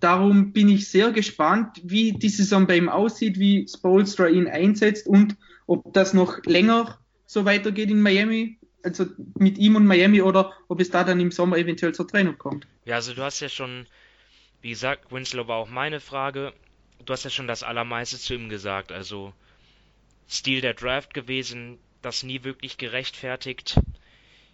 Darum 0.00 0.52
bin 0.52 0.68
ich 0.68 0.88
sehr 0.88 1.12
gespannt, 1.12 1.80
wie 1.84 2.12
die 2.12 2.28
Saison 2.28 2.66
bei 2.66 2.76
ihm 2.76 2.88
aussieht, 2.88 3.38
wie 3.38 3.68
Spolstra 3.68 4.28
ihn 4.28 4.48
einsetzt 4.48 5.06
und 5.06 5.36
ob 5.66 5.92
das 5.92 6.14
noch 6.14 6.42
länger 6.44 6.98
so 7.26 7.44
weitergeht 7.44 7.90
in 7.90 8.02
Miami, 8.02 8.58
also 8.82 9.06
mit 9.38 9.58
ihm 9.58 9.76
und 9.76 9.86
Miami 9.86 10.22
oder 10.22 10.52
ob 10.68 10.80
es 10.80 10.90
da 10.90 11.04
dann 11.04 11.20
im 11.20 11.30
Sommer 11.30 11.58
eventuell 11.58 11.94
zur 11.94 12.08
Trennung 12.08 12.38
kommt. 12.38 12.66
Ja, 12.84 12.96
also 12.96 13.14
du 13.14 13.22
hast 13.22 13.40
ja 13.40 13.48
schon, 13.48 13.86
wie 14.62 14.70
gesagt, 14.70 15.12
Winslow 15.12 15.46
war 15.46 15.58
auch 15.58 15.68
meine 15.68 16.00
Frage. 16.00 16.52
Du 17.04 17.12
hast 17.12 17.24
ja 17.24 17.30
schon 17.30 17.46
das 17.46 17.62
Allermeiste 17.62 18.18
zu 18.18 18.34
ihm 18.34 18.48
gesagt. 18.48 18.92
Also 18.92 19.32
Stil 20.28 20.60
der 20.60 20.74
Draft 20.74 21.12
gewesen, 21.12 21.78
das 22.02 22.22
nie 22.22 22.44
wirklich 22.44 22.78
gerechtfertigt. 22.78 23.78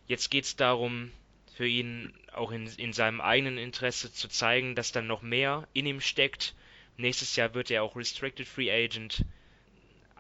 Jetzt 0.07 0.31
geht 0.31 0.45
es 0.45 0.57
darum, 0.57 1.11
für 1.55 1.67
ihn 1.67 2.13
auch 2.37 2.51
in, 2.51 2.67
in 2.67 2.93
seinem 2.93 3.21
eigenen 3.21 3.59
Interesse 3.59 4.13
zu 4.13 4.29
zeigen, 4.29 4.75
dass 4.75 4.93
dann 4.93 5.07
noch 5.07 5.23
mehr 5.23 5.67
in 5.73 5.87
ihm 5.87 6.01
steckt. 6.01 6.55
Nächstes 6.97 7.37
Jahr 7.37 7.55
wird 7.55 7.71
er 7.71 7.83
auch 7.83 7.97
Restricted 7.97 8.47
Free 8.47 8.71
Agent. 8.71 9.25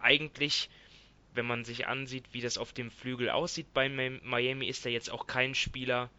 Eigentlich, 0.00 0.68
wenn 1.34 1.46
man 1.46 1.64
sich 1.64 1.86
ansieht, 1.86 2.24
wie 2.32 2.40
das 2.40 2.58
auf 2.58 2.72
dem 2.72 2.90
Flügel 2.90 3.30
aussieht 3.30 3.72
bei 3.72 3.88
Miami, 3.88 4.66
ist 4.66 4.84
er 4.86 4.92
jetzt 4.92 5.10
auch 5.10 5.26
kein 5.26 5.54
Spieler, 5.54 6.10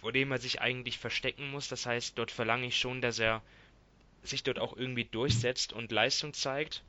vor 0.00 0.12
dem 0.12 0.30
er 0.30 0.38
sich 0.38 0.60
eigentlich 0.60 0.98
verstecken 0.98 1.50
muss. 1.50 1.68
Das 1.68 1.86
heißt, 1.86 2.18
dort 2.18 2.30
verlange 2.30 2.66
ich 2.66 2.78
schon, 2.78 3.00
dass 3.00 3.18
er 3.18 3.42
sich 4.22 4.42
dort 4.42 4.58
auch 4.58 4.76
irgendwie 4.76 5.04
durchsetzt 5.04 5.72
und 5.72 5.92
Leistung 5.92 6.34
zeigt. 6.34 6.82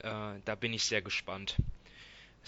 Äh, 0.00 0.40
da 0.44 0.54
bin 0.54 0.72
ich 0.72 0.84
sehr 0.84 1.02
gespannt. 1.02 1.56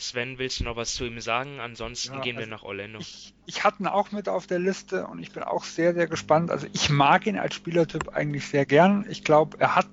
Sven, 0.00 0.38
willst 0.38 0.60
du 0.60 0.64
noch 0.64 0.76
was 0.76 0.94
zu 0.94 1.04
ihm 1.04 1.20
sagen? 1.20 1.60
Ansonsten 1.60 2.14
ja, 2.14 2.20
gehen 2.20 2.36
wir 2.36 2.44
also 2.44 2.50
nach 2.50 2.62
Orlando. 2.62 3.00
Ich, 3.00 3.34
ich 3.44 3.64
hatte 3.64 3.82
ihn 3.82 3.86
auch 3.86 4.12
mit 4.12 4.30
auf 4.30 4.46
der 4.46 4.58
Liste 4.58 5.06
und 5.06 5.18
ich 5.18 5.30
bin 5.30 5.42
auch 5.42 5.64
sehr, 5.64 5.92
sehr 5.92 6.06
gespannt. 6.06 6.50
Also 6.50 6.66
ich 6.72 6.88
mag 6.88 7.26
ihn 7.26 7.38
als 7.38 7.54
Spielertyp 7.54 8.08
eigentlich 8.08 8.46
sehr 8.46 8.64
gern. 8.64 9.04
Ich 9.10 9.24
glaube, 9.24 9.58
er 9.60 9.76
hat 9.76 9.88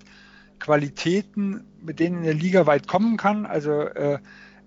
Qualitäten, 0.60 1.66
mit 1.82 2.00
denen 2.00 2.20
in 2.20 2.24
der 2.24 2.34
Liga 2.34 2.66
weit 2.66 2.88
kommen 2.88 3.18
kann. 3.18 3.46
Also 3.46 3.82
äh, 3.82 4.20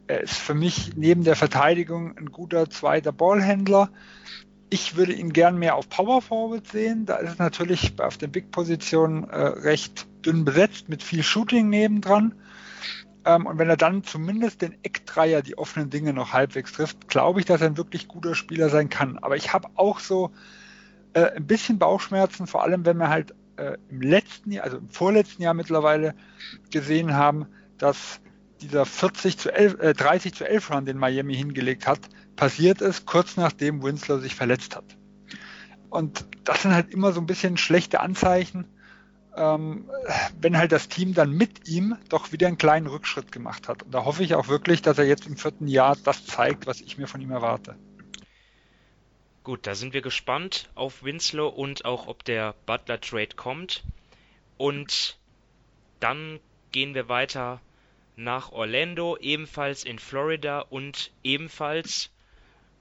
er 0.09 0.21
ist 0.21 0.37
für 0.37 0.55
mich 0.55 0.97
neben 0.97 1.25
der 1.25 1.37
Verteidigung 1.37 2.19
ein 2.19 2.31
guter 2.31 2.69
zweiter 2.69 3.13
Ballhändler. 3.13 3.89
Ich 4.69 4.97
würde 4.97 5.15
ihn 5.15 5.33
gern 5.33 5.59
mehr 5.59 5.77
auf 5.77 5.89
Power 5.89 6.21
Forward 6.21 6.67
sehen. 6.67 7.07
Da 7.07 7.17
ist 7.17 7.33
es 7.33 7.39
natürlich 7.39 7.99
auf 7.99 8.19
der 8.19 8.29
Big-Position 8.29 9.31
äh, 9.31 9.37
recht 9.37 10.07
dünn 10.27 10.45
besetzt 10.45 10.91
mit 10.91 11.03
viel 11.03 11.23
Shooting 11.23 11.71
nebendran. 11.71 12.35
Ähm, 13.25 13.47
und 13.47 13.59
wenn 13.59 13.69
er 13.69 13.77
dann 13.77 14.05
zumindest 14.05 14.63
den 14.63 14.77
Eckdreier, 14.83 15.43
die 15.43 15.59
offenen 15.59 15.91
Dinge 15.91 16.13
noch 16.13 16.33
halbwegs 16.33 16.73
trifft, 16.73 17.09
glaube 17.09 17.41
ich, 17.41 17.47
dass 17.47 17.61
er 17.61 17.69
ein 17.69 17.77
wirklich 17.77 18.09
guter 18.09 18.35
Spieler 18.35 18.69
sein 18.69 18.89
kann. 18.89 19.19
Aber 19.19 19.37
ich 19.37 19.53
habe 19.53 19.69
auch 19.75 20.01
so 20.01 20.31
äh, 21.13 21.37
ein 21.37 21.47
bisschen 21.47 21.79
Bauchschmerzen, 21.79 22.47
vor 22.47 22.63
allem 22.63 22.85
wenn 22.85 22.97
wir 22.97 23.09
halt 23.09 23.35
äh, 23.57 23.77
im 23.89 24.01
letzten 24.01 24.53
Jahr, 24.53 24.65
also 24.65 24.79
im 24.79 24.89
vorletzten 24.89 25.43
Jahr 25.43 25.55
mittlerweile 25.55 26.15
gesehen 26.71 27.15
haben, 27.15 27.47
dass 27.79 28.21
dieser 28.61 28.87
40 28.87 29.39
zu 29.39 29.53
11, 29.53 29.81
äh, 29.81 29.93
30 29.95 30.35
zu 30.35 30.49
11 30.49 30.71
Run, 30.71 30.87
den 30.87 30.99
Miami 30.99 31.35
hingelegt 31.35 31.87
hat, 31.87 32.01
passiert 32.37 32.81
ist, 32.81 33.07
kurz 33.07 33.37
nachdem 33.37 33.83
Winslow 33.83 34.19
sich 34.19 34.35
verletzt 34.35 34.77
hat. 34.77 34.97
Und 35.91 36.25
das 36.45 36.63
sind 36.63 36.73
halt 36.73 36.91
immer 36.91 37.13
so 37.13 37.21
ein 37.21 37.27
bisschen 37.27 37.57
schlechte 37.57 38.01
Anzeichen 38.01 38.67
wenn 39.35 40.57
halt 40.57 40.73
das 40.73 40.89
Team 40.89 41.15
dann 41.15 41.33
mit 41.33 41.69
ihm 41.69 41.97
doch 42.09 42.33
wieder 42.33 42.49
einen 42.49 42.59
kleinen 42.59 42.87
Rückschritt 42.87 43.33
gemacht 43.33 43.69
hat. 43.69 43.83
Und 43.83 43.93
da 43.93 44.05
hoffe 44.05 44.25
ich 44.25 44.35
auch 44.35 44.49
wirklich, 44.49 44.83
dass 44.83 44.99
er 44.99 45.07
jetzt 45.07 45.27
im 45.27 45.37
vierten 45.37 45.69
Jahr 45.69 45.97
das 46.05 46.27
zeigt, 46.27 46.67
was 46.67 46.81
ich 46.81 46.99
mir 46.99 47.07
von 47.07 47.21
ihm 47.21 47.31
erwarte. 47.31 47.77
Gut, 49.43 49.67
da 49.67 49.75
sind 49.75 49.95
wir 49.95 50.03
gespannt 50.03 50.69
auf 50.75 51.03
Winslow 51.03 51.49
und 51.49 51.85
auch, 51.85 52.07
ob 52.07 52.25
der 52.25 52.55
Butler 52.67 53.01
Trade 53.01 53.35
kommt. 53.37 53.85
Und 54.59 55.19
dann 55.99 56.41
gehen 56.73 56.95
wir 56.95 57.09
weiter 57.09 57.61
nach 58.17 58.53
Orlando, 58.53 59.17
ebenfalls 59.17 59.85
in 59.85 59.99
Florida 59.99 60.61
und 60.61 61.11
ebenfalls 61.23 62.11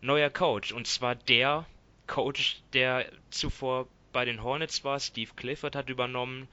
neuer 0.01 0.29
Coach. 0.29 0.73
Und 0.73 0.87
zwar 0.87 1.15
der 1.15 1.65
Coach, 2.07 2.61
der 2.73 3.05
zuvor 3.29 3.87
bei 4.11 4.25
den 4.25 4.43
Hornets 4.43 4.83
war. 4.83 4.99
Steve 4.99 5.31
Clifford 5.35 5.75
hat 5.75 5.89
übernommen. 5.89 6.47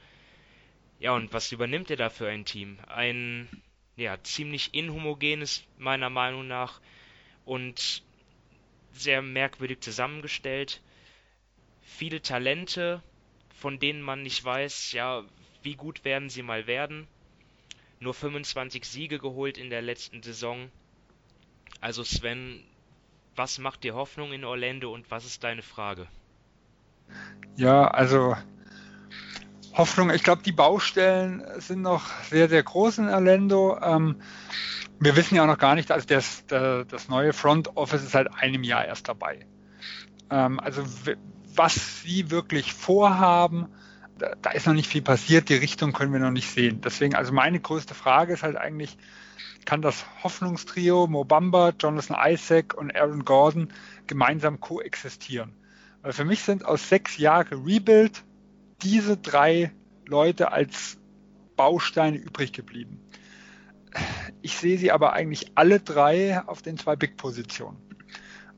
Ja, 0.98 1.14
und 1.14 1.32
was 1.32 1.52
übernimmt 1.52 1.90
er 1.90 1.96
da 1.96 2.10
für 2.10 2.28
ein 2.28 2.44
Team? 2.44 2.78
Ein 2.86 3.48
ja, 3.96 4.22
ziemlich 4.22 4.74
inhomogenes, 4.74 5.64
meiner 5.78 6.10
Meinung 6.10 6.46
nach, 6.46 6.80
und 7.44 8.02
sehr 8.92 9.22
merkwürdig 9.22 9.80
zusammengestellt. 9.80 10.82
Viele 11.82 12.20
Talente, 12.20 13.02
von 13.54 13.78
denen 13.78 14.02
man 14.02 14.22
nicht 14.22 14.44
weiß, 14.44 14.92
ja, 14.92 15.24
wie 15.62 15.76
gut 15.76 16.04
werden 16.04 16.28
sie 16.28 16.42
mal 16.42 16.66
werden. 16.66 17.06
Nur 18.00 18.14
25 18.14 18.84
Siege 18.84 19.18
geholt 19.18 19.56
in 19.56 19.70
der 19.70 19.82
letzten 19.82 20.22
Saison. 20.22 20.70
Also 21.80 22.04
Sven, 22.04 22.62
was 23.34 23.58
macht 23.58 23.84
dir 23.84 23.94
Hoffnung 23.94 24.32
in 24.32 24.44
Orlando 24.44 24.92
und 24.92 25.10
was 25.10 25.24
ist 25.24 25.44
deine 25.44 25.62
Frage? 25.62 26.08
Ja, 27.56 27.88
also 27.88 28.36
Hoffnung, 29.74 30.10
ich 30.10 30.22
glaube, 30.22 30.42
die 30.42 30.52
Baustellen 30.52 31.44
sind 31.58 31.82
noch 31.82 32.06
sehr, 32.24 32.48
sehr 32.48 32.62
groß 32.62 32.98
in 32.98 33.08
Orlando. 33.08 33.78
Ähm, 33.82 34.16
wir 34.98 35.16
wissen 35.16 35.34
ja 35.34 35.42
auch 35.42 35.46
noch 35.46 35.58
gar 35.58 35.74
nicht, 35.74 35.90
also 35.92 36.06
das, 36.06 36.44
das 36.46 37.08
neue 37.08 37.32
Front 37.32 37.76
Office 37.76 38.02
ist 38.02 38.12
seit 38.12 38.32
einem 38.34 38.62
Jahr 38.62 38.86
erst 38.86 39.08
dabei. 39.08 39.46
Ähm, 40.30 40.60
also 40.60 40.82
was 41.54 42.02
sie 42.02 42.30
wirklich 42.30 42.72
vorhaben, 42.72 43.68
da, 44.18 44.34
da, 44.40 44.50
ist 44.50 44.66
noch 44.66 44.74
nicht 44.74 44.88
viel 44.88 45.02
passiert, 45.02 45.48
die 45.48 45.54
Richtung 45.54 45.92
können 45.92 46.12
wir 46.12 46.20
noch 46.20 46.30
nicht 46.30 46.50
sehen. 46.50 46.80
Deswegen, 46.80 47.14
also 47.14 47.32
meine 47.32 47.60
größte 47.60 47.94
Frage 47.94 48.32
ist 48.32 48.42
halt 48.42 48.56
eigentlich, 48.56 48.96
kann 49.66 49.82
das 49.82 50.06
Hoffnungstrio 50.22 51.06
Mobamba, 51.06 51.72
Jonathan 51.78 52.16
Isaac 52.32 52.74
und 52.74 52.94
Aaron 52.96 53.24
Gordon 53.24 53.68
gemeinsam 54.06 54.60
koexistieren? 54.60 55.52
Weil 56.06 56.12
für 56.12 56.24
mich 56.24 56.44
sind 56.44 56.64
aus 56.64 56.88
sechs 56.88 57.16
Jahren 57.18 57.64
Rebuild 57.66 58.22
diese 58.80 59.16
drei 59.16 59.72
Leute 60.06 60.52
als 60.52 60.98
Bausteine 61.56 62.16
übrig 62.16 62.52
geblieben. 62.52 63.00
Ich 64.40 64.56
sehe 64.56 64.78
sie 64.78 64.92
aber 64.92 65.14
eigentlich 65.14 65.50
alle 65.56 65.80
drei 65.80 66.40
auf 66.46 66.62
den 66.62 66.78
zwei 66.78 66.94
Big-Positionen. 66.94 67.76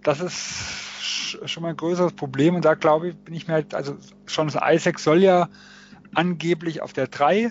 Das 0.03 0.21
ist 0.21 1.39
schon 1.49 1.63
mal 1.63 1.71
ein 1.71 1.79
größeres 1.79 2.13
Problem 2.13 2.55
und 2.55 2.67
da 2.67 2.75
glaube 2.75 3.09
ich, 3.09 3.17
bin 3.17 3.33
ich 3.33 3.49
mir 3.49 3.55
halt, 3.55 3.73
also 3.73 3.97
Jonathan 4.27 4.75
Isaac 4.75 4.99
soll 4.99 5.23
ja 5.23 5.49
angeblich 6.13 6.83
auf 6.83 6.93
der 6.93 7.07
3 7.07 7.45
äh, 7.45 7.51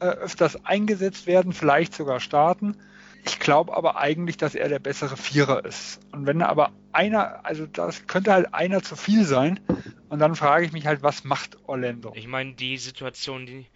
öfters 0.00 0.64
eingesetzt 0.64 1.28
werden, 1.28 1.52
vielleicht 1.52 1.94
sogar 1.94 2.18
starten. 2.18 2.76
Ich 3.24 3.38
glaube 3.38 3.76
aber 3.76 3.96
eigentlich, 3.96 4.36
dass 4.36 4.54
er 4.54 4.68
der 4.68 4.78
bessere 4.78 5.16
Vierer 5.16 5.64
ist. 5.64 6.00
Und 6.12 6.26
wenn 6.26 6.42
aber 6.42 6.72
einer, 6.92 7.44
also 7.44 7.66
das 7.66 8.06
könnte 8.06 8.32
halt 8.32 8.54
einer 8.54 8.82
zu 8.82 8.96
viel 8.96 9.24
sein. 9.24 9.60
Und 10.08 10.18
dann 10.18 10.34
frage 10.34 10.64
ich 10.64 10.72
mich 10.72 10.86
halt, 10.86 11.02
was 11.02 11.24
macht 11.24 11.58
Orlando? 11.66 12.12
Ich 12.14 12.26
meine, 12.26 12.54
die 12.54 12.78
Situation, 12.78 13.46
die, 13.46 13.66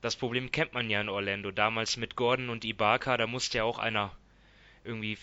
das 0.00 0.16
Problem 0.16 0.50
kennt 0.50 0.74
man 0.74 0.88
ja 0.88 1.00
in 1.00 1.08
Orlando. 1.08 1.50
Damals 1.50 1.96
mit 1.96 2.16
Gordon 2.16 2.48
und 2.48 2.64
Ibaka, 2.64 3.16
da 3.16 3.26
musste 3.26 3.58
ja 3.58 3.64
auch 3.64 3.78
einer 3.78 4.12
irgendwie 4.84 5.18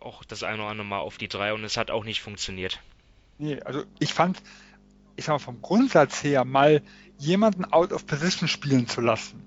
auch 0.00 0.24
das 0.24 0.42
eine 0.42 0.62
oder 0.62 0.70
andere 0.70 0.86
Mal 0.86 0.98
auf 0.98 1.18
die 1.18 1.28
drei 1.28 1.52
und 1.52 1.64
es 1.64 1.76
hat 1.76 1.90
auch 1.90 2.04
nicht 2.04 2.20
funktioniert. 2.20 2.80
Nee, 3.38 3.60
also 3.62 3.84
ich 3.98 4.12
fand, 4.12 4.42
ich 5.16 5.24
sag 5.24 5.34
mal, 5.34 5.38
vom 5.38 5.62
Grundsatz 5.62 6.22
her 6.22 6.44
mal 6.44 6.82
jemanden 7.18 7.64
out 7.64 7.92
of 7.92 8.06
position 8.06 8.48
spielen 8.48 8.86
zu 8.86 9.00
lassen, 9.00 9.42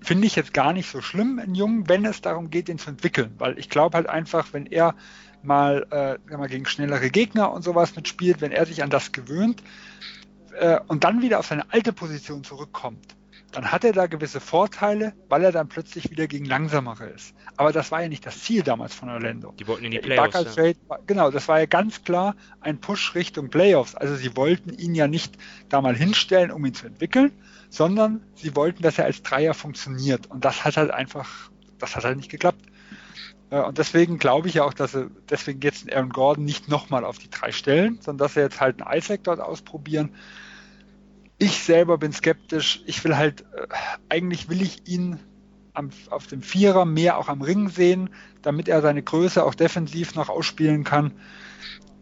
finde 0.00 0.26
ich 0.26 0.36
jetzt 0.36 0.54
gar 0.54 0.72
nicht 0.72 0.90
so 0.90 1.00
schlimm 1.00 1.38
in 1.38 1.54
Jungen, 1.54 1.88
wenn 1.88 2.04
es 2.04 2.20
darum 2.20 2.50
geht, 2.50 2.68
ihn 2.68 2.78
zu 2.78 2.90
entwickeln. 2.90 3.34
Weil 3.38 3.58
ich 3.58 3.68
glaube 3.68 3.96
halt 3.96 4.08
einfach, 4.08 4.52
wenn 4.52 4.66
er 4.66 4.94
mal, 5.42 5.86
äh, 5.90 6.36
mal 6.36 6.48
gegen 6.48 6.66
schnellere 6.66 7.10
Gegner 7.10 7.52
und 7.52 7.62
sowas 7.62 7.96
mitspielt, 7.96 8.40
wenn 8.40 8.52
er 8.52 8.66
sich 8.66 8.82
an 8.82 8.90
das 8.90 9.12
gewöhnt 9.12 9.62
äh, 10.58 10.80
und 10.86 11.04
dann 11.04 11.22
wieder 11.22 11.38
auf 11.38 11.46
seine 11.46 11.72
alte 11.72 11.92
Position 11.92 12.44
zurückkommt, 12.44 13.16
dann 13.52 13.72
hat 13.72 13.84
er 13.84 13.92
da 13.92 14.06
gewisse 14.06 14.40
Vorteile, 14.40 15.14
weil 15.28 15.42
er 15.42 15.52
dann 15.52 15.68
plötzlich 15.68 16.10
wieder 16.10 16.26
gegen 16.26 16.44
langsamere 16.44 17.06
ist. 17.06 17.34
Aber 17.56 17.72
das 17.72 17.90
war 17.90 18.02
ja 18.02 18.08
nicht 18.08 18.26
das 18.26 18.42
Ziel 18.42 18.62
damals 18.62 18.94
von 18.94 19.08
Orlando. 19.08 19.52
Die 19.58 19.66
wollten 19.66 19.84
in 19.84 19.90
die 19.90 19.98
Playoffs. 20.00 20.56
Ja. 20.56 20.72
War, 20.86 21.00
genau, 21.06 21.30
das 21.30 21.48
war 21.48 21.58
ja 21.58 21.66
ganz 21.66 22.04
klar 22.04 22.36
ein 22.60 22.78
Push 22.78 23.14
Richtung 23.14 23.48
Playoffs. 23.48 23.94
Also 23.94 24.16
sie 24.16 24.36
wollten 24.36 24.74
ihn 24.74 24.94
ja 24.94 25.08
nicht 25.08 25.36
da 25.68 25.80
mal 25.80 25.96
hinstellen, 25.96 26.50
um 26.50 26.64
ihn 26.66 26.74
zu 26.74 26.86
entwickeln, 26.86 27.32
sondern 27.70 28.22
sie 28.34 28.54
wollten, 28.54 28.82
dass 28.82 28.98
er 28.98 29.06
als 29.06 29.22
Dreier 29.22 29.54
funktioniert. 29.54 30.26
Und 30.26 30.44
das 30.44 30.64
hat 30.64 30.76
halt 30.76 30.90
einfach, 30.90 31.50
das 31.78 31.96
hat 31.96 32.04
halt 32.04 32.18
nicht 32.18 32.30
geklappt. 32.30 32.66
Äh, 33.50 33.60
und 33.60 33.78
deswegen 33.78 34.18
glaube 34.18 34.48
ich 34.48 34.54
ja 34.54 34.64
auch, 34.64 34.74
dass 34.74 34.94
er 34.94 35.08
deswegen 35.30 35.60
jetzt 35.62 35.90
Aaron 35.90 36.10
Gordon 36.10 36.44
nicht 36.44 36.68
nochmal 36.68 37.04
auf 37.04 37.18
die 37.18 37.30
drei 37.30 37.50
stellen, 37.52 37.98
sondern 38.02 38.26
dass 38.26 38.36
er 38.36 38.44
jetzt 38.44 38.60
halt 38.60 38.82
einen 38.82 38.98
Isaac 38.98 39.24
dort 39.24 39.40
ausprobieren 39.40 40.10
ich 41.38 41.62
selber 41.62 41.98
bin 41.98 42.12
skeptisch. 42.12 42.82
Ich 42.86 43.02
will 43.04 43.16
halt, 43.16 43.42
äh, 43.54 43.66
eigentlich 44.08 44.48
will 44.48 44.60
ich 44.60 44.86
ihn 44.88 45.20
am, 45.72 45.90
auf 46.10 46.26
dem 46.26 46.42
Vierer 46.42 46.84
mehr 46.84 47.18
auch 47.18 47.28
am 47.28 47.42
Ring 47.42 47.68
sehen, 47.68 48.10
damit 48.42 48.68
er 48.68 48.82
seine 48.82 49.02
Größe 49.02 49.44
auch 49.44 49.54
defensiv 49.54 50.14
noch 50.14 50.28
ausspielen 50.28 50.84
kann. 50.84 51.12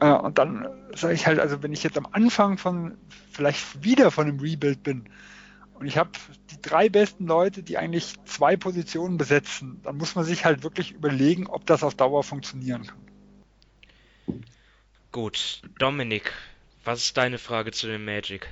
Äh, 0.01 0.11
und 0.11 0.39
dann 0.39 0.67
sage 0.95 1.15
ich 1.15 1.27
halt, 1.27 1.39
also 1.39 1.63
wenn 1.63 1.73
ich 1.73 1.83
jetzt 1.83 1.99
am 1.99 2.09
Anfang 2.11 2.59
von, 2.59 2.97
vielleicht 3.31 3.85
wieder 3.85 4.11
von 4.11 4.27
einem 4.27 4.41
Rebuild 4.41 4.83
bin 4.83 5.05
und 5.75 5.87
ich 5.87 5.99
habe 5.99 6.11
die 6.51 6.61
drei 6.61 6.89
besten 6.89 7.27
Leute, 7.27 7.63
die 7.63 7.77
eigentlich 7.77 8.15
zwei 8.25 8.57
Positionen 8.57 9.19
besetzen, 9.19 9.81
dann 9.83 9.99
muss 9.99 10.15
man 10.15 10.25
sich 10.25 10.47
halt 10.47 10.63
wirklich 10.63 10.93
überlegen, 10.93 11.47
ob 11.47 11.67
das 11.67 11.83
auf 11.83 11.95
Dauer 11.95 12.25
funktionieren 12.25 12.87
kann. 12.87 14.43
Gut, 15.13 15.63
Dominik, 15.79 16.33
was 16.85 17.01
ist 17.01 17.17
deine 17.17 17.39
Frage 17.39 17.73
zu 17.73 17.87
dem 17.87 18.05
Magic? 18.05 18.49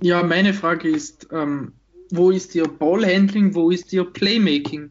Ja, 0.00 0.22
meine 0.22 0.54
Frage 0.54 0.88
ist, 0.88 1.28
ähm, 1.32 1.72
wo 2.10 2.30
ist 2.30 2.54
Ihr 2.54 2.68
Ballhandling, 2.68 3.54
wo 3.54 3.70
ist 3.70 3.92
Ihr 3.92 4.04
Playmaking? 4.04 4.90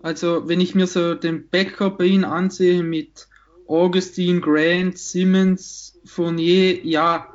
Also, 0.00 0.48
wenn 0.48 0.60
ich 0.60 0.74
mir 0.74 0.86
so 0.86 1.14
den 1.14 1.48
Backup 1.48 1.98
bei 1.98 2.04
Ihnen 2.04 2.24
ansehe 2.24 2.82
mit 2.82 3.28
Augustine, 3.66 4.40
Grant, 4.40 4.98
Simmons, 4.98 6.00
Fournier, 6.04 6.84
ja, 6.84 7.32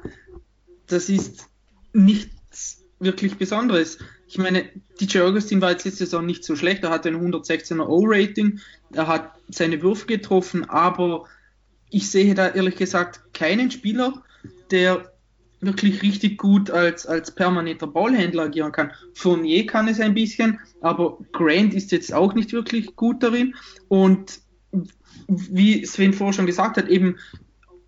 das 0.88 1.10
ist 1.10 1.48
nichts 1.94 2.84
wirklich 3.00 3.38
Besonderes. 3.38 4.00
Ich 4.28 4.38
meine, 4.38 4.66
DJ 5.00 5.20
Augustin 5.20 5.62
war 5.62 5.72
jetzt 5.72 5.86
letzte 5.86 6.06
Saison 6.06 6.26
nicht 6.26 6.44
so 6.44 6.56
schlecht, 6.56 6.84
er 6.84 6.89
hatte 6.89 7.10
ein 7.10 7.18
116er 7.18 7.86
O-Rating, 7.86 8.60
er 8.91 9.08
hat 9.08 9.34
seine 9.50 9.82
Würfe 9.82 10.08
getroffen, 10.08 10.68
aber 10.70 11.26
ich 11.91 12.10
sehe 12.10 12.34
da 12.34 12.48
ehrlich 12.48 12.76
gesagt 12.76 13.34
keinen 13.34 13.70
Spieler, 13.70 14.24
der 14.72 15.12
wirklich 15.66 16.01
richtig 16.01 16.38
gut 16.38 16.70
als, 16.72 17.05
als 17.05 17.34
permanenter 17.34 17.88
Ballhändler 17.88 18.43
agieren 18.43 18.72
kann. 18.72 18.91
Fournier 19.14 19.66
kann 19.66 19.88
es 19.88 19.99
ein 19.99 20.14
bisschen, 20.14 20.59
aber 20.82 21.18
Grant 21.32 21.74
ist 21.74 21.91
jetzt 21.91 22.14
auch 22.14 22.34
nicht 22.34 22.53
wirklich 22.53 22.95
gut 22.95 23.24
darin. 23.24 23.55
Und 23.88 24.39
wie 25.28 25.86
Sven 25.86 26.14
vorher 26.14 26.34
schon 26.34 26.45
gesagt 26.45 26.78
hat, 26.78 26.88
eben 26.88 27.18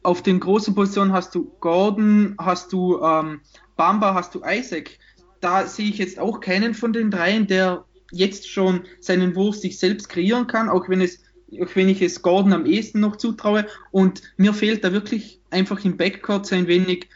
auf 0.04 0.22
den 0.22 0.40
großen 0.40 0.76
Positionen 0.76 1.14
hast 1.14 1.34
du 1.36 1.52
Gordon, 1.60 2.36
hast 2.40 2.72
du 2.72 3.02
ähm, 3.02 3.42
Bamba, 3.76 4.14
hast 4.14 4.36
du 4.36 4.42
Isaac. 4.46 4.98
Da 5.42 5.66
sehe 5.66 5.90
ich 5.90 5.98
jetzt 5.98 6.20
auch 6.20 6.40
keinen 6.40 6.74
von 6.74 6.94
den 6.94 7.12
dreien, 7.12 7.48
der 7.48 7.86
jetzt 8.12 8.50
schon 8.50 8.82
seinen 9.00 9.36
Wurf 9.36 9.56
sich 9.56 9.80
selbst 9.80 10.10
kreieren 10.10 10.48
kann, 10.48 10.70
auch 10.70 10.90
wenn 10.90 11.02
es 11.02 11.20
auch 11.62 11.76
wenn 11.76 11.90
ich 11.90 12.02
es 12.02 12.22
Gordon 12.22 12.54
am 12.54 12.66
ehesten 12.66 13.00
noch 13.00 13.16
zutraue. 13.16 13.66
Und 13.92 14.22
mir 14.38 14.54
fehlt 14.54 14.84
da 14.84 14.92
wirklich 14.92 15.40
einfach 15.52 15.84
im 15.86 15.98
Backcourt 15.98 16.46
so 16.46 16.56
ein 16.56 16.68
wenig 16.68 17.10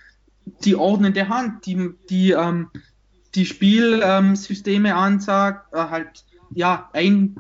die 0.64 0.76
ordnende 0.76 1.30
Hand, 1.30 1.66
die, 1.66 1.92
die, 2.10 2.32
ähm, 2.32 2.70
die 3.36 3.46
Spielsysteme 3.46 4.90
ähm, 4.90 4.96
ansagt, 4.96 5.74
äh, 5.74 5.78
halt, 5.78 6.26
ja, 6.54 6.90
ein, 6.94 7.36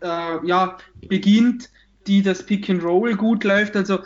äh, 0.00 0.46
ja, 0.46 0.78
beginnt, 1.08 1.70
die 2.06 2.22
das 2.22 2.44
Pick 2.44 2.70
and 2.70 2.82
Roll 2.82 3.14
gut 3.16 3.44
läuft. 3.44 3.76
Also, 3.76 4.00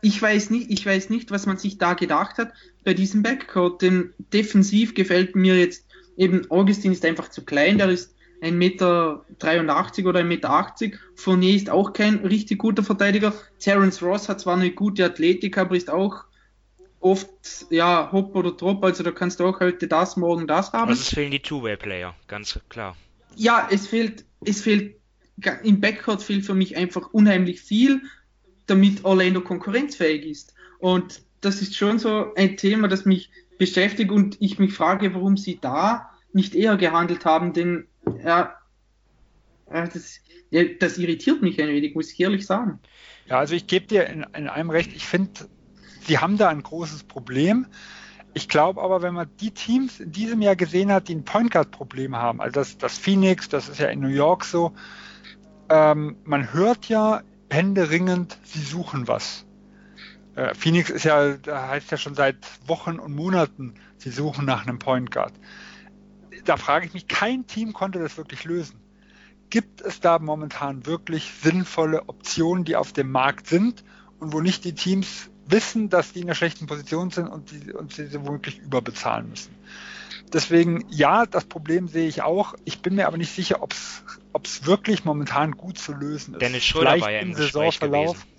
ich 0.00 0.20
weiß 0.20 0.50
nicht, 0.50 0.70
ich 0.70 0.84
weiß 0.84 1.10
nicht, 1.10 1.30
was 1.30 1.46
man 1.46 1.58
sich 1.58 1.78
da 1.78 1.94
gedacht 1.94 2.38
hat 2.38 2.52
bei 2.84 2.94
diesem 2.94 3.22
Backcourt, 3.22 3.82
denn 3.82 4.12
defensiv 4.32 4.94
gefällt 4.94 5.36
mir 5.36 5.56
jetzt 5.56 5.86
eben, 6.16 6.50
Augustin 6.50 6.92
ist 6.92 7.04
einfach 7.04 7.28
zu 7.28 7.44
klein, 7.44 7.78
der 7.78 7.90
ist 7.90 8.14
1,83 8.42 8.52
Meter 8.52 9.24
oder 10.08 10.20
1,80 10.20 10.24
Meter. 10.24 10.74
Fournier 11.14 11.54
ist 11.54 11.70
auch 11.70 11.92
kein 11.92 12.16
richtig 12.16 12.58
guter 12.58 12.82
Verteidiger. 12.82 13.32
Terence 13.60 14.02
Ross 14.02 14.28
hat 14.28 14.40
zwar 14.40 14.56
eine 14.56 14.72
gute 14.72 15.04
Athletik, 15.04 15.56
aber 15.58 15.76
ist 15.76 15.90
auch 15.90 16.24
oft, 17.02 17.66
ja, 17.70 18.10
Hop 18.12 18.34
oder 18.34 18.52
Drop, 18.52 18.82
also 18.84 19.02
da 19.02 19.10
kannst 19.10 19.40
du 19.40 19.46
auch 19.46 19.60
heute 19.60 19.88
das, 19.88 20.16
morgen 20.16 20.46
das 20.46 20.72
haben. 20.72 20.88
Also 20.88 21.02
es 21.02 21.08
fehlen 21.10 21.30
die 21.30 21.40
Two-Way-Player, 21.40 22.14
ganz 22.28 22.58
klar. 22.68 22.96
Ja, 23.36 23.68
es 23.70 23.86
fehlt, 23.86 24.24
es 24.44 24.60
fehlt, 24.60 24.96
im 25.62 25.80
Backcourt 25.80 26.22
fehlt 26.22 26.44
für 26.44 26.54
mich 26.54 26.76
einfach 26.76 27.12
unheimlich 27.12 27.60
viel, 27.60 28.02
damit 28.66 29.04
Orlando 29.04 29.40
konkurrenzfähig 29.40 30.24
ist. 30.24 30.54
Und 30.78 31.22
das 31.40 31.60
ist 31.60 31.76
schon 31.76 31.98
so 31.98 32.34
ein 32.34 32.56
Thema, 32.56 32.88
das 32.88 33.04
mich 33.04 33.30
beschäftigt 33.58 34.10
und 34.10 34.36
ich 34.40 34.58
mich 34.58 34.72
frage, 34.72 35.14
warum 35.14 35.36
sie 35.36 35.58
da 35.60 36.10
nicht 36.32 36.54
eher 36.54 36.76
gehandelt 36.76 37.24
haben, 37.24 37.52
denn 37.52 37.86
ja, 38.24 38.56
das, 39.66 40.20
ja, 40.50 40.64
das 40.64 40.98
irritiert 40.98 41.42
mich 41.42 41.60
ein 41.60 41.68
wenig, 41.68 41.94
muss 41.94 42.12
ich 42.12 42.20
ehrlich 42.20 42.46
sagen. 42.46 42.80
Ja, 43.26 43.38
also 43.38 43.54
ich 43.54 43.66
gebe 43.66 43.86
dir 43.86 44.06
in, 44.06 44.26
in 44.34 44.48
einem 44.48 44.70
recht, 44.70 44.92
ich 44.94 45.06
finde 45.06 45.48
sie 46.06 46.18
haben 46.18 46.38
da 46.38 46.48
ein 46.48 46.62
großes 46.62 47.04
Problem. 47.04 47.66
Ich 48.34 48.48
glaube 48.48 48.82
aber, 48.82 49.02
wenn 49.02 49.14
man 49.14 49.28
die 49.40 49.50
Teams 49.50 50.00
in 50.00 50.12
diesem 50.12 50.40
Jahr 50.40 50.56
gesehen 50.56 50.90
hat, 50.90 51.08
die 51.08 51.14
ein 51.14 51.24
Point 51.24 51.50
Guard 51.50 51.70
Problem 51.70 52.16
haben, 52.16 52.40
also 52.40 52.54
das, 52.54 52.78
das 52.78 52.96
Phoenix, 52.96 53.48
das 53.48 53.68
ist 53.68 53.78
ja 53.78 53.88
in 53.88 54.00
New 54.00 54.08
York 54.08 54.44
so, 54.44 54.72
ähm, 55.68 56.16
man 56.24 56.52
hört 56.52 56.88
ja 56.88 57.22
händeringend, 57.50 58.38
sie 58.44 58.62
suchen 58.62 59.06
was. 59.06 59.44
Äh, 60.34 60.54
Phoenix 60.54 60.88
ist 60.88 61.04
ja, 61.04 61.36
da 61.36 61.68
heißt 61.68 61.90
ja 61.90 61.98
schon 61.98 62.14
seit 62.14 62.36
Wochen 62.66 62.98
und 62.98 63.14
Monaten, 63.14 63.74
sie 63.98 64.10
suchen 64.10 64.46
nach 64.46 64.66
einem 64.66 64.78
Point 64.78 65.10
Guard. 65.10 65.34
Da 66.44 66.56
frage 66.56 66.86
ich 66.86 66.94
mich, 66.94 67.08
kein 67.08 67.46
Team 67.46 67.74
konnte 67.74 67.98
das 67.98 68.16
wirklich 68.16 68.44
lösen. 68.44 68.80
Gibt 69.50 69.82
es 69.82 70.00
da 70.00 70.18
momentan 70.18 70.86
wirklich 70.86 71.32
sinnvolle 71.42 72.08
Optionen, 72.08 72.64
die 72.64 72.76
auf 72.76 72.94
dem 72.94 73.10
Markt 73.12 73.46
sind 73.46 73.84
und 74.18 74.32
wo 74.32 74.40
nicht 74.40 74.64
die 74.64 74.74
Teams 74.74 75.30
wissen, 75.46 75.88
dass 75.88 76.12
die 76.12 76.20
in 76.20 76.26
einer 76.26 76.34
schlechten 76.34 76.66
Position 76.66 77.10
sind 77.10 77.28
und, 77.28 77.50
die, 77.50 77.72
und 77.72 77.92
sie 77.92 78.12
womöglich 78.24 78.58
überbezahlen 78.58 79.28
müssen. 79.28 79.54
Deswegen, 80.32 80.86
ja, 80.88 81.26
das 81.26 81.44
Problem 81.44 81.88
sehe 81.88 82.08
ich 82.08 82.22
auch. 82.22 82.54
Ich 82.64 82.80
bin 82.80 82.94
mir 82.94 83.06
aber 83.06 83.18
nicht 83.18 83.34
sicher, 83.34 83.62
ob 83.62 83.72
es 83.72 84.66
wirklich 84.66 85.04
momentan 85.04 85.52
gut 85.52 85.78
zu 85.78 85.92
lösen 85.92 86.34
ist. 86.34 86.42
Dennis 86.42 86.64
Schröder 86.64 86.92
Vielleicht 86.92 87.04
war 87.04 87.10
ja 87.10 87.20
im 87.20 87.34
Saisonverlauf. 87.34 88.12
Gewesen. 88.12 88.32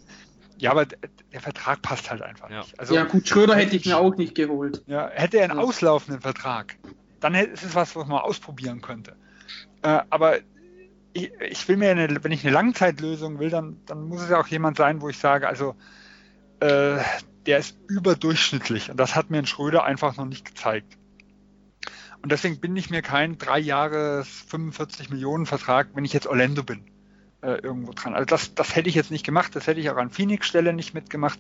Ja, 0.58 0.72
aber 0.72 0.86
der 0.86 1.42
Vertrag 1.42 1.82
passt 1.82 2.10
halt 2.10 2.22
einfach 2.22 2.50
ja. 2.50 2.60
nicht. 2.60 2.80
Also, 2.80 2.96
ja, 2.96 3.04
gut, 3.04 3.28
Schröder 3.28 3.56
hätte 3.56 3.76
ich 3.76 3.86
mir 3.86 3.98
auch 3.98 4.16
nicht 4.16 4.34
geholt. 4.36 4.84
Ja, 4.88 5.10
hätte 5.10 5.38
er 5.38 5.50
einen 5.50 5.60
ja. 5.60 5.64
auslaufenden 5.64 6.22
Vertrag, 6.22 6.78
dann 7.20 7.36
ist 7.36 7.64
es 7.64 7.76
was, 7.76 7.96
was 7.96 8.08
man 8.08 8.20
ausprobieren 8.20 8.82
könnte. 8.82 9.16
Äh, 9.82 10.00
aber 10.10 10.38
ich, 11.14 11.32
ich, 11.42 11.68
will 11.68 11.78
mir, 11.78 11.92
eine, 11.92 12.24
wenn 12.24 12.32
ich 12.32 12.44
eine 12.44 12.54
Langzeitlösung 12.54 13.40
will, 13.40 13.50
dann, 13.50 13.78
dann 13.86 14.08
muss 14.08 14.22
es 14.22 14.30
ja 14.30 14.40
auch 14.40 14.48
jemand 14.48 14.78
sein, 14.78 15.02
wo 15.02 15.10
ich 15.10 15.18
sage, 15.18 15.48
also 15.48 15.76
äh, 16.64 17.04
der 17.46 17.58
ist 17.58 17.78
überdurchschnittlich. 17.88 18.90
Und 18.90 18.98
das 18.98 19.16
hat 19.16 19.30
mir 19.30 19.40
ein 19.40 19.46
Schröder 19.46 19.84
einfach 19.84 20.16
noch 20.16 20.26
nicht 20.26 20.46
gezeigt. 20.46 20.98
Und 22.22 22.32
deswegen 22.32 22.62
bin 22.62 22.76
ich 22.78 22.90
mir 22.90 23.02
kein 23.02 23.38
drei 23.38 23.60
Jahre 23.60 24.24
45 24.24 25.10
Millionen 25.10 25.46
Vertrag, 25.46 25.90
wenn 25.94 26.06
ich 26.06 26.14
jetzt 26.14 26.26
Orlando 26.26 26.64
bin, 26.64 26.86
äh, 27.42 27.56
irgendwo 27.56 27.92
dran. 27.92 28.14
Also 28.14 28.26
das, 28.26 28.56
das 28.56 28.78
hätte 28.78 28.88
ich 28.88 28.96
jetzt 28.96 29.12
nicht 29.12 29.26
gemacht, 29.26 29.54
das 29.58 29.68
hätte 29.68 29.82
ich 29.82 29.90
auch 29.90 29.98
an 29.98 30.10
Phoenix 30.10 30.48
Stelle 30.48 30.72
nicht 30.72 30.94
mitgemacht, 30.94 31.40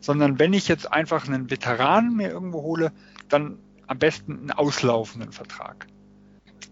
sondern 0.00 0.38
wenn 0.38 0.54
ich 0.54 0.66
jetzt 0.66 0.90
einfach 0.90 1.28
einen 1.28 1.50
Veteranen 1.50 2.16
mir 2.16 2.30
irgendwo 2.30 2.62
hole, 2.62 2.90
dann 3.28 3.58
am 3.86 3.98
besten 3.98 4.32
einen 4.32 4.50
auslaufenden 4.50 5.32
Vertrag. 5.32 5.86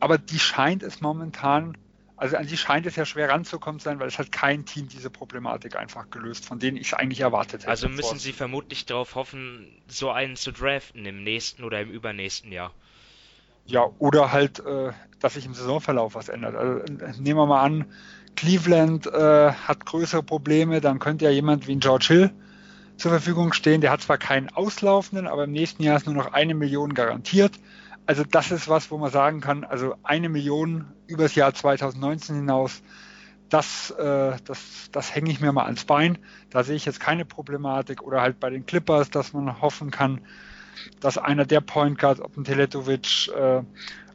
Aber 0.00 0.16
die 0.16 0.38
scheint 0.38 0.82
es 0.82 1.02
momentan, 1.02 1.76
also 2.22 2.36
an 2.36 2.46
die 2.46 2.56
scheint 2.56 2.86
es 2.86 2.94
ja 2.94 3.04
schwer 3.04 3.30
ranzukommen 3.30 3.80
sein, 3.80 3.98
weil 3.98 4.06
es 4.06 4.16
hat 4.16 4.30
kein 4.30 4.64
Team 4.64 4.86
diese 4.86 5.10
Problematik 5.10 5.74
einfach 5.74 6.08
gelöst, 6.08 6.44
von 6.46 6.60
denen 6.60 6.76
ich 6.76 6.86
es 6.86 6.94
eigentlich 6.94 7.18
erwartet 7.18 7.62
hätte. 7.62 7.68
Also 7.68 7.88
müssen 7.88 8.20
sie 8.20 8.32
vermutlich 8.32 8.86
darauf 8.86 9.16
hoffen, 9.16 9.66
so 9.88 10.08
einen 10.12 10.36
zu 10.36 10.52
draften 10.52 11.04
im 11.04 11.24
nächsten 11.24 11.64
oder 11.64 11.80
im 11.80 11.90
übernächsten 11.90 12.52
Jahr. 12.52 12.72
Ja, 13.66 13.90
oder 13.98 14.30
halt, 14.30 14.60
äh, 14.60 14.92
dass 15.18 15.34
sich 15.34 15.46
im 15.46 15.54
Saisonverlauf 15.54 16.14
was 16.14 16.28
ändert. 16.28 16.54
Also, 16.54 16.84
äh, 16.84 17.12
nehmen 17.18 17.40
wir 17.40 17.46
mal 17.46 17.62
an, 17.62 17.86
Cleveland 18.36 19.08
äh, 19.08 19.50
hat 19.50 19.84
größere 19.84 20.22
Probleme, 20.22 20.80
dann 20.80 21.00
könnte 21.00 21.24
ja 21.24 21.32
jemand 21.32 21.66
wie 21.66 21.72
ein 21.72 21.80
George 21.80 22.06
Hill 22.06 22.30
zur 22.98 23.10
Verfügung 23.10 23.52
stehen. 23.52 23.80
Der 23.80 23.90
hat 23.90 24.00
zwar 24.00 24.18
keinen 24.18 24.48
auslaufenden, 24.48 25.26
aber 25.26 25.42
im 25.42 25.50
nächsten 25.50 25.82
Jahr 25.82 25.96
ist 25.96 26.06
nur 26.06 26.14
noch 26.14 26.32
eine 26.32 26.54
Million 26.54 26.94
garantiert. 26.94 27.58
Also 28.06 28.24
das 28.24 28.50
ist 28.50 28.68
was, 28.68 28.90
wo 28.90 28.98
man 28.98 29.10
sagen 29.10 29.40
kann, 29.40 29.64
also 29.64 29.94
eine 30.02 30.28
Million 30.28 30.86
übers 31.06 31.34
Jahr 31.34 31.54
2019 31.54 32.36
hinaus, 32.36 32.82
das, 33.48 33.90
äh, 33.90 34.36
das, 34.44 34.88
das 34.92 35.14
hänge 35.14 35.30
ich 35.30 35.40
mir 35.40 35.52
mal 35.52 35.64
ans 35.64 35.84
Bein. 35.84 36.18
Da 36.50 36.64
sehe 36.64 36.74
ich 36.74 36.86
jetzt 36.86 37.00
keine 37.00 37.24
Problematik. 37.24 38.02
Oder 38.02 38.22
halt 38.22 38.40
bei 38.40 38.48
den 38.48 38.64
Clippers, 38.64 39.10
dass 39.10 39.34
man 39.34 39.60
hoffen 39.60 39.90
kann, 39.90 40.22
dass 41.00 41.18
einer 41.18 41.44
der 41.44 41.60
Point 41.60 41.98
Guards, 41.98 42.20
ob 42.20 42.36
ein 42.36 42.44
Teletovic 42.44 43.28
äh, 43.28 43.62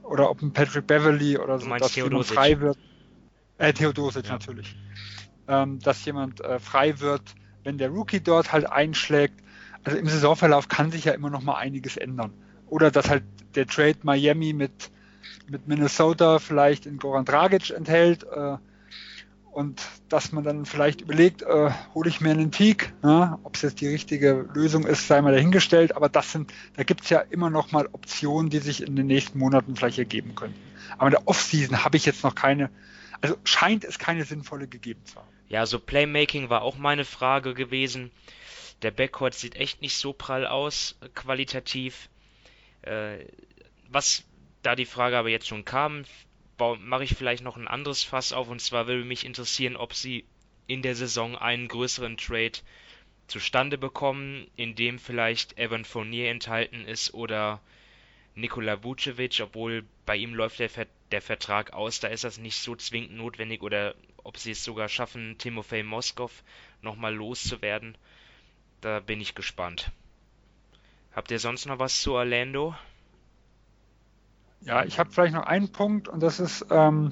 oder 0.04 0.30
ob 0.30 0.42
ein 0.42 0.54
Patrick 0.54 0.88
Beverly 0.88 1.38
oder 1.38 1.60
so, 1.60 1.70
dass 1.76 1.96
jemand 1.96 2.26
frei 2.26 2.60
wird. 2.60 2.78
Äh, 3.60 3.74
Theodosic 3.74 4.26
ja. 4.26 4.34
natürlich. 4.34 4.76
Ähm, 5.48 5.80
dass 5.80 6.04
jemand 6.06 6.42
äh, 6.42 6.60
frei 6.60 7.00
wird, 7.00 7.22
wenn 7.64 7.78
der 7.78 7.90
Rookie 7.90 8.22
dort 8.22 8.52
halt 8.52 8.70
einschlägt. 8.70 9.36
Also 9.84 10.00
im 10.00 10.08
Saisonverlauf 10.08 10.68
kann 10.68 10.92
sich 10.92 11.06
ja 11.06 11.14
immer 11.14 11.30
noch 11.30 11.44
mal 11.44 11.56
einiges 11.56 11.96
ändern. 11.96 12.34
Oder 12.70 12.92
dass 12.92 13.10
halt 13.10 13.24
der 13.56 13.68
Trade 13.68 13.98
Miami 14.04 14.54
mit, 14.54 14.92
mit 15.50 15.68
Minnesota 15.68 16.40
vielleicht 16.40 16.86
in 16.86 16.98
Goran 16.98 17.26
Dragic 17.26 17.72
enthält. 17.72 18.24
Äh, 18.24 18.58
und 19.52 19.82
dass 20.10 20.32
man 20.32 20.44
dann 20.44 20.68
vielleicht 20.68 21.02
überlegt, 21.02 21.42
äh, 21.42 21.72
hole 21.96 22.10
ich 22.10 22.22
mir 22.22 22.30
einen 22.30 22.52
Peak, 22.52 22.94
ne? 23.02 23.40
ob 23.42 23.56
es 23.56 23.64
jetzt 23.64 23.82
die 23.82 23.88
richtige 23.88 24.48
Lösung 24.54 24.86
ist, 24.86 25.08
sei 25.08 25.20
mal 25.20 25.34
dahingestellt, 25.34 25.96
aber 25.96 26.10
das 26.10 26.32
sind, 26.32 26.54
da 26.76 26.84
gibt 26.84 27.06
es 27.06 27.10
ja 27.10 27.22
immer 27.22 27.50
noch 27.50 27.72
mal 27.72 27.90
Optionen, 27.92 28.52
die 28.52 28.60
sich 28.60 28.84
in 28.84 28.96
den 28.96 29.08
nächsten 29.08 29.40
Monaten 29.40 29.76
vielleicht 29.76 29.98
ergeben 29.98 30.36
könnten. 30.36 30.60
Aber 31.00 31.08
in 31.08 31.12
der 31.14 31.28
Offseason 31.28 31.84
habe 31.84 31.98
ich 31.98 32.06
jetzt 32.06 32.24
noch 32.24 32.36
keine, 32.36 32.70
also 33.20 33.36
scheint 33.46 33.84
es 33.84 33.98
keine 33.98 34.26
sinnvolle 34.26 34.68
gegeben 34.68 35.04
zu 35.06 35.16
haben. 35.16 35.28
Ja, 35.50 35.66
so 35.66 35.80
Playmaking 35.80 36.50
war 36.50 36.62
auch 36.62 36.78
meine 36.78 37.04
Frage 37.04 37.56
gewesen. 37.56 38.12
Der 38.84 38.92
Backcourt 38.92 39.34
sieht 39.34 39.56
echt 39.56 39.82
nicht 39.82 39.98
so 39.98 40.14
prall 40.14 40.46
aus, 40.46 41.00
qualitativ. 41.16 42.10
Äh, 42.88 43.28
was 43.90 44.24
da 44.64 44.76
die 44.76 44.86
Frage 44.86 45.18
aber 45.18 45.30
jetzt 45.30 45.48
schon 45.48 45.66
kam, 45.66 46.04
mache 46.80 47.04
ich 47.04 47.16
vielleicht 47.16 47.44
noch 47.44 47.58
ein 47.58 47.68
anderes 47.68 48.04
Fass 48.04 48.34
auf 48.34 48.50
und 48.50 48.62
zwar 48.62 48.88
würde 48.88 49.04
mich 49.04 49.26
interessieren, 49.26 49.76
ob 49.76 49.94
sie 49.94 50.26
in 50.66 50.82
der 50.82 50.96
Saison 50.96 51.38
einen 51.38 51.68
größeren 51.68 52.18
Trade 52.18 52.60
zustande 53.28 53.78
bekommen, 53.78 54.50
in 54.56 54.76
dem 54.76 55.00
vielleicht 55.00 55.58
Evan 55.58 55.86
Fournier 55.86 56.30
enthalten 56.30 56.86
ist 56.86 57.14
oder 57.14 57.62
Nikola 58.36 58.84
Vucevic, 58.84 59.40
obwohl 59.42 59.86
bei 60.06 60.16
ihm 60.16 60.34
läuft 60.34 60.60
der, 60.60 60.70
Ver 60.70 60.88
der 61.12 61.22
Vertrag 61.22 61.74
aus, 61.74 62.00
da 62.00 62.08
ist 62.08 62.24
das 62.24 62.38
nicht 62.38 62.58
so 62.58 62.76
zwingend 62.76 63.16
notwendig 63.16 63.62
oder 63.62 63.96
ob 64.24 64.38
sie 64.38 64.52
es 64.52 64.64
sogar 64.64 64.90
schaffen, 64.90 65.38
Timofey 65.38 65.84
Moskov 65.84 66.44
nochmal 66.82 67.16
loszuwerden. 67.16 67.98
Da 68.82 69.00
bin 69.00 69.22
ich 69.22 69.36
gespannt. 69.36 69.92
Habt 71.18 71.32
ihr 71.32 71.40
sonst 71.40 71.66
noch 71.66 71.80
was 71.80 72.00
zu 72.00 72.14
Orlando? 72.14 72.76
Ja, 74.62 74.86
ich 74.86 75.00
habe 75.00 75.10
vielleicht 75.10 75.34
noch 75.34 75.48
einen 75.48 75.70
Punkt 75.70 76.08
und 76.08 76.22
das 76.22 76.40
ist 76.40 76.68
ähm, 76.70 77.12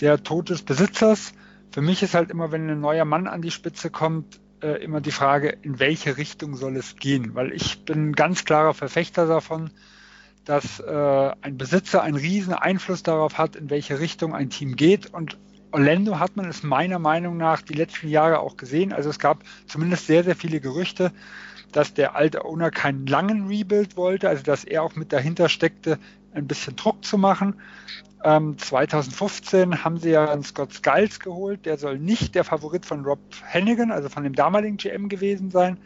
der 0.00 0.22
Tod 0.22 0.48
des 0.48 0.62
Besitzers. 0.62 1.34
Für 1.70 1.82
mich 1.82 2.02
ist 2.02 2.14
halt 2.14 2.30
immer, 2.30 2.52
wenn 2.52 2.70
ein 2.70 2.80
neuer 2.80 3.04
Mann 3.04 3.26
an 3.26 3.42
die 3.42 3.50
Spitze 3.50 3.90
kommt, 3.90 4.40
äh, 4.62 4.82
immer 4.82 5.02
die 5.02 5.10
Frage, 5.10 5.50
in 5.60 5.78
welche 5.78 6.16
Richtung 6.16 6.56
soll 6.56 6.74
es 6.78 6.96
gehen? 6.96 7.34
Weil 7.34 7.52
ich 7.52 7.84
bin 7.84 8.08
ein 8.08 8.12
ganz 8.14 8.46
klarer 8.46 8.72
Verfechter 8.72 9.26
davon, 9.26 9.70
dass 10.46 10.80
äh, 10.80 11.32
ein 11.42 11.58
Besitzer 11.58 12.00
einen 12.00 12.16
riesen 12.16 12.54
Einfluss 12.54 13.02
darauf 13.02 13.36
hat, 13.36 13.56
in 13.56 13.68
welche 13.68 14.00
Richtung 14.00 14.34
ein 14.34 14.48
Team 14.48 14.74
geht. 14.74 15.12
Und 15.12 15.36
Orlando 15.70 16.18
hat 16.18 16.34
man 16.36 16.48
es 16.48 16.62
meiner 16.62 16.98
Meinung 16.98 17.36
nach 17.36 17.60
die 17.60 17.74
letzten 17.74 18.08
Jahre 18.08 18.38
auch 18.38 18.56
gesehen. 18.56 18.94
Also 18.94 19.10
es 19.10 19.18
gab 19.18 19.44
zumindest 19.66 20.06
sehr, 20.06 20.24
sehr 20.24 20.34
viele 20.34 20.60
Gerüchte, 20.60 21.12
dass 21.74 21.92
der 21.92 22.14
alte 22.14 22.44
Owner 22.44 22.70
keinen 22.70 23.06
langen 23.06 23.48
Rebuild 23.48 23.96
wollte, 23.96 24.28
also 24.28 24.42
dass 24.42 24.64
er 24.64 24.82
auch 24.82 24.94
mit 24.94 25.12
dahinter 25.12 25.48
steckte, 25.48 25.98
ein 26.32 26.46
bisschen 26.46 26.76
Druck 26.76 27.04
zu 27.04 27.18
machen. 27.18 27.54
Ähm, 28.22 28.56
2015 28.56 29.84
haben 29.84 29.98
sie 29.98 30.10
ja 30.10 30.30
einen 30.30 30.44
Scott 30.44 30.72
Skiles 30.72 31.20
geholt. 31.20 31.66
Der 31.66 31.76
soll 31.76 31.98
nicht 31.98 32.34
der 32.34 32.44
Favorit 32.44 32.86
von 32.86 33.04
Rob 33.04 33.18
Hennigan, 33.44 33.90
also 33.90 34.08
von 34.08 34.24
dem 34.24 34.34
damaligen 34.34 34.76
GM 34.76 35.08
gewesen 35.08 35.50
sein, 35.50 35.78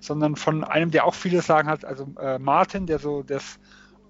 sondern 0.00 0.36
von 0.36 0.64
einem, 0.64 0.90
der 0.90 1.04
auch 1.04 1.14
viele 1.14 1.42
sagen 1.42 1.68
hat, 1.68 1.84
also 1.84 2.08
äh, 2.20 2.38
Martin, 2.38 2.86
der 2.86 2.98
so 2.98 3.22
das 3.22 3.58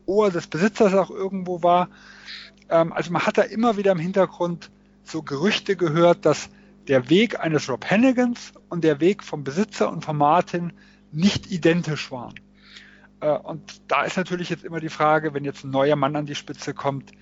Ohr 0.07 0.31
des 0.31 0.47
Besitzers 0.47 0.95
auch 0.95 1.11
irgendwo 1.11 1.63
war. 1.63 1.89
Ähm, 2.69 2.93
also 2.93 3.13
man 3.13 3.27
hat 3.27 3.39
da 3.39 3.43
immer 3.43 3.77
wieder 3.77 3.93
im 3.93 3.99
Hintergrund 3.99 4.71
so 5.03 5.23
Gerüchte 5.23 5.77
gehört, 5.77 6.25
dass 6.25 6.49
der 6.89 7.11
Weg 7.11 7.41
eines 7.41 7.69
Rob 7.69 7.85
Hennigans 7.89 8.53
und 8.69 8.85
der 8.85 9.01
Weg 9.01 9.23
vom 9.23 9.45
Besitzer 9.45 9.91
und 9.91 10.05
von 10.05 10.17
Martin 10.17 10.73
nicht 11.15 11.51
identisch 11.51 12.11
waren. 12.11 12.35
Äh, 13.21 13.31
und 13.31 13.83
da 13.89 14.05
ist 14.05 14.17
natürlich 14.17 14.51
jetzt 14.51 14.65
immer 14.65 14.81
die 14.81 14.89
Frage, 14.89 15.35
wenn 15.35 15.45
jetzt 15.45 15.65
ein 15.65 15.71
neuer 15.71 15.97
Mann 15.97 16.17
an 16.17 16.27
die 16.27 16.35
Spitze 16.35 16.75
kommt, 16.75 17.13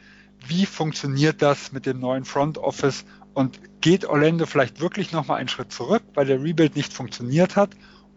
wie 0.46 0.66
funktioniert 0.66 1.40
das 1.40 1.72
mit 1.72 1.86
dem 1.86 2.00
neuen 2.00 2.24
Front 2.24 2.58
Office 2.58 3.04
und 3.34 3.60
geht 3.80 4.04
Orlando 4.04 4.46
vielleicht 4.46 4.80
wirklich 4.80 5.12
nochmal 5.12 5.38
einen 5.38 5.48
Schritt 5.48 5.72
zurück, 5.72 6.02
weil 6.14 6.26
der 6.26 6.42
Rebuild 6.42 6.76
nicht 6.76 6.92
funktioniert 6.92 7.56
hat 7.56 7.70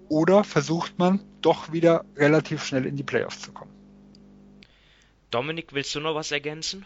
oder 0.09 0.43
versucht 0.43 0.97
man 0.97 1.21
doch 1.41 1.71
wieder 1.71 2.05
relativ 2.15 2.63
schnell 2.63 2.85
in 2.85 2.95
die 2.95 3.03
Playoffs 3.03 3.41
zu 3.41 3.51
kommen? 3.51 3.71
Dominik, 5.31 5.73
willst 5.73 5.93
du 5.95 5.99
noch 5.99 6.15
was 6.15 6.31
ergänzen? 6.31 6.85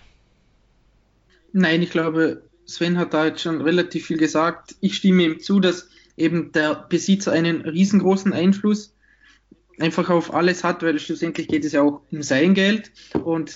Nein, 1.51 1.81
ich 1.81 1.91
glaube, 1.91 2.43
Sven 2.65 2.97
hat 2.97 3.13
da 3.13 3.25
jetzt 3.25 3.41
schon 3.41 3.61
relativ 3.61 4.07
viel 4.07 4.17
gesagt. 4.17 4.75
Ich 4.81 4.95
stimme 4.95 5.23
ihm 5.23 5.39
zu, 5.39 5.59
dass 5.59 5.89
eben 6.19 6.51
der 6.51 6.85
Besitzer 6.89 7.31
einen 7.31 7.61
riesengroßen 7.61 8.33
Einfluss 8.33 8.95
einfach 9.79 10.09
auf 10.09 10.33
alles 10.33 10.63
hat, 10.63 10.83
weil 10.83 10.99
schlussendlich 10.99 11.47
geht 11.47 11.65
es 11.65 11.71
ja 11.71 11.81
auch 11.81 12.01
um 12.11 12.21
sein 12.21 12.53
Geld. 12.53 12.91
Und 13.23 13.55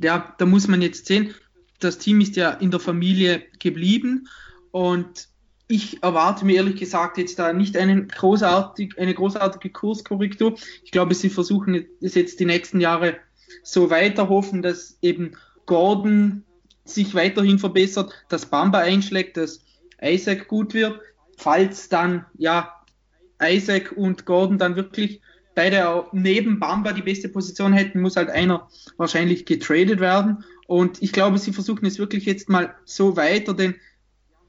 ja, 0.00 0.34
da 0.38 0.46
muss 0.46 0.68
man 0.68 0.82
jetzt 0.82 1.06
sehen, 1.06 1.34
das 1.80 1.98
Team 1.98 2.20
ist 2.20 2.36
ja 2.36 2.50
in 2.50 2.70
der 2.70 2.80
Familie 2.80 3.42
geblieben 3.58 4.28
und 4.70 5.28
ich 5.66 6.02
erwarte 6.02 6.44
mir 6.44 6.56
ehrlich 6.56 6.76
gesagt 6.76 7.16
jetzt 7.16 7.38
da 7.38 7.52
nicht 7.52 7.76
einen 7.76 8.08
großartig, 8.08 8.98
eine 8.98 9.14
großartige 9.14 9.70
Kurskorrektur. 9.70 10.56
Ich 10.84 10.90
glaube, 10.90 11.14
sie 11.14 11.30
versuchen 11.30 11.86
es 12.02 12.14
jetzt 12.14 12.38
die 12.38 12.44
nächsten 12.44 12.80
Jahre 12.80 13.16
so 13.62 13.88
weiter, 13.88 14.28
hoffen, 14.28 14.60
dass 14.60 14.98
eben 15.00 15.32
Gordon 15.64 16.44
sich 16.84 17.14
weiterhin 17.14 17.58
verbessert, 17.58 18.12
dass 18.28 18.46
Bamba 18.46 18.80
einschlägt, 18.80 19.38
dass 19.38 19.60
Isaac 20.02 20.48
gut 20.48 20.74
wird. 20.74 21.00
Falls 21.36 21.88
dann, 21.88 22.26
ja, 22.36 22.74
Isaac 23.42 23.92
und 23.96 24.26
Gordon 24.26 24.58
dann 24.58 24.76
wirklich 24.76 25.20
beide 25.54 26.04
neben 26.12 26.58
Bamba 26.58 26.92
die 26.92 27.02
beste 27.02 27.28
Position 27.28 27.72
hätten, 27.72 28.00
muss 28.00 28.16
halt 28.16 28.30
einer 28.30 28.68
wahrscheinlich 28.96 29.46
getradet 29.46 30.00
werden. 30.00 30.44
Und 30.66 31.02
ich 31.02 31.12
glaube, 31.12 31.38
sie 31.38 31.52
versuchen 31.52 31.86
es 31.86 31.98
wirklich 31.98 32.24
jetzt 32.24 32.48
mal 32.48 32.74
so 32.84 33.16
weiter, 33.16 33.54
denn 33.54 33.74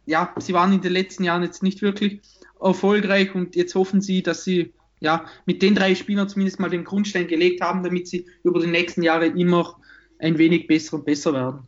ja, 0.06 0.34
sie 0.38 0.54
waren 0.54 0.74
in 0.74 0.82
den 0.82 0.94
letzten 0.94 1.24
Jahren 1.24 1.44
jetzt 1.44 1.64
nicht 1.64 1.82
wirklich 1.82 2.22
erfolgreich 2.62 3.36
und 3.36 3.56
jetzt 3.56 3.76
hoffen 3.76 4.02
sie, 4.02 4.24
dass 4.24 4.44
sie 4.44 4.74
ja 5.00 5.26
mit 5.46 5.62
den 5.62 5.76
drei 5.76 5.94
Spielern 5.96 6.30
zumindest 6.30 6.60
mal 6.60 6.70
den 6.70 6.84
Grundstein 6.84 7.28
gelegt 7.28 7.62
haben, 7.62 7.84
damit 7.84 8.08
sie 8.08 8.28
über 8.44 8.60
die 8.60 8.68
nächsten 8.68 9.04
Jahre 9.04 9.28
immer 9.28 9.80
ein 10.20 10.38
wenig 10.38 10.68
besser 10.68 10.98
und 10.98 11.06
besser 11.06 11.34
werden. 11.34 11.68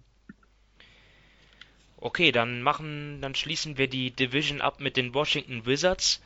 Okay, 2.00 2.32
dann 2.32 2.62
machen, 2.62 3.22
dann 3.22 3.34
schließen 3.34 3.78
wir 3.78 3.88
die 3.88 4.12
Division 4.12 4.62
ab 4.62 4.80
mit 4.80 4.98
den 4.98 5.14
Washington 5.14 5.66
Wizards. 5.66 6.22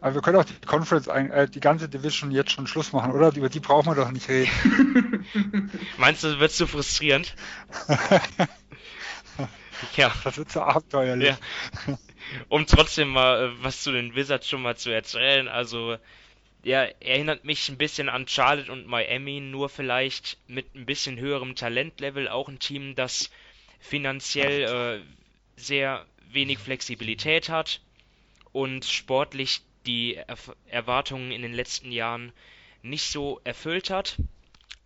Aber 0.00 0.14
wir 0.14 0.22
können 0.22 0.36
auch 0.38 0.44
die 0.44 0.54
Conference, 0.66 1.06
äh, 1.06 1.48
die 1.48 1.60
ganze 1.60 1.88
Division 1.88 2.30
jetzt 2.32 2.52
schon 2.52 2.66
Schluss 2.66 2.92
machen, 2.92 3.12
oder? 3.12 3.34
Über 3.36 3.48
die 3.48 3.60
brauchen 3.60 3.86
wir 3.86 3.94
doch 3.94 4.10
nicht 4.10 4.28
reden. 4.28 4.50
Meinst 5.96 6.24
du, 6.24 6.40
wird 6.40 6.52
zu 6.52 6.66
frustrierend? 6.66 7.34
ja. 9.96 10.12
Das 10.24 10.36
wird 10.36 10.50
so 10.50 10.62
abenteuerlich. 10.62 11.36
Ja. 11.86 11.98
Um 12.48 12.66
trotzdem 12.66 13.10
mal 13.10 13.44
äh, 13.44 13.62
was 13.62 13.82
zu 13.82 13.92
den 13.92 14.14
Wizards 14.14 14.48
schon 14.48 14.62
mal 14.62 14.76
zu 14.76 14.90
erzählen, 14.90 15.48
also 15.48 15.96
ja, 16.64 16.84
erinnert 17.00 17.44
mich 17.44 17.68
ein 17.68 17.78
bisschen 17.78 18.08
an 18.08 18.28
Charlotte 18.28 18.70
und 18.70 18.86
Miami, 18.86 19.40
nur 19.40 19.68
vielleicht 19.68 20.38
mit 20.46 20.74
ein 20.74 20.86
bisschen 20.86 21.18
höherem 21.18 21.56
Talentlevel, 21.56 22.28
auch 22.28 22.48
ein 22.48 22.60
Team, 22.60 22.94
das 22.94 23.30
finanziell 23.82 25.02
äh, 25.02 25.60
sehr 25.60 26.06
wenig 26.30 26.58
Flexibilität 26.58 27.48
hat 27.50 27.80
und 28.52 28.84
sportlich 28.84 29.60
die 29.84 30.14
er 30.14 30.36
Erwartungen 30.66 31.32
in 31.32 31.42
den 31.42 31.52
letzten 31.52 31.90
Jahren 31.90 32.32
nicht 32.82 33.10
so 33.10 33.40
erfüllt 33.42 33.90
hat. 33.90 34.16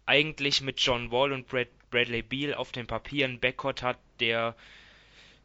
Eigentlich 0.06 0.62
mit 0.62 0.80
John 0.80 1.10
Wall 1.10 1.32
und 1.32 1.46
Brad 1.46 1.68
Bradley 1.90 2.22
Beal 2.22 2.54
auf 2.54 2.72
dem 2.72 2.86
Papier 2.86 3.26
einen 3.26 3.38
Backcourt 3.38 3.82
hat, 3.82 3.98
der 4.18 4.56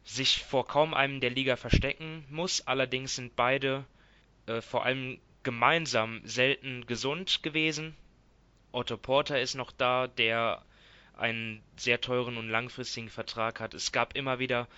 sich 0.04 0.42
vor 0.42 0.66
kaum 0.66 0.94
einem 0.94 1.20
der 1.20 1.30
Liga 1.30 1.56
verstecken 1.56 2.24
muss. 2.30 2.66
Allerdings 2.66 3.16
sind 3.16 3.36
beide 3.36 3.84
äh, 4.46 4.60
vor 4.60 4.84
allem 4.84 5.20
gemeinsam 5.42 6.20
selten 6.24 6.86
gesund 6.86 7.42
gewesen. 7.42 7.94
Otto 8.72 8.96
Porter 8.96 9.40
ist 9.40 9.54
noch 9.54 9.70
da, 9.70 10.08
der 10.08 10.64
einen 11.22 11.62
sehr 11.76 12.00
teuren 12.00 12.36
und 12.36 12.50
langfristigen 12.50 13.08
Vertrag 13.08 13.60
hat. 13.60 13.74
Es 13.74 13.92
gab 13.92 14.16
immer 14.16 14.38
wieder 14.38 14.68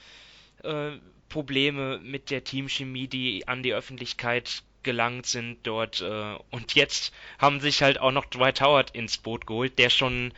äh, 0.62 0.92
Probleme 1.28 1.99
mit 1.99 2.30
der 2.30 2.45
Teamchemie, 2.45 3.09
die 3.09 3.49
an 3.49 3.62
die 3.62 3.74
Öffentlichkeit 3.74 4.62
gelangt 4.82 5.26
sind 5.26 5.59
dort. 5.66 6.03
Äh, 6.03 6.36
und 6.51 6.74
jetzt 6.74 7.12
haben 7.38 7.61
sich 7.61 7.82
halt 7.82 7.99
auch 7.99 8.12
noch 8.12 8.26
Dwight 8.26 8.61
Howard 8.61 8.90
ins 8.90 9.18
Boot 9.18 9.47
geholt, 9.47 9.78
der 9.78 9.90
schon 9.90 10.32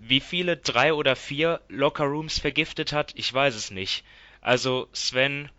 wie 0.00 0.20
viele, 0.20 0.56
drei 0.56 0.92
oder 0.92 1.14
vier 1.14 1.60
Lockerrooms 1.68 2.40
vergiftet 2.40 2.92
hat, 2.92 3.12
ich 3.14 3.32
weiß 3.32 3.54
es 3.54 3.70
nicht. 3.70 4.04
Also 4.40 4.88
Sven, 4.92 5.50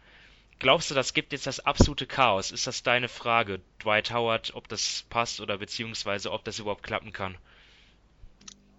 glaubst 0.59 0.91
du, 0.91 0.95
das 0.95 1.13
gibt 1.13 1.31
jetzt 1.31 1.47
das 1.47 1.61
absolute 1.61 2.05
Chaos? 2.05 2.51
Ist 2.51 2.67
das 2.67 2.83
deine 2.83 3.07
Frage, 3.07 3.61
Dwight 3.81 4.11
Howard, 4.11 4.51
ob 4.55 4.67
das 4.67 5.05
passt 5.09 5.39
oder 5.39 5.57
beziehungsweise 5.57 6.31
ob 6.31 6.43
das 6.43 6.59
überhaupt 6.59 6.83
klappen 6.83 7.13
kann? 7.13 7.37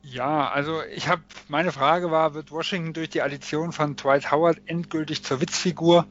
Ja, 0.09 0.49
also 0.51 0.83
ich 0.85 1.09
habe, 1.09 1.23
meine 1.49 1.73
Frage 1.73 2.13
war, 2.13 2.33
wird 2.33 2.53
Washington 2.53 2.93
durch 2.93 3.09
die 3.09 3.23
Addition 3.23 3.73
von 3.73 3.97
Dwight 3.97 4.31
Howard 4.31 4.63
endgültig 4.67 5.25
zur 5.25 5.41
Witzfigur? 5.41 6.07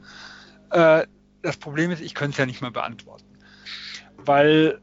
Äh, 0.70 1.06
das 1.40 1.56
Problem 1.56 1.90
ist, 1.90 2.02
ich 2.02 2.14
könnte 2.14 2.32
es 2.32 2.36
ja 2.36 2.44
nicht 2.44 2.60
mehr 2.60 2.70
beantworten. 2.70 3.24
Weil 4.18 4.82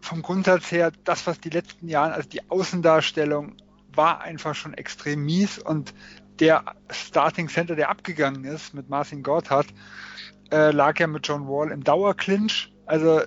vom 0.00 0.22
Grundsatz 0.22 0.70
her, 0.70 0.92
das, 1.02 1.26
was 1.26 1.40
die 1.40 1.50
letzten 1.50 1.88
Jahre, 1.88 2.14
also 2.14 2.28
die 2.28 2.48
Außendarstellung 2.48 3.56
war 3.92 4.20
einfach 4.20 4.54
schon 4.54 4.72
extrem 4.72 5.24
mies 5.24 5.58
und 5.58 5.92
der 6.38 6.76
Starting 6.92 7.48
Center, 7.48 7.74
der 7.74 7.88
abgegangen 7.88 8.44
ist 8.44 8.72
mit 8.72 8.88
Marcin 8.88 9.24
Gortat, 9.24 9.66
äh, 10.52 10.70
lag 10.70 11.00
ja 11.00 11.08
mit 11.08 11.26
John 11.26 11.48
Wall 11.48 11.72
im 11.72 11.82
Dauerclinch. 11.82 12.72
Also 12.86 13.20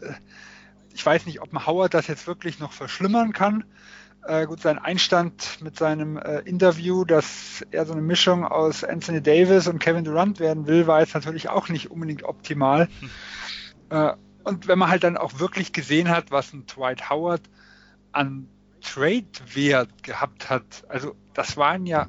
ich 0.93 1.05
weiß 1.05 1.25
nicht, 1.25 1.41
ob 1.41 1.51
man 1.51 1.65
Howard 1.67 1.93
das 1.93 2.07
jetzt 2.07 2.27
wirklich 2.27 2.59
noch 2.59 2.71
verschlimmern 2.71 3.33
kann. 3.33 3.65
Äh, 4.23 4.45
gut, 4.45 4.61
sein 4.61 4.77
Einstand 4.77 5.59
mit 5.61 5.77
seinem 5.77 6.17
äh, 6.17 6.39
Interview, 6.39 7.05
dass 7.05 7.65
er 7.71 7.85
so 7.85 7.93
eine 7.93 8.01
Mischung 8.01 8.45
aus 8.45 8.83
Anthony 8.83 9.21
Davis 9.21 9.67
und 9.67 9.79
Kevin 9.79 10.03
Durant 10.03 10.39
werden 10.39 10.67
will, 10.67 10.85
war 10.85 10.99
jetzt 10.99 11.15
natürlich 11.15 11.49
auch 11.49 11.69
nicht 11.69 11.89
unbedingt 11.89 12.23
optimal. 12.23 12.87
Hm. 12.99 13.09
Äh, 13.89 14.13
und 14.43 14.67
wenn 14.67 14.79
man 14.79 14.89
halt 14.89 15.03
dann 15.03 15.17
auch 15.17 15.39
wirklich 15.39 15.73
gesehen 15.73 16.09
hat, 16.09 16.31
was 16.31 16.53
ein 16.53 16.65
Dwight 16.65 17.09
Howard 17.09 17.41
an 18.11 18.47
Trade-Wert 18.81 20.03
gehabt 20.03 20.49
hat. 20.49 20.83
Also 20.89 21.15
das 21.33 21.57
waren 21.57 21.85
ja, 21.85 22.07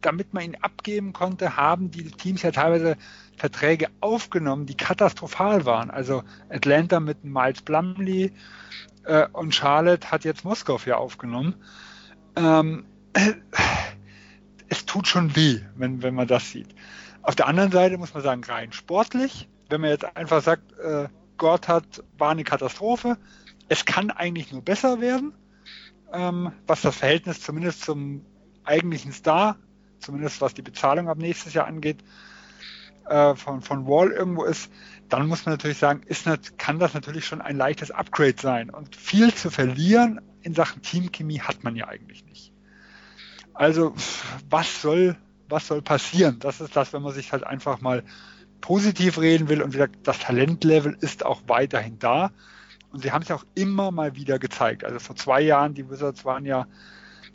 damit 0.00 0.32
man 0.34 0.44
ihn 0.44 0.56
abgeben 0.60 1.12
konnte, 1.12 1.56
haben 1.56 1.90
die 1.90 2.04
Teams 2.10 2.42
ja 2.42 2.50
teilweise 2.50 2.96
Verträge 3.36 3.88
aufgenommen, 4.00 4.66
die 4.66 4.76
katastrophal 4.76 5.66
waren. 5.66 5.90
Also 5.90 6.22
Atlanta 6.48 7.00
mit 7.00 7.24
Miles 7.24 7.62
Plumley 7.62 8.32
äh, 9.06 9.26
und 9.32 9.54
Charlotte 9.54 10.10
hat 10.10 10.24
jetzt 10.24 10.44
Moskau 10.44 10.78
ja 10.84 10.96
aufgenommen. 10.96 11.54
Ähm, 12.36 12.84
es 14.68 14.84
tut 14.86 15.08
schon 15.08 15.34
weh, 15.36 15.60
wenn, 15.76 16.02
wenn 16.02 16.14
man 16.14 16.28
das 16.28 16.50
sieht. 16.50 16.74
Auf 17.22 17.34
der 17.34 17.46
anderen 17.48 17.72
Seite 17.72 17.98
muss 17.98 18.14
man 18.14 18.22
sagen, 18.22 18.44
rein 18.44 18.72
sportlich, 18.72 19.48
wenn 19.68 19.80
man 19.80 19.90
jetzt 19.90 20.16
einfach 20.16 20.42
sagt, 20.42 20.78
äh, 20.78 21.08
Gott 21.38 21.68
hat, 21.68 22.04
war 22.18 22.30
eine 22.30 22.44
Katastrophe, 22.44 23.18
es 23.68 23.84
kann 23.84 24.10
eigentlich 24.10 24.52
nur 24.52 24.62
besser 24.62 25.00
werden 25.00 25.32
ähm, 26.12 26.52
was 26.66 26.82
das 26.82 26.96
Verhältnis 26.96 27.40
zumindest 27.40 27.82
zum 27.84 28.24
eigentlichen 28.64 29.12
Star, 29.12 29.56
zumindest 29.98 30.40
was 30.40 30.54
die 30.54 30.62
Bezahlung 30.62 31.08
ab 31.08 31.18
nächstes 31.18 31.54
Jahr 31.54 31.66
angeht, 31.66 31.98
äh, 33.08 33.34
von, 33.34 33.62
von 33.62 33.86
Wall 33.86 34.10
irgendwo 34.10 34.44
ist, 34.44 34.70
dann 35.08 35.26
muss 35.26 35.46
man 35.46 35.54
natürlich 35.54 35.78
sagen, 35.78 36.02
ist, 36.06 36.26
kann 36.58 36.78
das 36.78 36.94
natürlich 36.94 37.26
schon 37.26 37.40
ein 37.40 37.56
leichtes 37.56 37.90
Upgrade 37.90 38.36
sein. 38.40 38.70
Und 38.70 38.96
viel 38.96 39.32
zu 39.34 39.50
verlieren 39.50 40.20
in 40.42 40.54
Sachen 40.54 40.82
Teamchemie 40.82 41.40
hat 41.40 41.64
man 41.64 41.76
ja 41.76 41.88
eigentlich 41.88 42.24
nicht. 42.24 42.52
Also, 43.54 43.94
was 44.50 44.82
soll, 44.82 45.16
was 45.48 45.66
soll 45.66 45.82
passieren? 45.82 46.38
Das 46.40 46.60
ist 46.60 46.76
das, 46.76 46.92
wenn 46.92 47.02
man 47.02 47.14
sich 47.14 47.32
halt 47.32 47.44
einfach 47.44 47.80
mal 47.80 48.02
positiv 48.60 49.18
reden 49.18 49.48
will 49.48 49.62
und 49.62 49.74
wieder 49.74 49.88
das 50.02 50.18
Talentlevel 50.18 50.96
ist 51.00 51.24
auch 51.24 51.42
weiterhin 51.46 51.98
da. 51.98 52.32
Und 52.92 53.02
sie 53.02 53.12
haben 53.12 53.22
es 53.22 53.28
ja 53.28 53.36
auch 53.36 53.46
immer 53.54 53.90
mal 53.90 54.16
wieder 54.16 54.38
gezeigt. 54.38 54.84
Also 54.84 54.98
vor 54.98 55.16
zwei 55.16 55.40
Jahren, 55.40 55.74
die 55.74 55.88
Wizards 55.88 56.24
waren 56.24 56.44
ja 56.44 56.66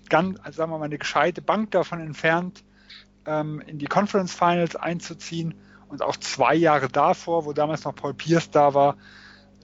ganz, 0.09 0.39
also 0.43 0.57
sagen 0.57 0.71
wir 0.71 0.77
mal, 0.77 0.85
eine 0.85 0.97
gescheite 0.97 1.41
Bank 1.41 1.71
davon 1.71 2.01
entfernt, 2.01 2.63
ähm, 3.25 3.61
in 3.65 3.77
die 3.77 3.85
Conference 3.85 4.33
Finals 4.33 4.75
einzuziehen. 4.75 5.53
Und 5.91 6.01
auch 6.01 6.15
zwei 6.15 6.55
Jahre 6.55 6.87
davor, 6.87 7.45
wo 7.45 7.51
damals 7.51 7.83
noch 7.83 7.93
Paul 7.93 8.13
Pierce 8.13 8.49
da 8.49 8.73
war, 8.73 8.95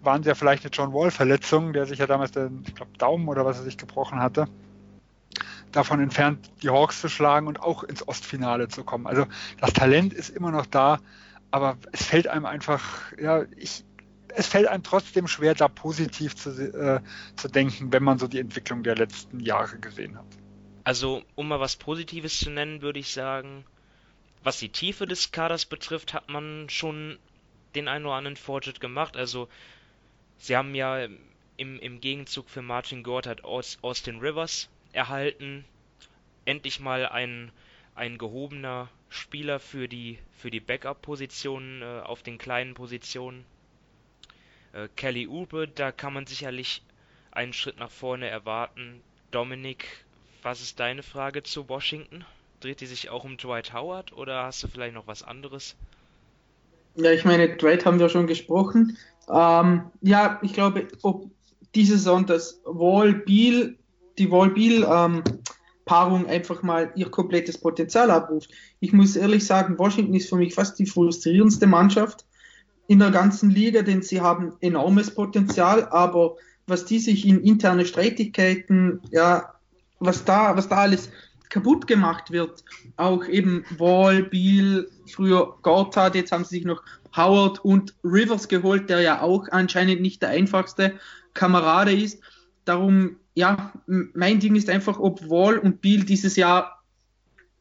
waren 0.01 0.23
sie 0.23 0.29
ja 0.29 0.35
vielleicht 0.35 0.63
eine 0.63 0.71
John 0.71 0.93
Wall-Verletzung, 0.93 1.71
der 1.71 1.85
sich 1.85 1.99
ja 1.99 2.05
damals 2.05 2.31
den, 2.31 2.63
ich 2.67 2.75
glaube, 2.75 2.91
Daumen 2.97 3.29
oder 3.29 3.45
was 3.45 3.57
er 3.57 3.63
sich 3.63 3.77
gebrochen 3.77 4.19
hatte, 4.19 4.47
davon 5.71 6.01
entfernt, 6.01 6.51
die 6.61 6.69
Hawks 6.69 6.99
zu 6.99 7.07
schlagen 7.07 7.47
und 7.47 7.61
auch 7.61 7.83
ins 7.83 8.05
Ostfinale 8.05 8.67
zu 8.67 8.83
kommen. 8.83 9.07
Also 9.07 9.25
das 9.61 9.71
Talent 9.71 10.13
ist 10.13 10.29
immer 10.29 10.51
noch 10.51 10.65
da, 10.65 10.99
aber 11.49 11.77
es 11.93 12.03
fällt 12.03 12.27
einem 12.27 12.45
einfach, 12.45 13.13
ja, 13.17 13.45
ich, 13.55 13.85
es 14.35 14.47
fällt 14.47 14.67
einem 14.67 14.83
trotzdem 14.83 15.27
schwer, 15.27 15.55
da 15.55 15.69
positiv 15.69 16.35
zu, 16.35 16.49
äh, 16.49 16.99
zu 17.37 17.47
denken, 17.47 17.93
wenn 17.93 18.03
man 18.03 18.19
so 18.19 18.27
die 18.27 18.39
Entwicklung 18.39 18.83
der 18.83 18.95
letzten 18.95 19.39
Jahre 19.39 19.79
gesehen 19.79 20.17
hat. 20.17 20.25
Also, 20.83 21.23
um 21.35 21.47
mal 21.47 21.61
was 21.61 21.77
Positives 21.77 22.37
zu 22.37 22.49
nennen, 22.49 22.81
würde 22.81 22.99
ich 22.99 23.13
sagen, 23.13 23.65
was 24.43 24.59
die 24.59 24.69
Tiefe 24.69 25.05
des 25.05 25.31
Kaders 25.31 25.65
betrifft, 25.65 26.13
hat 26.13 26.29
man 26.29 26.69
schon 26.69 27.19
den 27.75 27.87
einen 27.87 28.05
oder 28.05 28.15
anderen 28.15 28.37
Fortschritt 28.37 28.79
gemacht. 28.79 29.17
Also, 29.17 29.49
sie 30.37 30.55
haben 30.55 30.75
ja 30.75 31.07
im, 31.57 31.79
im 31.79 32.01
Gegenzug 32.01 32.49
für 32.49 32.61
Martin 32.61 33.03
Gordert 33.03 33.43
Austin 33.43 34.19
Rivers 34.19 34.69
erhalten. 34.93 35.65
Endlich 36.45 36.79
mal 36.79 37.07
ein, 37.07 37.51
ein 37.95 38.17
gehobener 38.17 38.89
Spieler 39.09 39.59
für 39.59 39.87
die, 39.87 40.19
für 40.37 40.51
die 40.51 40.59
Backup-Positionen 40.59 41.81
äh, 41.81 42.01
auf 42.03 42.23
den 42.23 42.37
kleinen 42.37 42.73
Positionen. 42.73 43.45
Äh, 44.73 44.87
Kelly 44.95 45.27
Oubre, 45.27 45.67
da 45.67 45.91
kann 45.91 46.13
man 46.13 46.25
sicherlich 46.25 46.81
einen 47.31 47.53
Schritt 47.53 47.79
nach 47.79 47.91
vorne 47.91 48.27
erwarten. 48.27 49.01
Dominik, 49.31 50.05
was 50.41 50.61
ist 50.61 50.79
deine 50.79 51.03
Frage 51.03 51.43
zu 51.43 51.67
Washington? 51.69 52.25
Dreht 52.59 52.81
die 52.81 52.87
sich 52.87 53.09
auch 53.09 53.23
um 53.23 53.37
Dwight 53.37 53.73
Howard 53.73 54.13
oder 54.13 54.43
hast 54.43 54.63
du 54.63 54.67
vielleicht 54.67 54.95
noch 54.95 55.05
was 55.05 55.21
anderes? 55.21 55.75
Ja, 56.95 57.11
ich 57.11 57.23
meine, 57.23 57.55
Dwight 57.55 57.85
haben 57.85 57.99
wir 57.99 58.09
schon 58.09 58.25
gesprochen. 58.25 58.97
Ähm, 59.29 59.83
ja, 60.01 60.39
ich 60.41 60.53
glaube, 60.53 60.87
ob 61.03 61.29
diese 61.75 61.97
Saison 61.97 62.25
das 62.25 62.59
Wall-Beal, 62.65 63.75
die 64.17 64.31
Wall-Beal-Paarung 64.31 66.21
ähm, 66.21 66.27
einfach 66.27 66.63
mal 66.63 66.91
ihr 66.95 67.11
komplettes 67.11 67.59
Potenzial 67.59 68.09
abruft. 68.09 68.49
Ich 68.79 68.93
muss 68.93 69.15
ehrlich 69.15 69.45
sagen, 69.45 69.77
Washington 69.77 70.15
ist 70.15 70.29
für 70.29 70.37
mich 70.37 70.55
fast 70.55 70.79
die 70.79 70.87
frustrierendste 70.87 71.67
Mannschaft 71.67 72.25
in 72.87 72.97
der 72.97 73.11
ganzen 73.11 73.51
Liga, 73.51 73.83
denn 73.83 74.01
sie 74.01 74.21
haben 74.21 74.53
enormes 74.61 75.13
Potenzial, 75.13 75.87
aber 75.89 76.37
was 76.65 76.85
die 76.85 76.99
sich 76.99 77.27
in 77.27 77.41
interne 77.41 77.85
Streitigkeiten, 77.85 79.01
ja, 79.11 79.53
was 79.99 80.25
da, 80.25 80.57
was 80.57 80.67
da 80.67 80.77
alles 80.77 81.09
kaputt 81.49 81.87
gemacht 81.87 82.31
wird, 82.31 82.63
auch 82.97 83.25
eben 83.25 83.65
Wall, 83.77 84.23
Beal, 84.23 84.87
früher 85.07 85.57
Gotthard, 85.61 86.15
jetzt 86.15 86.31
haben 86.31 86.43
sie 86.43 86.57
sich 86.57 86.65
noch 86.65 86.83
Howard 87.15 87.63
und 87.63 87.95
Rivers 88.03 88.47
geholt, 88.47 88.89
der 88.89 89.01
ja 89.01 89.21
auch 89.21 89.47
anscheinend 89.51 90.01
nicht 90.01 90.21
der 90.21 90.29
einfachste 90.29 90.99
Kamerade 91.33 91.93
ist. 91.93 92.21
Darum, 92.65 93.17
ja, 93.33 93.71
mein 93.85 94.39
Ding 94.39 94.55
ist 94.55 94.69
einfach, 94.69 94.99
ob 94.99 95.21
Wall 95.29 95.57
und 95.57 95.81
Beal 95.81 96.03
dieses 96.03 96.35
Jahr 96.35 96.83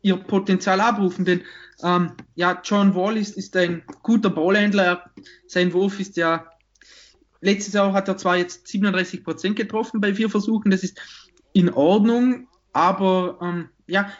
ihr 0.02 0.16
Potenzial 0.16 0.80
abrufen, 0.80 1.24
denn 1.24 1.42
ähm, 1.82 2.12
ja, 2.34 2.60
John 2.64 2.94
Wall 2.94 3.16
ist, 3.16 3.36
ist 3.36 3.56
ein 3.56 3.82
guter 4.02 4.30
Ballhändler. 4.30 5.10
Sein 5.46 5.72
Wurf 5.72 6.00
ist 6.00 6.16
ja, 6.16 6.46
letztes 7.40 7.74
Jahr 7.74 7.92
hat 7.92 8.08
er 8.08 8.16
zwar 8.16 8.36
jetzt 8.36 8.66
37 8.68 9.24
Prozent 9.24 9.56
getroffen 9.56 10.00
bei 10.00 10.14
vier 10.14 10.30
Versuchen, 10.30 10.70
das 10.70 10.82
ist 10.82 11.00
in 11.52 11.72
Ordnung, 11.72 12.48
aber 12.72 13.38
ähm, 13.42 13.68
ja, 13.86 14.10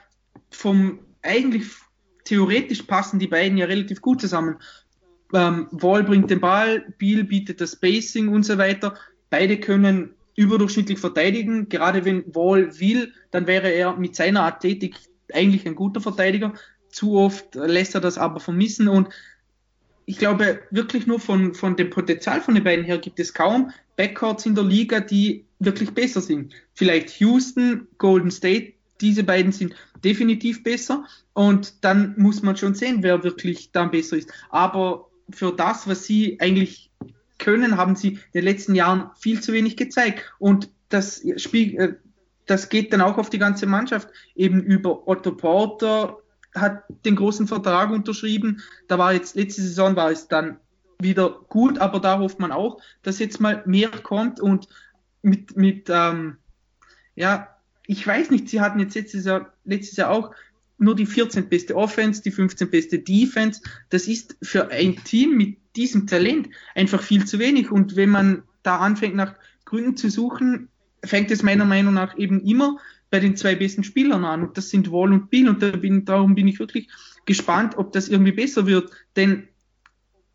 vom 0.50 1.00
eigentlich 1.22 1.64
theoretisch 2.24 2.82
passen 2.82 3.18
die 3.18 3.26
beiden 3.26 3.58
ja 3.58 3.66
relativ 3.66 4.00
gut 4.00 4.20
zusammen. 4.20 4.56
Ähm, 5.32 5.68
Wall 5.70 6.04
bringt 6.04 6.30
den 6.30 6.40
Ball, 6.40 6.94
Biel 6.98 7.24
bietet 7.24 7.60
das 7.60 7.72
Spacing 7.72 8.28
und 8.28 8.44
so 8.44 8.58
weiter. 8.58 8.94
Beide 9.30 9.58
können 9.58 10.14
überdurchschnittlich 10.36 10.98
verteidigen. 10.98 11.68
Gerade 11.68 12.04
wenn 12.04 12.24
Wall 12.34 12.78
will, 12.78 13.12
dann 13.30 13.46
wäre 13.46 13.70
er 13.70 13.96
mit 13.96 14.14
seiner 14.14 14.42
Athletik 14.42 14.96
eigentlich 15.32 15.66
ein 15.66 15.74
guter 15.74 16.00
Verteidiger. 16.00 16.54
Zu 16.90 17.16
oft 17.16 17.54
lässt 17.54 17.94
er 17.94 18.00
das 18.00 18.18
aber 18.18 18.40
vermissen 18.40 18.88
und 18.88 19.08
ich 20.08 20.18
glaube, 20.18 20.60
wirklich 20.70 21.08
nur 21.08 21.18
von, 21.18 21.52
von 21.52 21.76
dem 21.76 21.90
Potenzial 21.90 22.40
von 22.40 22.54
den 22.54 22.62
beiden 22.62 22.84
her 22.84 22.98
gibt 22.98 23.18
es 23.18 23.34
kaum 23.34 23.72
Backcourts 23.96 24.46
in 24.46 24.54
der 24.54 24.62
Liga, 24.62 25.00
die 25.00 25.44
wirklich 25.58 25.90
besser 25.90 26.20
sind. 26.20 26.54
Vielleicht 26.74 27.18
Houston, 27.18 27.88
Golden 27.98 28.30
State, 28.30 28.74
diese 29.00 29.24
beiden 29.24 29.52
sind 29.52 29.74
definitiv 30.04 30.62
besser 30.62 31.06
und 31.32 31.84
dann 31.84 32.14
muss 32.16 32.42
man 32.42 32.56
schon 32.56 32.74
sehen, 32.74 33.02
wer 33.02 33.22
wirklich 33.24 33.72
dann 33.72 33.90
besser 33.90 34.16
ist. 34.16 34.32
Aber 34.50 35.08
für 35.30 35.52
das, 35.52 35.88
was 35.88 36.04
sie 36.04 36.40
eigentlich 36.40 36.90
können, 37.38 37.76
haben 37.76 37.96
sie 37.96 38.08
in 38.08 38.20
den 38.34 38.44
letzten 38.44 38.74
Jahren 38.74 39.10
viel 39.18 39.40
zu 39.40 39.52
wenig 39.52 39.76
gezeigt 39.76 40.32
und 40.38 40.70
das 40.88 41.22
Spiel, 41.36 41.76
äh, 41.78 41.94
das 42.46 42.68
geht 42.68 42.92
dann 42.92 43.00
auch 43.00 43.18
auf 43.18 43.28
die 43.28 43.38
ganze 43.38 43.66
Mannschaft 43.66 44.08
eben 44.34 44.62
über 44.62 45.08
Otto 45.08 45.32
Porter, 45.32 46.18
hat 46.54 46.84
den 47.04 47.16
großen 47.16 47.46
Vertrag 47.46 47.90
unterschrieben. 47.90 48.62
Da 48.88 48.98
war 48.98 49.12
jetzt, 49.12 49.36
letzte 49.36 49.62
Saison 49.62 49.96
war 49.96 50.10
es 50.10 50.28
dann 50.28 50.58
wieder 50.98 51.40
gut, 51.48 51.78
aber 51.78 52.00
da 52.00 52.18
hofft 52.18 52.38
man 52.38 52.52
auch, 52.52 52.80
dass 53.02 53.18
jetzt 53.18 53.40
mal 53.40 53.62
mehr 53.66 53.90
kommt 53.90 54.40
und 54.40 54.68
mit, 55.22 55.56
mit 55.56 55.90
ähm, 55.90 56.38
ja, 57.16 57.55
ich 57.86 58.06
weiß 58.06 58.30
nicht, 58.30 58.48
sie 58.48 58.60
hatten 58.60 58.80
jetzt 58.80 58.94
letztes 58.94 59.24
Jahr, 59.24 59.52
letztes 59.64 59.96
Jahr 59.96 60.10
auch 60.10 60.32
nur 60.78 60.94
die 60.94 61.06
14 61.06 61.48
beste 61.48 61.76
Offense, 61.76 62.22
die 62.22 62.30
15 62.30 62.70
beste 62.70 62.98
Defense. 62.98 63.60
Das 63.88 64.08
ist 64.08 64.36
für 64.42 64.70
ein 64.70 64.96
Team 65.04 65.36
mit 65.36 65.56
diesem 65.74 66.06
Talent 66.06 66.48
einfach 66.74 67.02
viel 67.02 67.24
zu 67.24 67.38
wenig. 67.38 67.70
Und 67.70 67.96
wenn 67.96 68.10
man 68.10 68.42
da 68.62 68.78
anfängt, 68.78 69.14
nach 69.14 69.34
Gründen 69.64 69.96
zu 69.96 70.10
suchen, 70.10 70.68
fängt 71.04 71.30
es 71.30 71.42
meiner 71.42 71.64
Meinung 71.64 71.94
nach 71.94 72.18
eben 72.18 72.40
immer 72.42 72.78
bei 73.10 73.20
den 73.20 73.36
zwei 73.36 73.54
besten 73.54 73.84
Spielern 73.84 74.24
an. 74.24 74.42
Und 74.42 74.58
das 74.58 74.70
sind 74.70 74.90
Wall 74.90 75.12
und 75.12 75.30
Bill. 75.30 75.48
Und 75.48 75.62
da 75.62 75.70
bin, 75.70 76.04
darum 76.04 76.34
bin 76.34 76.48
ich 76.48 76.58
wirklich 76.58 76.88
gespannt, 77.24 77.78
ob 77.78 77.92
das 77.92 78.08
irgendwie 78.08 78.32
besser 78.32 78.66
wird. 78.66 78.90
Denn 79.14 79.48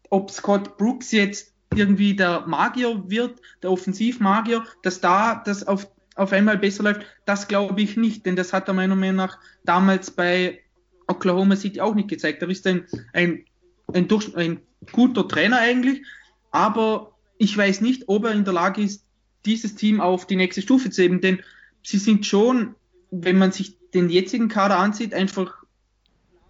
ob 0.09 0.31
Scott 0.31 0.77
Brooks 0.77 1.11
jetzt 1.11 1.53
irgendwie 1.73 2.15
der 2.15 2.47
Magier 2.47 3.03
wird, 3.07 3.41
der 3.63 3.71
Offensivmagier, 3.71 4.65
dass 4.83 5.01
da 5.01 5.41
das 5.45 5.65
auf, 5.65 5.87
auf 6.15 6.33
einmal 6.33 6.57
besser 6.57 6.83
läuft, 6.83 7.01
das 7.25 7.47
glaube 7.47 7.81
ich 7.81 7.97
nicht. 7.97 8.25
Denn 8.25 8.35
das 8.35 8.53
hat 8.53 8.67
er 8.67 8.73
meiner 8.73 8.95
Meinung 8.95 9.17
nach 9.17 9.39
damals 9.63 10.11
bei 10.11 10.59
Oklahoma 11.07 11.55
City 11.55 11.81
auch 11.81 11.95
nicht 11.95 12.09
gezeigt. 12.09 12.41
Er 12.41 12.49
ist 12.49 12.65
ein, 12.67 12.85
ein, 13.13 13.45
ein, 13.93 14.07
Durch, 14.07 14.35
ein 14.35 14.61
guter 14.91 15.27
Trainer 15.27 15.59
eigentlich, 15.59 16.05
aber 16.51 17.13
ich 17.37 17.57
weiß 17.57 17.81
nicht, 17.81 18.07
ob 18.07 18.25
er 18.25 18.31
in 18.31 18.45
der 18.45 18.53
Lage 18.53 18.81
ist, 18.81 19.05
dieses 19.45 19.75
Team 19.75 19.99
auf 20.01 20.27
die 20.27 20.35
nächste 20.35 20.61
Stufe 20.61 20.89
zu 20.89 21.01
heben. 21.01 21.21
Denn 21.21 21.41
sie 21.83 21.97
sind 21.97 22.25
schon, 22.25 22.75
wenn 23.09 23.37
man 23.37 23.51
sich 23.51 23.77
den 23.93 24.09
jetzigen 24.09 24.47
Kader 24.47 24.77
ansieht, 24.77 25.13
einfach 25.13 25.63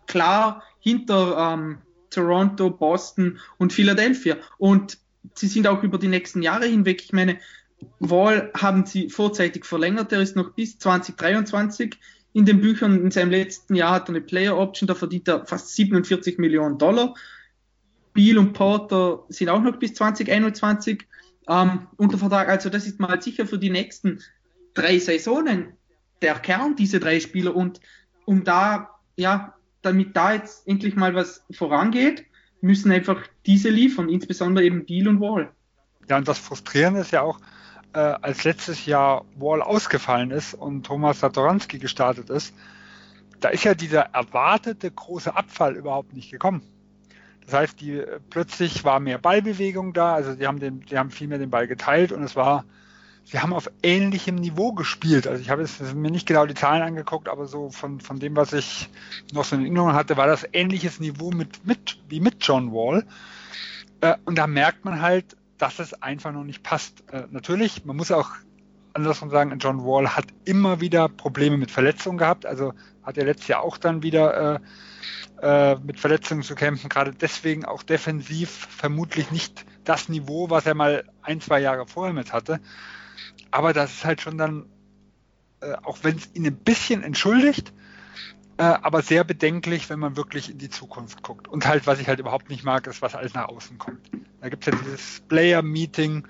klar 0.07 0.63
hinter 0.79 1.53
ähm, 1.53 1.77
Toronto, 2.09 2.69
Boston 2.69 3.39
und 3.57 3.73
Philadelphia. 3.73 4.37
Und 4.57 4.97
sie 5.35 5.47
sind 5.47 5.67
auch 5.67 5.83
über 5.83 5.97
die 5.97 6.07
nächsten 6.07 6.41
Jahre 6.41 6.65
hinweg. 6.65 7.01
Ich 7.03 7.13
meine, 7.13 7.39
Wall 7.99 8.51
haben 8.55 8.85
sie 8.85 9.09
vorzeitig 9.09 9.65
verlängert. 9.65 10.11
Der 10.11 10.21
ist 10.21 10.35
noch 10.35 10.51
bis 10.51 10.77
2023 10.79 11.97
in 12.33 12.45
den 12.45 12.61
Büchern. 12.61 13.03
In 13.03 13.11
seinem 13.11 13.31
letzten 13.31 13.75
Jahr 13.75 13.95
hat 13.95 14.09
er 14.09 14.15
eine 14.15 14.21
Player 14.21 14.57
Option, 14.57 14.87
da 14.87 14.95
verdient 14.95 15.27
er 15.27 15.45
fast 15.45 15.75
47 15.75 16.37
Millionen 16.37 16.77
Dollar. 16.77 17.13
Beal 18.13 18.37
und 18.37 18.53
Porter 18.53 19.23
sind 19.29 19.49
auch 19.49 19.61
noch 19.61 19.77
bis 19.77 19.93
2021 19.93 21.07
ähm, 21.47 21.87
unter 21.97 22.17
Vertrag. 22.17 22.49
Also 22.49 22.69
das 22.69 22.85
ist 22.85 22.99
mal 22.99 23.21
sicher 23.21 23.45
für 23.45 23.57
die 23.57 23.69
nächsten 23.69 24.19
drei 24.73 24.99
Saisonen 24.99 25.73
der 26.21 26.35
Kern, 26.35 26.75
diese 26.75 26.99
drei 26.99 27.19
Spieler. 27.19 27.55
Und 27.55 27.79
um 28.25 28.43
da, 28.43 28.89
ja, 29.15 29.55
damit 29.81 30.15
da 30.15 30.33
jetzt 30.33 30.67
endlich 30.67 30.95
mal 30.95 31.15
was 31.15 31.43
vorangeht, 31.51 32.25
müssen 32.61 32.91
einfach 32.91 33.21
diese 33.45 33.69
liefern, 33.69 34.09
insbesondere 34.09 34.65
eben 34.65 34.85
Deal 34.85 35.07
und 35.07 35.19
Wall. 35.19 35.51
Ja, 36.07 36.17
und 36.17 36.27
das 36.27 36.37
Frustrierende 36.37 37.01
ist 37.01 37.11
ja 37.11 37.21
auch, 37.21 37.39
äh, 37.93 37.99
als 37.99 38.43
letztes 38.43 38.85
Jahr 38.85 39.25
Wall 39.35 39.61
ausgefallen 39.61 40.31
ist 40.31 40.53
und 40.53 40.85
Thomas 40.85 41.19
Satoranski 41.19 41.79
gestartet 41.79 42.29
ist, 42.29 42.53
da 43.39 43.49
ist 43.49 43.63
ja 43.63 43.73
dieser 43.73 44.01
erwartete 44.13 44.91
große 44.91 45.35
Abfall 45.35 45.75
überhaupt 45.75 46.13
nicht 46.13 46.31
gekommen. 46.31 46.61
Das 47.45 47.53
heißt, 47.53 47.81
die 47.81 48.03
plötzlich 48.29 48.83
war 48.83 48.99
mehr 48.99 49.17
Ballbewegung 49.17 49.93
da, 49.93 50.13
also 50.13 50.35
die 50.35 50.47
haben 50.47 50.59
den, 50.59 50.81
die 50.81 50.97
haben 50.97 51.11
viel 51.11 51.27
mehr 51.27 51.39
den 51.39 51.49
Ball 51.49 51.67
geteilt 51.67 52.11
und 52.11 52.23
es 52.23 52.35
war 52.35 52.65
sie 53.23 53.39
haben 53.39 53.53
auf 53.53 53.69
ähnlichem 53.83 54.35
Niveau 54.35 54.73
gespielt. 54.73 55.27
Also 55.27 55.41
ich 55.41 55.49
habe 55.49 55.65
mir 55.95 56.11
nicht 56.11 56.27
genau 56.27 56.45
die 56.45 56.53
Zahlen 56.53 56.81
angeguckt, 56.81 57.29
aber 57.29 57.47
so 57.47 57.69
von, 57.69 57.99
von 57.99 58.19
dem, 58.19 58.35
was 58.35 58.53
ich 58.53 58.89
noch 59.33 59.45
so 59.45 59.55
in 59.55 59.63
Erinnerung 59.63 59.93
hatte, 59.93 60.17
war 60.17 60.27
das 60.27 60.45
ähnliches 60.53 60.99
Niveau 60.99 61.31
mit, 61.31 61.65
mit, 61.65 61.97
wie 62.09 62.19
mit 62.19 62.37
John 62.41 62.71
Wall. 62.71 63.05
Äh, 64.01 64.15
und 64.25 64.37
da 64.37 64.47
merkt 64.47 64.85
man 64.85 65.01
halt, 65.01 65.37
dass 65.61 65.79
es 65.79 65.93
einfach 66.01 66.31
noch 66.31 66.43
nicht 66.43 66.63
passt. 66.63 67.03
Äh, 67.11 67.27
natürlich, 67.29 67.85
man 67.85 67.95
muss 67.95 68.11
auch 68.11 68.31
andersrum 68.93 69.29
sagen, 69.29 69.57
John 69.59 69.85
Wall 69.85 70.15
hat 70.15 70.25
immer 70.43 70.81
wieder 70.81 71.07
Probleme 71.07 71.57
mit 71.57 71.71
Verletzungen 71.71 72.17
gehabt. 72.17 72.45
Also 72.45 72.73
hat 73.03 73.17
er 73.17 73.25
letztes 73.25 73.47
Jahr 73.47 73.61
auch 73.61 73.77
dann 73.77 74.03
wieder 74.03 74.59
äh, 75.41 75.71
äh, 75.73 75.75
mit 75.79 75.99
Verletzungen 75.99 76.43
zu 76.43 76.55
kämpfen. 76.55 76.89
Gerade 76.89 77.11
deswegen 77.11 77.63
auch 77.65 77.83
defensiv 77.83 78.49
vermutlich 78.49 79.31
nicht 79.31 79.65
das 79.83 80.09
Niveau, 80.09 80.49
was 80.49 80.65
er 80.65 80.73
mal 80.73 81.05
ein, 81.21 81.41
zwei 81.41 81.59
Jahre 81.59 81.85
vorher 81.87 82.13
mit 82.13 82.33
hatte. 82.33 82.59
Aber 83.51 83.73
das 83.73 83.93
ist 83.93 84.05
halt 84.05 84.21
schon 84.21 84.37
dann, 84.37 84.65
äh, 85.61 85.73
auch 85.83 85.99
wenn 86.01 86.17
es 86.17 86.29
ihn 86.33 86.45
ein 86.45 86.55
bisschen 86.55 87.03
entschuldigt, 87.03 87.71
äh, 88.57 88.63
aber 88.63 89.01
sehr 89.01 89.23
bedenklich, 89.23 89.89
wenn 89.89 89.99
man 89.99 90.15
wirklich 90.17 90.49
in 90.49 90.57
die 90.57 90.69
Zukunft 90.69 91.23
guckt. 91.23 91.47
Und 91.47 91.67
halt, 91.67 91.87
was 91.87 91.99
ich 91.99 92.07
halt 92.07 92.19
überhaupt 92.19 92.49
nicht 92.49 92.63
mag, 92.63 92.87
ist, 92.87 93.01
was 93.01 93.15
alles 93.15 93.33
nach 93.33 93.47
außen 93.47 93.77
kommt. 93.77 94.09
Da 94.41 94.49
gibt 94.49 94.67
es 94.67 94.73
ja 94.73 94.79
dieses 94.83 95.21
Player-Meeting, 95.27 96.27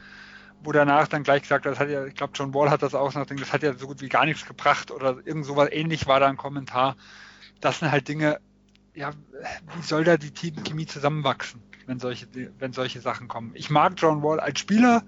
wo 0.63 0.71
danach 0.71 1.07
dann 1.07 1.23
gleich 1.23 1.43
gesagt 1.43 1.65
wird, 1.65 1.73
das 1.73 1.79
hat 1.79 1.89
ja, 1.89 2.05
ich 2.05 2.13
glaube, 2.13 2.33
John 2.35 2.53
Wall 2.53 2.69
hat 2.69 2.83
das 2.83 2.93
auch 2.93 3.13
noch, 3.13 3.25
das 3.25 3.53
hat 3.53 3.63
ja 3.63 3.73
so 3.73 3.87
gut 3.87 4.01
wie 4.01 4.09
gar 4.09 4.25
nichts 4.25 4.45
gebracht 4.45 4.91
oder 4.91 5.17
irgend 5.25 5.45
sowas 5.45 5.69
ähnlich 5.71 6.07
war 6.07 6.19
da 6.19 6.27
ein 6.27 6.37
Kommentar. 6.37 6.97
Das 7.61 7.79
sind 7.79 7.91
halt 7.91 8.07
Dinge, 8.07 8.39
ja, 8.93 9.11
wie 9.75 9.81
soll 9.81 10.03
da 10.03 10.17
die 10.17 10.31
Teamchemie 10.31 10.85
zusammenwachsen, 10.85 11.61
wenn 11.87 11.99
solche, 11.99 12.27
wenn 12.59 12.73
solche 12.73 13.01
Sachen 13.01 13.27
kommen? 13.27 13.51
Ich 13.55 13.69
mag 13.69 13.93
John 13.97 14.21
Wall 14.21 14.39
als 14.39 14.59
Spieler, 14.59 15.03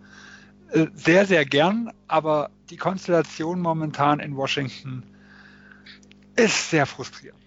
äh, 0.71 0.87
sehr, 0.95 1.25
sehr 1.25 1.45
gern, 1.45 1.91
aber 2.07 2.49
die 2.69 2.77
Konstellation 2.77 3.59
momentan 3.59 4.19
in 4.19 4.35
Washington 4.35 5.03
ist 6.35 6.69
sehr 6.69 6.85
frustrierend. 6.85 7.42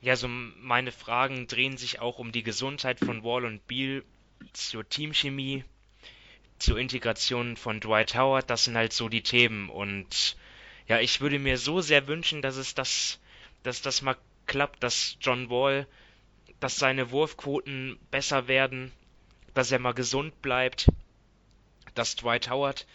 Ja, 0.00 0.16
so 0.16 0.28
meine 0.28 0.92
Fragen 0.92 1.46
drehen 1.46 1.76
sich 1.76 2.00
auch 2.00 2.18
um 2.18 2.32
die 2.32 2.42
Gesundheit 2.42 3.00
von 3.00 3.24
Wall 3.24 3.44
und 3.44 3.66
Beal, 3.66 4.04
zur 4.52 4.88
Teamchemie, 4.88 5.64
zur 6.58 6.78
Integration 6.78 7.56
von 7.56 7.80
Dwight 7.80 8.14
Howard. 8.14 8.48
Das 8.48 8.64
sind 8.64 8.76
halt 8.76 8.92
so 8.92 9.08
die 9.08 9.22
Themen. 9.22 9.68
Und 9.68 10.36
ja, 10.86 11.00
ich 11.00 11.20
würde 11.20 11.38
mir 11.38 11.58
so 11.58 11.80
sehr 11.80 12.06
wünschen, 12.06 12.42
dass 12.42 12.56
es 12.56 12.74
das, 12.74 13.20
dass 13.64 13.82
das 13.82 14.02
mal 14.02 14.16
klappt, 14.46 14.82
dass 14.82 15.16
John 15.20 15.50
Wall, 15.50 15.86
dass 16.60 16.76
seine 16.76 17.10
Wurfquoten 17.10 17.98
besser 18.10 18.46
werden, 18.46 18.92
dass 19.54 19.72
er 19.72 19.80
mal 19.80 19.94
gesund 19.94 20.40
bleibt 20.42 20.88
dass 21.98 22.16
Dwight 22.16 22.48
Howard 22.48 22.86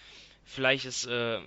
vielleicht 0.45 0.85
es 0.85 1.05
äh, 1.05 1.39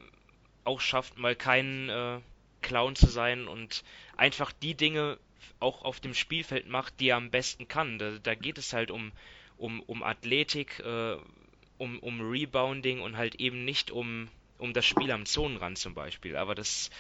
auch 0.65 0.81
schafft, 0.81 1.17
mal 1.19 1.35
kein 1.35 1.89
äh, 1.89 2.21
Clown 2.61 2.97
zu 2.97 3.07
sein 3.07 3.49
und 3.49 3.83
einfach 4.17 4.53
die 4.53 4.75
Dinge 4.75 5.19
auch 5.61 5.85
auf 5.85 6.01
dem 6.01 6.15
Spielfeld 6.15 6.69
macht, 6.69 7.01
die 7.01 7.09
er 7.09 7.17
am 7.17 7.31
besten 7.31 7.69
kann. 7.69 7.99
Da, 7.99 8.13
da 8.23 8.35
geht 8.35 8.59
es 8.59 8.73
halt 8.73 8.91
um, 8.91 9.13
um, 9.57 9.81
um 9.81 10.03
Athletik, 10.03 10.81
äh, 10.81 11.17
um, 11.79 11.99
um 12.01 12.21
Rebounding 12.21 13.01
und 13.01 13.17
halt 13.17 13.37
eben 13.37 13.65
nicht 13.65 13.91
um, 13.91 14.29
um 14.59 14.73
das 14.73 14.85
Spiel 14.85 15.11
am 15.11 15.27
Zonenrand 15.27 15.79
zum 15.79 15.95
Beispiel. 15.95 16.37
Aber 16.37 16.55
das, 16.55 16.91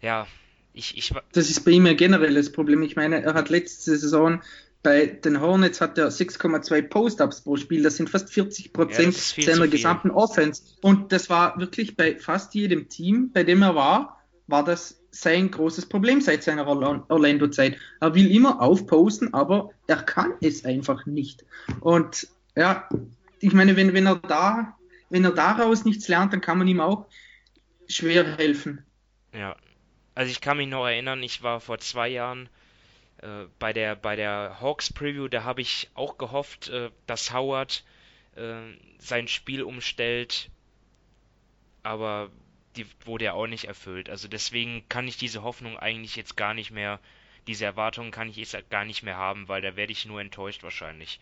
ja, 0.00 0.26
ich, 0.72 0.96
ich. 0.96 1.12
Das 1.32 1.50
ist 1.50 1.64
bei 1.64 1.72
ihm 1.72 1.86
ja 1.86 1.94
generell 1.94 2.34
das 2.34 2.52
Problem. 2.52 2.82
Ich 2.82 2.96
meine, 2.96 3.22
er 3.22 3.34
hat 3.34 3.50
letzte 3.50 3.96
Saison 3.96 4.42
bei 4.82 5.06
den 5.06 5.40
Hornets 5.40 5.80
hat 5.80 5.96
er 5.96 6.10
6,2 6.10 6.82
Post-Ups 6.82 7.42
pro 7.42 7.56
Spiel. 7.56 7.82
Das 7.82 7.96
sind 7.96 8.10
fast 8.10 8.32
40 8.32 8.72
Prozent 8.72 9.36
ja, 9.36 9.44
seiner 9.44 9.68
gesamten 9.68 10.10
Offense. 10.10 10.62
Und 10.82 11.12
das 11.12 11.30
war 11.30 11.58
wirklich 11.58 11.96
bei 11.96 12.16
fast 12.16 12.54
jedem 12.54 12.88
Team, 12.88 13.30
bei 13.32 13.44
dem 13.44 13.62
er 13.62 13.74
war, 13.74 14.20
war 14.48 14.64
das 14.64 15.01
sein 15.12 15.50
großes 15.50 15.86
Problem 15.86 16.20
seit 16.20 16.42
seiner 16.42 16.66
Orlando-Zeit. 16.66 17.76
Er 18.00 18.14
will 18.14 18.34
immer 18.34 18.60
aufposten, 18.60 19.32
aber 19.34 19.70
er 19.86 20.02
kann 20.02 20.32
es 20.40 20.64
einfach 20.64 21.06
nicht. 21.06 21.44
Und 21.80 22.28
ja, 22.56 22.88
ich 23.38 23.52
meine, 23.52 23.76
wenn, 23.76 23.92
wenn 23.92 24.06
er 24.06 24.16
da, 24.16 24.76
wenn 25.10 25.24
er 25.24 25.32
daraus 25.32 25.84
nichts 25.84 26.08
lernt, 26.08 26.32
dann 26.32 26.40
kann 26.40 26.58
man 26.58 26.66
ihm 26.66 26.80
auch 26.80 27.06
schwer 27.88 28.36
helfen. 28.36 28.84
Ja, 29.34 29.56
also 30.14 30.30
ich 30.30 30.40
kann 30.40 30.56
mich 30.56 30.68
noch 30.68 30.86
erinnern, 30.86 31.22
ich 31.22 31.42
war 31.42 31.60
vor 31.60 31.78
zwei 31.78 32.08
Jahren 32.08 32.48
äh, 33.18 33.44
bei 33.58 33.72
der, 33.72 33.96
bei 33.96 34.16
der 34.16 34.58
Hawks 34.60 34.92
Preview, 34.92 35.28
da 35.28 35.44
habe 35.44 35.60
ich 35.60 35.90
auch 35.94 36.16
gehofft, 36.16 36.70
äh, 36.70 36.90
dass 37.06 37.32
Howard 37.32 37.84
äh, 38.36 38.54
sein 38.98 39.28
Spiel 39.28 39.62
umstellt, 39.62 40.50
aber 41.82 42.30
die 42.76 42.86
wurde 43.04 43.26
ja 43.26 43.32
auch 43.34 43.46
nicht 43.46 43.64
erfüllt. 43.64 44.08
Also 44.08 44.28
deswegen 44.28 44.84
kann 44.88 45.06
ich 45.06 45.16
diese 45.16 45.42
Hoffnung 45.42 45.78
eigentlich 45.78 46.16
jetzt 46.16 46.36
gar 46.36 46.54
nicht 46.54 46.70
mehr, 46.70 47.00
diese 47.46 47.64
Erwartungen 47.64 48.10
kann 48.10 48.28
ich 48.28 48.36
jetzt 48.36 48.56
gar 48.70 48.84
nicht 48.84 49.02
mehr 49.02 49.16
haben, 49.16 49.48
weil 49.48 49.62
da 49.62 49.76
werde 49.76 49.92
ich 49.92 50.06
nur 50.06 50.20
enttäuscht 50.20 50.62
wahrscheinlich. 50.62 51.20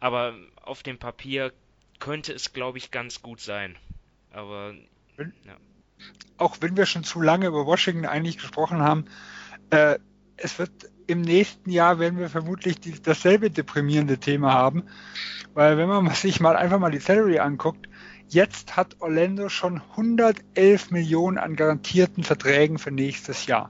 Aber 0.00 0.34
auf 0.62 0.82
dem 0.82 0.98
Papier 0.98 1.52
könnte 1.98 2.32
es, 2.32 2.52
glaube 2.52 2.78
ich, 2.78 2.90
ganz 2.90 3.22
gut 3.22 3.40
sein. 3.40 3.76
Aber 4.32 4.74
ja. 5.18 5.56
auch 6.38 6.56
wenn 6.60 6.76
wir 6.76 6.86
schon 6.86 7.04
zu 7.04 7.20
lange 7.20 7.46
über 7.46 7.66
Washington 7.66 8.06
eigentlich 8.06 8.38
gesprochen 8.38 8.80
haben, 8.80 9.04
äh, 9.70 9.98
es 10.36 10.58
wird 10.58 10.70
im 11.06 11.20
nächsten 11.20 11.70
Jahr 11.70 11.98
werden 11.98 12.18
wir 12.18 12.30
vermutlich 12.30 12.80
die, 12.80 13.00
dasselbe 13.02 13.50
deprimierende 13.50 14.18
Thema 14.18 14.54
haben, 14.54 14.84
weil 15.54 15.76
wenn 15.76 15.88
man 15.88 16.08
sich 16.14 16.40
mal 16.40 16.56
einfach 16.56 16.78
mal 16.78 16.90
die 16.90 16.98
Salary 16.98 17.38
anguckt, 17.38 17.89
jetzt 18.32 18.76
hat 18.76 18.96
Orlando 19.00 19.48
schon 19.48 19.82
111 19.96 20.90
Millionen 20.90 21.38
an 21.38 21.56
garantierten 21.56 22.24
Verträgen 22.24 22.78
für 22.78 22.90
nächstes 22.90 23.46
Jahr. 23.46 23.68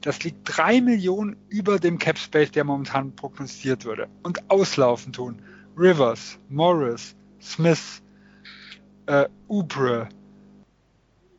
Das 0.00 0.24
liegt 0.24 0.40
drei 0.44 0.80
Millionen 0.80 1.36
über 1.48 1.78
dem 1.78 1.98
Cap 1.98 2.18
Space, 2.18 2.50
der 2.50 2.64
momentan 2.64 3.14
prognostiziert 3.14 3.84
würde. 3.84 4.08
Und 4.22 4.50
auslaufen 4.50 5.12
tun 5.12 5.40
Rivers, 5.76 6.38
Morris, 6.48 7.14
Smith, 7.40 8.02
äh, 9.06 9.28
Ubre, 9.48 10.08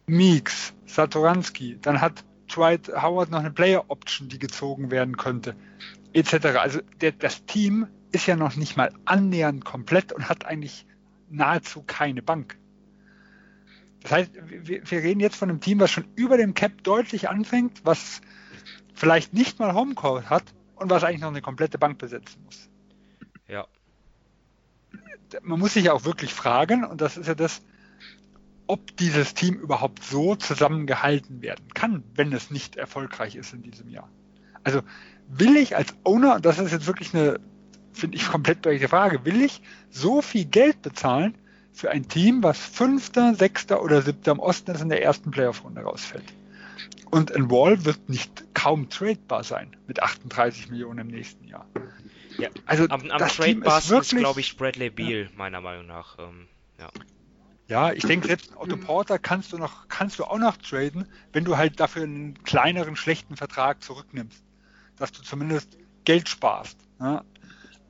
Meeks, 0.07 0.73
Satoransky. 0.85 1.77
Dann 1.81 1.99
hat 1.99 2.23
Dwight 2.53 2.89
Howard 2.89 3.31
noch 3.31 3.39
eine 3.39 3.51
Player 3.51 3.83
Option, 3.89 4.29
die 4.29 4.39
gezogen 4.39 4.91
werden 4.91 5.17
könnte, 5.17 5.55
etc. 6.13 6.45
Also 6.57 6.79
der, 7.01 7.11
das 7.11 7.45
Team 7.45 7.87
ist 8.11 8.27
ja 8.27 8.35
noch 8.35 8.55
nicht 8.55 8.77
mal 8.77 8.93
annähernd 9.05 9.65
komplett 9.65 10.13
und 10.13 10.29
hat 10.29 10.45
eigentlich 10.45 10.85
nahezu 11.33 11.83
keine 11.83 12.21
Bank. 12.21 12.57
Das 14.01 14.11
heißt, 14.11 14.31
wir, 14.47 14.89
wir 14.89 14.99
reden 15.03 15.19
jetzt 15.19 15.37
von 15.37 15.49
einem 15.49 15.61
Team, 15.61 15.79
was 15.79 15.91
schon 15.91 16.05
über 16.15 16.37
dem 16.37 16.53
Cap 16.53 16.83
deutlich 16.83 17.29
anfängt, 17.29 17.85
was 17.85 18.21
vielleicht 18.93 19.33
nicht 19.33 19.59
mal 19.59 19.73
Homecourt 19.73 20.29
hat 20.29 20.43
und 20.75 20.89
was 20.89 21.03
eigentlich 21.03 21.21
noch 21.21 21.29
eine 21.29 21.41
komplette 21.41 21.77
Bank 21.77 21.97
besetzen 21.97 22.43
muss. 22.43 22.69
Ja. 23.47 23.67
Man 25.41 25.59
muss 25.59 25.73
sich 25.73 25.85
ja 25.85 25.93
auch 25.93 26.05
wirklich 26.05 26.33
fragen, 26.33 26.83
und 26.83 27.01
das 27.01 27.17
ist 27.17 27.27
ja 27.27 27.35
das, 27.35 27.61
ob 28.67 28.95
dieses 28.97 29.33
Team 29.33 29.55
überhaupt 29.55 30.03
so 30.03 30.35
zusammengehalten 30.35 31.41
werden 31.41 31.73
kann, 31.73 32.03
wenn 32.15 32.31
es 32.33 32.51
nicht 32.51 32.75
erfolgreich 32.75 33.35
ist 33.35 33.53
in 33.53 33.61
diesem 33.61 33.89
Jahr. 33.89 34.09
Also 34.63 34.81
will 35.27 35.57
ich 35.57 35.75
als 35.75 35.95
Owner, 36.03 36.35
und 36.35 36.45
das 36.45 36.59
ist 36.59 36.71
jetzt 36.71 36.87
wirklich 36.87 37.13
eine, 37.13 37.39
finde 37.93 38.17
ich, 38.17 38.27
komplett 38.27 38.61
berechtigte 38.61 38.89
Frage, 38.89 39.25
will 39.25 39.41
ich 39.41 39.61
so 39.89 40.21
viel 40.21 40.45
Geld 40.45 40.81
bezahlen 40.81 41.35
für 41.71 41.91
ein 41.91 42.07
Team, 42.07 42.43
was 42.43 42.59
Fünfter, 42.59 43.35
Sechster 43.35 43.81
oder 43.81 44.01
Siebter 44.01 44.31
im 44.31 44.39
Osten 44.39 44.71
ist 44.71 44.81
in 44.81 44.89
der 44.89 45.03
ersten 45.03 45.31
Playoff-Runde 45.31 45.81
rausfällt? 45.81 46.33
Und 47.09 47.35
ein 47.35 47.49
Wall 47.51 47.85
wird 47.85 48.09
nicht 48.09 48.43
kaum 48.53 48.89
tradebar 48.89 49.43
sein 49.43 49.75
mit 49.87 50.01
38 50.01 50.69
Millionen 50.69 50.99
im 50.99 51.07
nächsten 51.07 51.47
Jahr. 51.47 51.67
Ja, 52.37 52.49
also 52.65 52.87
am, 52.89 53.09
am 53.11 53.27
tradebar 53.27 53.77
ist, 53.77 53.91
ist 53.91 54.15
glaube 54.15 54.39
ich, 54.39 54.57
Bradley 54.57 54.89
Beal, 54.89 55.23
ja. 55.23 55.29
meiner 55.35 55.61
Meinung 55.61 55.85
nach. 55.85 56.17
Ähm, 56.17 56.47
ja. 56.79 56.89
Ja, 57.67 57.93
ich 57.93 58.03
denke, 58.03 58.27
selbst 58.27 58.55
Otto 58.57 58.77
Porter 58.77 59.19
kannst 59.19 59.53
du 59.53 59.57
noch, 59.57 59.87
kannst 59.87 60.19
du 60.19 60.25
auch 60.25 60.37
noch 60.37 60.57
traden, 60.57 61.07
wenn 61.31 61.45
du 61.45 61.57
halt 61.57 61.79
dafür 61.79 62.03
einen 62.03 62.43
kleineren, 62.43 62.95
schlechten 62.95 63.37
Vertrag 63.37 63.81
zurücknimmst. 63.81 64.43
Dass 64.97 65.11
du 65.11 65.21
zumindest 65.21 65.77
Geld 66.05 66.29
sparst. 66.29 66.77
Ja? 66.99 67.23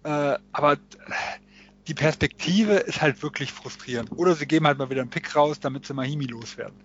Äh, 0.03 0.37
aber 0.51 0.77
die 1.87 1.93
Perspektive 1.93 2.73
ist 2.75 3.01
halt 3.01 3.21
wirklich 3.23 3.51
frustrierend. 3.51 4.11
Oder 4.11 4.35
sie 4.35 4.45
geben 4.45 4.67
halt 4.67 4.77
mal 4.77 4.89
wieder 4.89 5.01
einen 5.01 5.09
Pick 5.09 5.35
raus, 5.35 5.59
damit 5.59 5.85
sie 5.85 5.93
Mahimi 5.93 6.25
loswerden. 6.25 6.79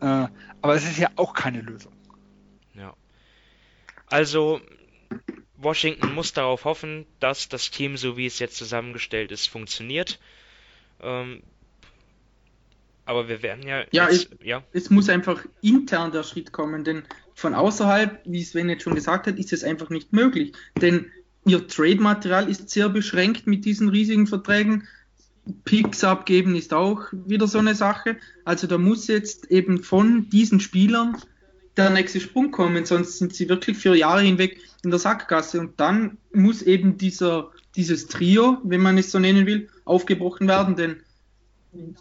Äh, 0.00 0.26
aber 0.60 0.74
es 0.74 0.84
ist 0.84 0.98
ja 0.98 1.10
auch 1.16 1.32
keine 1.34 1.60
Lösung. 1.60 1.92
Ja. 2.74 2.94
Also, 4.08 4.60
Washington 5.56 6.14
muss 6.14 6.32
darauf 6.32 6.64
hoffen, 6.64 7.06
dass 7.20 7.48
das 7.48 7.70
Team, 7.70 7.96
so 7.96 8.16
wie 8.16 8.26
es 8.26 8.38
jetzt 8.38 8.56
zusammengestellt 8.56 9.32
ist, 9.32 9.48
funktioniert. 9.48 10.18
Ähm, 11.00 11.42
aber 13.06 13.28
wir 13.28 13.42
werden 13.42 13.66
ja. 13.66 13.84
Ja, 13.92 14.10
jetzt, 14.10 14.32
es, 14.32 14.38
ja, 14.44 14.62
es 14.72 14.90
muss 14.90 15.08
einfach 15.08 15.44
intern 15.62 16.12
der 16.12 16.24
Schritt 16.24 16.52
kommen, 16.52 16.84
denn 16.84 17.04
von 17.34 17.54
außerhalb, 17.54 18.20
wie 18.24 18.42
Sven 18.42 18.68
jetzt 18.68 18.82
schon 18.82 18.94
gesagt 18.94 19.26
hat, 19.26 19.38
ist 19.38 19.52
es 19.52 19.62
einfach 19.62 19.90
nicht 19.90 20.12
möglich. 20.12 20.52
Denn 20.80 21.10
ihr 21.46 21.66
Trade-Material 21.66 22.50
ist 22.50 22.68
sehr 22.70 22.88
beschränkt 22.88 23.46
mit 23.46 23.64
diesen 23.64 23.88
riesigen 23.88 24.26
Verträgen. 24.26 24.86
Picks 25.64 26.02
abgeben 26.02 26.56
ist 26.56 26.74
auch 26.74 27.02
wieder 27.12 27.46
so 27.46 27.58
eine 27.58 27.76
Sache. 27.76 28.16
Also 28.44 28.66
da 28.66 28.78
muss 28.78 29.06
jetzt 29.06 29.50
eben 29.50 29.82
von 29.82 30.28
diesen 30.28 30.58
Spielern 30.58 31.16
der 31.76 31.90
nächste 31.90 32.20
Sprung 32.20 32.50
kommen, 32.50 32.84
sonst 32.84 33.18
sind 33.18 33.34
sie 33.34 33.48
wirklich 33.48 33.76
für 33.76 33.94
Jahre 33.94 34.22
hinweg 34.22 34.58
in 34.82 34.90
der 34.90 34.98
Sackgasse. 34.98 35.60
Und 35.60 35.78
dann 35.78 36.18
muss 36.32 36.62
eben 36.62 36.98
dieser, 36.98 37.52
dieses 37.76 38.08
Trio, 38.08 38.58
wenn 38.64 38.80
man 38.80 38.98
es 38.98 39.12
so 39.12 39.18
nennen 39.18 39.46
will, 39.46 39.68
aufgebrochen 39.84 40.48
werden, 40.48 40.74
denn 40.74 40.96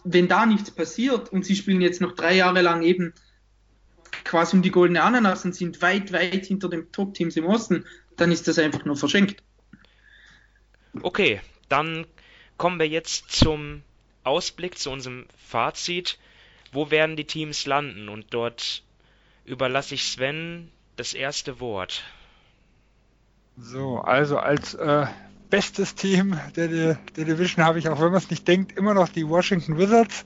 wenn 0.03 0.27
da 0.27 0.45
nichts 0.45 0.71
passiert 0.71 1.31
und 1.31 1.45
sie 1.45 1.55
spielen 1.55 1.81
jetzt 1.81 2.01
noch 2.01 2.13
drei 2.13 2.35
Jahre 2.35 2.61
lang 2.61 2.81
eben 2.81 3.13
quasi 4.23 4.55
um 4.55 4.61
die 4.61 4.71
goldene 4.71 5.03
Ananas 5.03 5.45
und 5.45 5.53
sind 5.53 5.81
weit, 5.81 6.13
weit 6.13 6.45
hinter 6.45 6.69
den 6.69 6.91
Top-Teams 6.91 7.35
im 7.35 7.45
Osten, 7.45 7.83
dann 8.17 8.31
ist 8.31 8.47
das 8.47 8.59
einfach 8.59 8.85
nur 8.85 8.95
verschenkt. 8.95 9.43
Okay, 11.01 11.41
dann 11.69 12.05
kommen 12.57 12.79
wir 12.79 12.87
jetzt 12.87 13.31
zum 13.31 13.83
Ausblick, 14.23 14.77
zu 14.77 14.91
unserem 14.91 15.25
Fazit. 15.37 16.17
Wo 16.71 16.91
werden 16.91 17.15
die 17.15 17.25
Teams 17.25 17.65
landen? 17.65 18.09
Und 18.09 18.27
dort 18.33 18.83
überlasse 19.45 19.95
ich 19.95 20.05
Sven 20.05 20.71
das 20.95 21.13
erste 21.13 21.59
Wort. 21.59 22.03
So, 23.57 23.99
also 23.99 24.37
als 24.37 24.73
äh, 24.73 25.05
bestes 25.49 25.95
Team 25.95 26.37
der, 26.55 26.67
der, 26.67 26.95
der 27.15 27.25
Division 27.25 27.63
habe 27.63 27.79
ich, 27.79 27.87
auch 27.87 27.99
wenn 27.99 28.11
man 28.11 28.17
es 28.17 28.29
nicht 28.29 28.47
denkt, 28.47 28.77
immer 28.77 28.93
noch 28.93 29.09
die 29.09 29.27
Washington 29.27 29.77
Wizards. 29.77 30.25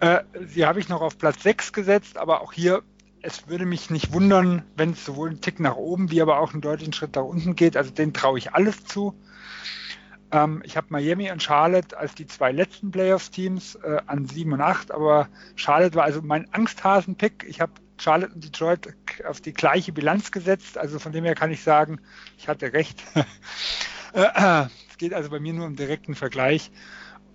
Äh, 0.00 0.24
sie 0.46 0.66
habe 0.66 0.80
ich 0.80 0.88
noch 0.88 1.00
auf 1.00 1.18
Platz 1.18 1.42
6 1.42 1.72
gesetzt, 1.72 2.18
aber 2.18 2.40
auch 2.40 2.52
hier, 2.52 2.82
es 3.22 3.48
würde 3.48 3.66
mich 3.66 3.90
nicht 3.90 4.12
wundern, 4.12 4.62
wenn 4.76 4.92
es 4.92 5.04
sowohl 5.04 5.30
einen 5.30 5.40
Tick 5.40 5.60
nach 5.60 5.76
oben 5.76 6.10
wie 6.10 6.22
aber 6.22 6.38
auch 6.38 6.52
einen 6.52 6.62
deutlichen 6.62 6.92
Schritt 6.92 7.16
nach 7.16 7.24
unten 7.24 7.56
geht. 7.56 7.76
Also 7.76 7.90
den 7.90 8.12
traue 8.12 8.38
ich 8.38 8.54
alles 8.54 8.84
zu. 8.84 9.14
Ähm, 10.32 10.62
ich 10.64 10.76
habe 10.76 10.86
Miami 10.90 11.30
und 11.30 11.42
Charlotte 11.42 11.96
als 11.96 12.14
die 12.14 12.26
zwei 12.26 12.52
letzten 12.52 12.90
Playoffs-Teams 12.90 13.76
äh, 13.76 13.98
an 14.06 14.26
7 14.26 14.52
und 14.52 14.60
8, 14.60 14.90
aber 14.90 15.28
Charlotte 15.56 15.94
war 15.94 16.04
also 16.04 16.22
mein 16.22 16.52
Angsthasen-Pick. 16.52 17.44
Ich 17.48 17.60
habe 17.60 17.72
Charlotte 17.98 18.34
und 18.34 18.44
Detroit 18.44 18.94
auf 19.28 19.40
die 19.40 19.52
gleiche 19.52 19.92
Bilanz 19.92 20.30
gesetzt. 20.30 20.78
Also 20.78 20.98
von 20.98 21.12
dem 21.12 21.24
her 21.24 21.34
kann 21.34 21.50
ich 21.50 21.62
sagen, 21.62 22.00
ich 22.38 22.48
hatte 22.48 22.72
recht. 22.72 23.02
Es 24.12 24.98
geht 24.98 25.14
also 25.14 25.30
bei 25.30 25.38
mir 25.38 25.52
nur 25.52 25.66
um 25.66 25.76
direkten 25.76 26.16
Vergleich. 26.16 26.72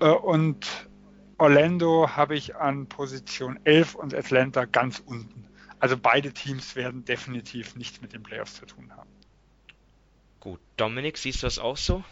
Äh, 0.02 0.10
und 0.10 0.90
Orlando 1.38 2.10
habe 2.10 2.36
ich 2.36 2.58
an 2.58 2.88
Position 2.88 3.58
11 3.64 3.96
und 3.96 4.14
Atlanta 4.14 4.66
ganz 4.66 5.00
unten. 5.00 5.45
Also 5.86 5.98
beide 6.02 6.32
Teams 6.32 6.76
werden 6.76 7.06
definitiv 7.06 7.76
nichts 7.76 8.02
mit 8.02 8.12
den 8.12 8.24
Playoffs 8.24 8.56
zu 8.56 8.66
tun 8.66 8.92
haben. 8.98 9.12
Gut, 10.40 10.60
Dominik, 10.78 11.16
siehst 11.16 11.44
du 11.44 11.46
das 11.46 11.60
auch 11.60 11.78
so? 11.78 12.04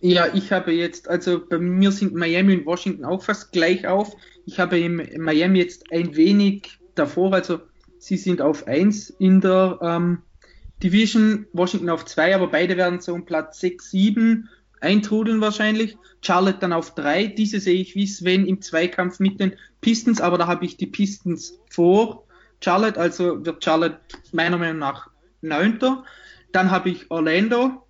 Ja, 0.00 0.32
ich 0.32 0.52
habe 0.52 0.72
jetzt, 0.72 1.06
also 1.06 1.38
bei 1.46 1.58
mir 1.58 1.92
sind 1.92 2.14
Miami 2.14 2.56
und 2.56 2.64
Washington 2.64 3.04
auch 3.04 3.22
fast 3.22 3.52
gleich 3.52 3.86
auf. 3.86 4.16
Ich 4.46 4.58
habe 4.58 4.78
in 4.78 5.20
Miami 5.20 5.58
jetzt 5.58 5.92
ein 5.92 6.16
wenig 6.16 6.78
davor, 6.94 7.34
also 7.34 7.60
sie 7.98 8.16
sind 8.16 8.40
auf 8.40 8.66
1 8.66 9.10
in 9.18 9.42
der 9.42 9.78
ähm, 9.82 10.22
Division, 10.82 11.46
Washington 11.52 11.90
auf 11.90 12.06
2, 12.06 12.36
aber 12.36 12.46
beide 12.46 12.78
werden 12.78 13.02
so 13.02 13.12
um 13.12 13.26
Platz 13.26 13.60
6, 13.60 13.90
7 13.90 14.48
eintrudeln 14.80 15.42
wahrscheinlich. 15.42 15.98
Charlotte 16.22 16.60
dann 16.60 16.72
auf 16.72 16.94
3. 16.94 17.26
Diese 17.26 17.60
sehe 17.60 17.82
ich 17.82 17.94
wie 17.94 18.06
Sven 18.06 18.46
im 18.46 18.62
Zweikampf 18.62 19.20
mit 19.20 19.40
den 19.40 19.56
Pistons, 19.82 20.22
aber 20.22 20.38
da 20.38 20.46
habe 20.46 20.64
ich 20.64 20.78
die 20.78 20.86
Pistons 20.86 21.58
vor 21.68 22.24
Charlotte, 22.62 22.98
also 22.98 23.44
wird 23.44 23.64
Charlotte 23.64 24.00
meiner 24.32 24.58
Meinung 24.58 24.78
nach 24.78 25.10
9. 25.42 25.78
Dann 26.52 26.70
habe 26.70 26.90
ich 26.90 27.10
Orlando. 27.10 27.84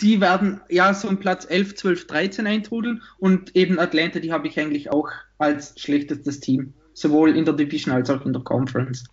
Die 0.00 0.20
werden 0.20 0.62
ja 0.70 0.94
so 0.94 1.08
um 1.08 1.18
Platz 1.18 1.44
11, 1.48 1.76
12, 1.76 2.06
13 2.06 2.46
eintrudeln 2.46 3.02
und 3.18 3.54
eben 3.54 3.78
Atlanta, 3.78 4.18
die 4.18 4.32
habe 4.32 4.48
ich 4.48 4.58
eigentlich 4.58 4.90
auch 4.90 5.10
als 5.36 5.78
schlechtestes 5.78 6.40
Team, 6.40 6.72
sowohl 6.94 7.36
in 7.36 7.44
der 7.44 7.52
Division 7.52 7.94
als 7.94 8.08
auch 8.08 8.24
in 8.24 8.32
der 8.32 8.42
Conference. 8.42 9.04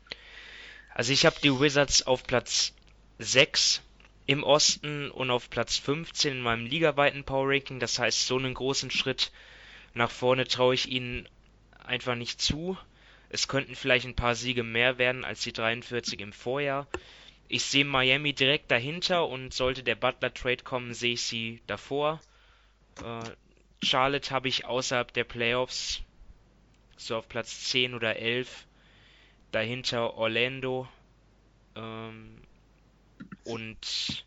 Also 0.93 1.11
ich 1.11 1.25
habe 1.25 1.35
die 1.43 1.59
Wizards 1.59 2.07
auf 2.07 2.23
Platz 2.23 2.73
6 3.19 3.81
im 4.27 4.43
Osten 4.43 5.11
und 5.11 5.29
auf 5.29 5.49
Platz 5.49 5.77
15 5.77 6.37
in 6.37 6.41
meinem 6.41 6.65
ligaweiten 6.65 7.23
Power 7.23 7.49
Ranking. 7.49 7.79
Das 7.79 7.99
heißt, 7.99 8.25
so 8.25 8.37
einen 8.37 8.53
großen 8.53 8.89
Schritt 8.89 9.31
nach 9.93 10.11
vorne 10.11 10.47
traue 10.47 10.73
ich 10.73 10.89
ihnen 10.89 11.27
einfach 11.83 12.15
nicht 12.15 12.41
zu. 12.41 12.77
Es 13.29 13.47
könnten 13.47 13.75
vielleicht 13.75 14.05
ein 14.05 14.15
paar 14.15 14.35
Siege 14.35 14.63
mehr 14.63 14.97
werden 14.97 15.25
als 15.25 15.41
die 15.41 15.53
43 15.53 16.19
im 16.21 16.33
Vorjahr. 16.33 16.87
Ich 17.49 17.63
sehe 17.63 17.85
Miami 17.85 18.33
direkt 18.33 18.71
dahinter 18.71 19.27
und 19.27 19.53
sollte 19.53 19.83
der 19.83 19.95
Butler 19.95 20.33
Trade 20.33 20.63
kommen, 20.63 20.93
sehe 20.93 21.13
ich 21.13 21.21
sie 21.21 21.61
davor. 21.67 22.21
Äh, 23.03 23.85
Charlotte 23.85 24.31
habe 24.31 24.47
ich 24.47 24.65
außerhalb 24.65 25.13
der 25.13 25.23
Playoffs 25.23 26.01
so 26.97 27.15
auf 27.15 27.29
Platz 27.29 27.65
10 27.65 27.93
oder 27.93 28.17
11. 28.17 28.65
Dahinter 29.51 30.15
Orlando. 30.15 30.87
Ähm, 31.75 32.41
und 33.45 34.25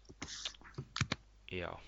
ja. 1.51 1.79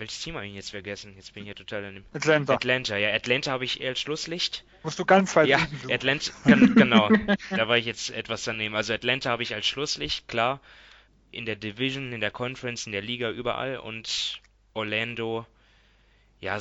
Welches 0.00 0.20
Team 0.20 0.34
habe 0.34 0.46
ich 0.46 0.54
jetzt 0.54 0.70
vergessen? 0.70 1.14
Jetzt 1.16 1.34
bin 1.34 1.44
ich 1.44 1.48
ja 1.48 1.54
total 1.54 1.84
in 1.84 1.94
dem. 1.96 2.04
Atlanta. 2.12 2.54
Atlanta, 2.54 2.96
ja. 2.96 3.14
Atlanta 3.14 3.52
habe 3.52 3.64
ich 3.64 3.80
eher 3.80 3.90
als 3.90 4.00
Schlusslicht. 4.00 4.64
Musst 4.82 4.98
du 4.98 5.04
ganz 5.04 5.36
weit 5.36 5.48
Ja, 5.48 5.58
suchen. 5.58 5.92
Atlanta, 5.92 6.32
gen- 6.46 6.74
genau. 6.74 7.08
Da 7.50 7.68
war 7.68 7.76
ich 7.78 7.84
jetzt 7.86 8.10
etwas 8.10 8.44
daneben. 8.44 8.74
Also 8.74 8.92
Atlanta 8.94 9.30
habe 9.30 9.42
ich 9.42 9.54
als 9.54 9.66
Schlusslicht, 9.66 10.26
klar. 10.26 10.60
In 11.32 11.46
der 11.46 11.56
Division, 11.56 12.12
in 12.12 12.20
der 12.20 12.30
Conference, 12.30 12.86
in 12.86 12.92
der 12.92 13.02
Liga, 13.02 13.30
überall. 13.30 13.76
Und 13.78 14.40
Orlando, 14.74 15.46
ja, 16.40 16.58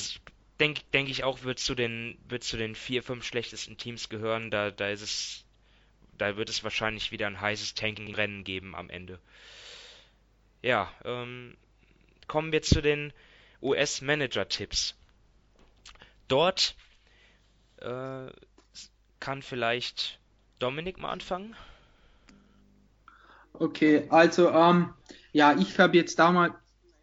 denke 0.59 0.81
denk 0.93 1.09
ich 1.09 1.23
auch, 1.23 1.43
wird 1.43 1.59
zu 1.59 1.75
den, 1.75 2.17
wird 2.27 2.43
zu 2.43 2.57
den 2.57 2.75
vier, 2.75 3.01
fünf 3.03 3.25
schlechtesten 3.25 3.77
Teams 3.77 4.09
gehören. 4.09 4.51
Da, 4.51 4.69
da 4.69 4.89
ist 4.89 5.01
es, 5.01 5.45
da 6.17 6.35
wird 6.35 6.49
es 6.49 6.63
wahrscheinlich 6.63 7.11
wieder 7.11 7.27
ein 7.27 7.39
heißes 7.39 7.73
Tanking-Rennen 7.75 8.43
geben 8.43 8.75
am 8.75 8.89
Ende. 8.89 9.17
Ja, 10.61 10.91
ähm, 11.05 11.55
kommen 12.27 12.51
wir 12.51 12.61
zu 12.61 12.81
den 12.81 13.13
US-Manager-Tipps. 13.62 14.95
Dort 16.28 16.76
äh, 17.78 18.28
kann 19.20 19.41
vielleicht 19.41 20.20
Dominik 20.60 20.99
mal 20.99 21.12
anfangen. 21.12 21.55
Okay, 23.53 24.05
also 24.10 24.49
ähm, 24.51 24.93
ja, 25.32 25.57
ich 25.57 25.78
habe 25.80 25.97
jetzt 25.97 26.20
da 26.20 26.32
mal 26.32 26.55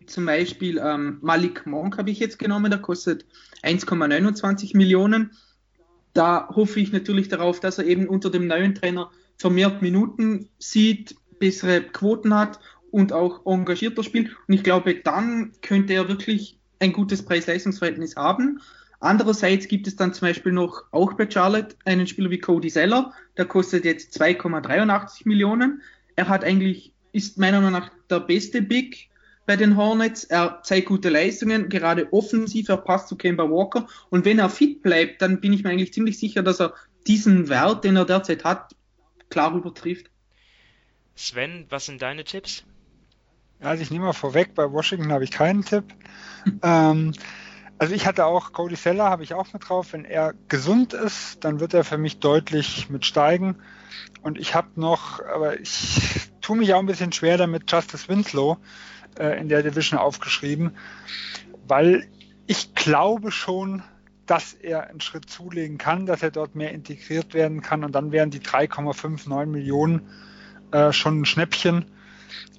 zum 0.07 0.27
Beispiel 0.27 0.79
ähm, 0.79 1.19
Malik 1.21 1.67
Monk 1.67 1.99
habe 1.99 2.11
ich 2.11 2.21
jetzt 2.21 2.39
genommen, 2.39 2.71
der 2.71 2.81
kostet 2.81 3.27
1,29 3.63 4.77
Millionen. 4.77 5.37
Da 6.15 6.49
hoffe 6.49 6.81
ich 6.81 6.93
natürlich 6.93 7.29
darauf, 7.29 7.61
dass 7.61 7.79
er 7.79 7.85
eben 7.85 8.09
unter 8.09 8.31
dem 8.31 8.47
neuen 8.47 8.75
Trainer 8.75 9.11
vermehrt 9.37 9.83
Minuten 9.83 10.49
sieht, 10.59 11.17
bessere 11.39 11.83
Quoten 11.83 12.35
hat 12.35 12.59
und 12.97 13.13
auch 13.13 13.45
engagierter 13.45 14.03
spielt. 14.03 14.35
Und 14.49 14.55
ich 14.55 14.63
glaube, 14.63 14.95
dann 14.95 15.53
könnte 15.61 15.93
er 15.93 16.09
wirklich 16.09 16.59
ein 16.81 16.95
gutes 16.95 17.23
Preis-Leistungs-Verhältnis 17.23 18.17
haben. 18.17 18.63
Andererseits 19.01 19.69
gibt 19.69 19.87
es 19.87 19.97
dann 19.97 20.15
zum 20.15 20.29
Beispiel 20.29 20.53
noch 20.53 20.85
auch 20.93 21.13
bei 21.13 21.31
Charlotte 21.31 21.77
einen 21.85 22.07
Spieler 22.07 22.31
wie 22.31 22.39
Cody 22.39 22.69
Zeller, 22.69 23.13
der 23.37 23.45
kostet 23.45 23.85
jetzt 23.85 24.19
2,83 24.19 25.29
Millionen. 25.29 25.83
Er 26.17 26.29
hat 26.29 26.43
eigentlich, 26.43 26.95
ist 27.13 27.37
meiner 27.37 27.61
Meinung 27.61 27.79
nach 27.79 27.91
der 28.09 28.21
beste 28.21 28.63
Big 28.63 29.11
bei 29.45 29.57
den 29.57 29.77
Hornets. 29.77 30.25
Er 30.25 30.61
zeigt 30.63 30.87
gute 30.87 31.11
Leistungen, 31.11 31.69
gerade 31.69 32.11
offensiv, 32.15 32.71
er 32.71 32.79
passt 32.79 33.09
zu 33.09 33.17
Kemba 33.17 33.51
Walker. 33.51 33.87
Und 34.09 34.25
wenn 34.25 34.39
er 34.39 34.49
fit 34.49 34.83
bleibt, 34.83 35.21
dann 35.21 35.43
bin 35.43 35.53
ich 35.53 35.63
mir 35.63 35.69
eigentlich 35.69 35.93
ziemlich 35.93 36.19
sicher, 36.19 36.43
dass 36.43 36.63
er 36.63 36.73
diesen 37.07 37.51
Wert, 37.51 37.85
den 37.85 37.97
er 37.97 38.07
derzeit 38.07 38.45
hat, 38.45 38.75
klar 39.29 39.55
übertrifft. 39.55 40.07
Sven, 41.15 41.67
was 41.69 41.85
sind 41.85 42.01
deine 42.01 42.25
Tipps? 42.25 42.65
Also 43.61 43.83
ich 43.83 43.91
nehme 43.91 44.07
mal 44.07 44.13
vorweg, 44.13 44.55
bei 44.55 44.71
Washington 44.71 45.13
habe 45.13 45.25
ich 45.25 45.31
keinen 45.31 45.65
Tipp. 45.65 45.85
ähm, 46.63 47.13
also 47.79 47.95
ich 47.95 48.07
hatte 48.07 48.25
auch 48.25 48.53
Cody 48.53 48.77
Seller, 48.77 49.11
habe 49.11 49.23
ich 49.23 49.35
auch 49.35 49.53
mit 49.53 49.69
drauf. 49.69 49.93
Wenn 49.93 50.05
er 50.05 50.35
gesund 50.49 50.93
ist, 50.93 51.45
dann 51.45 51.61
wird 51.61 51.75
er 51.75 51.85
für 51.85 51.99
mich 51.99 52.21
deutlich 52.21 52.89
mit 52.89 53.05
steigen. 53.05 53.57
Und 54.23 54.39
ich 54.39 54.55
habe 54.55 54.69
noch, 54.77 55.21
aber 55.25 55.61
ich 55.61 56.31
tue 56.41 56.57
mich 56.57 56.73
auch 56.75 56.79
ein 56.79 56.87
bisschen 56.87 57.13
schwer 57.13 57.37
damit, 57.37 57.71
Justice 57.71 58.09
Winslow 58.09 58.59
äh, 59.19 59.39
in 59.39 59.49
der 59.49 59.63
Division 59.63 59.99
aufgeschrieben, 59.99 60.77
weil 61.67 62.07
ich 62.47 62.75
glaube 62.75 63.31
schon, 63.31 63.83
dass 64.27 64.55
er 64.55 64.89
einen 64.89 65.01
Schritt 65.01 65.31
zulegen 65.31 65.79
kann, 65.79 66.07
dass 66.07 66.23
er 66.23 66.31
dort 66.31 66.55
mehr 66.55 66.73
integriert 66.73 67.35
werden 67.35 67.63
kann 67.63 67.85
und 67.85 67.93
dann 67.93 68.11
wären 68.13 68.31
die 68.31 68.41
3,59 68.41 69.47
Millionen 69.47 70.09
äh, 70.73 70.93
schon 70.93 71.21
ein 71.21 71.25
Schnäppchen. 71.25 71.87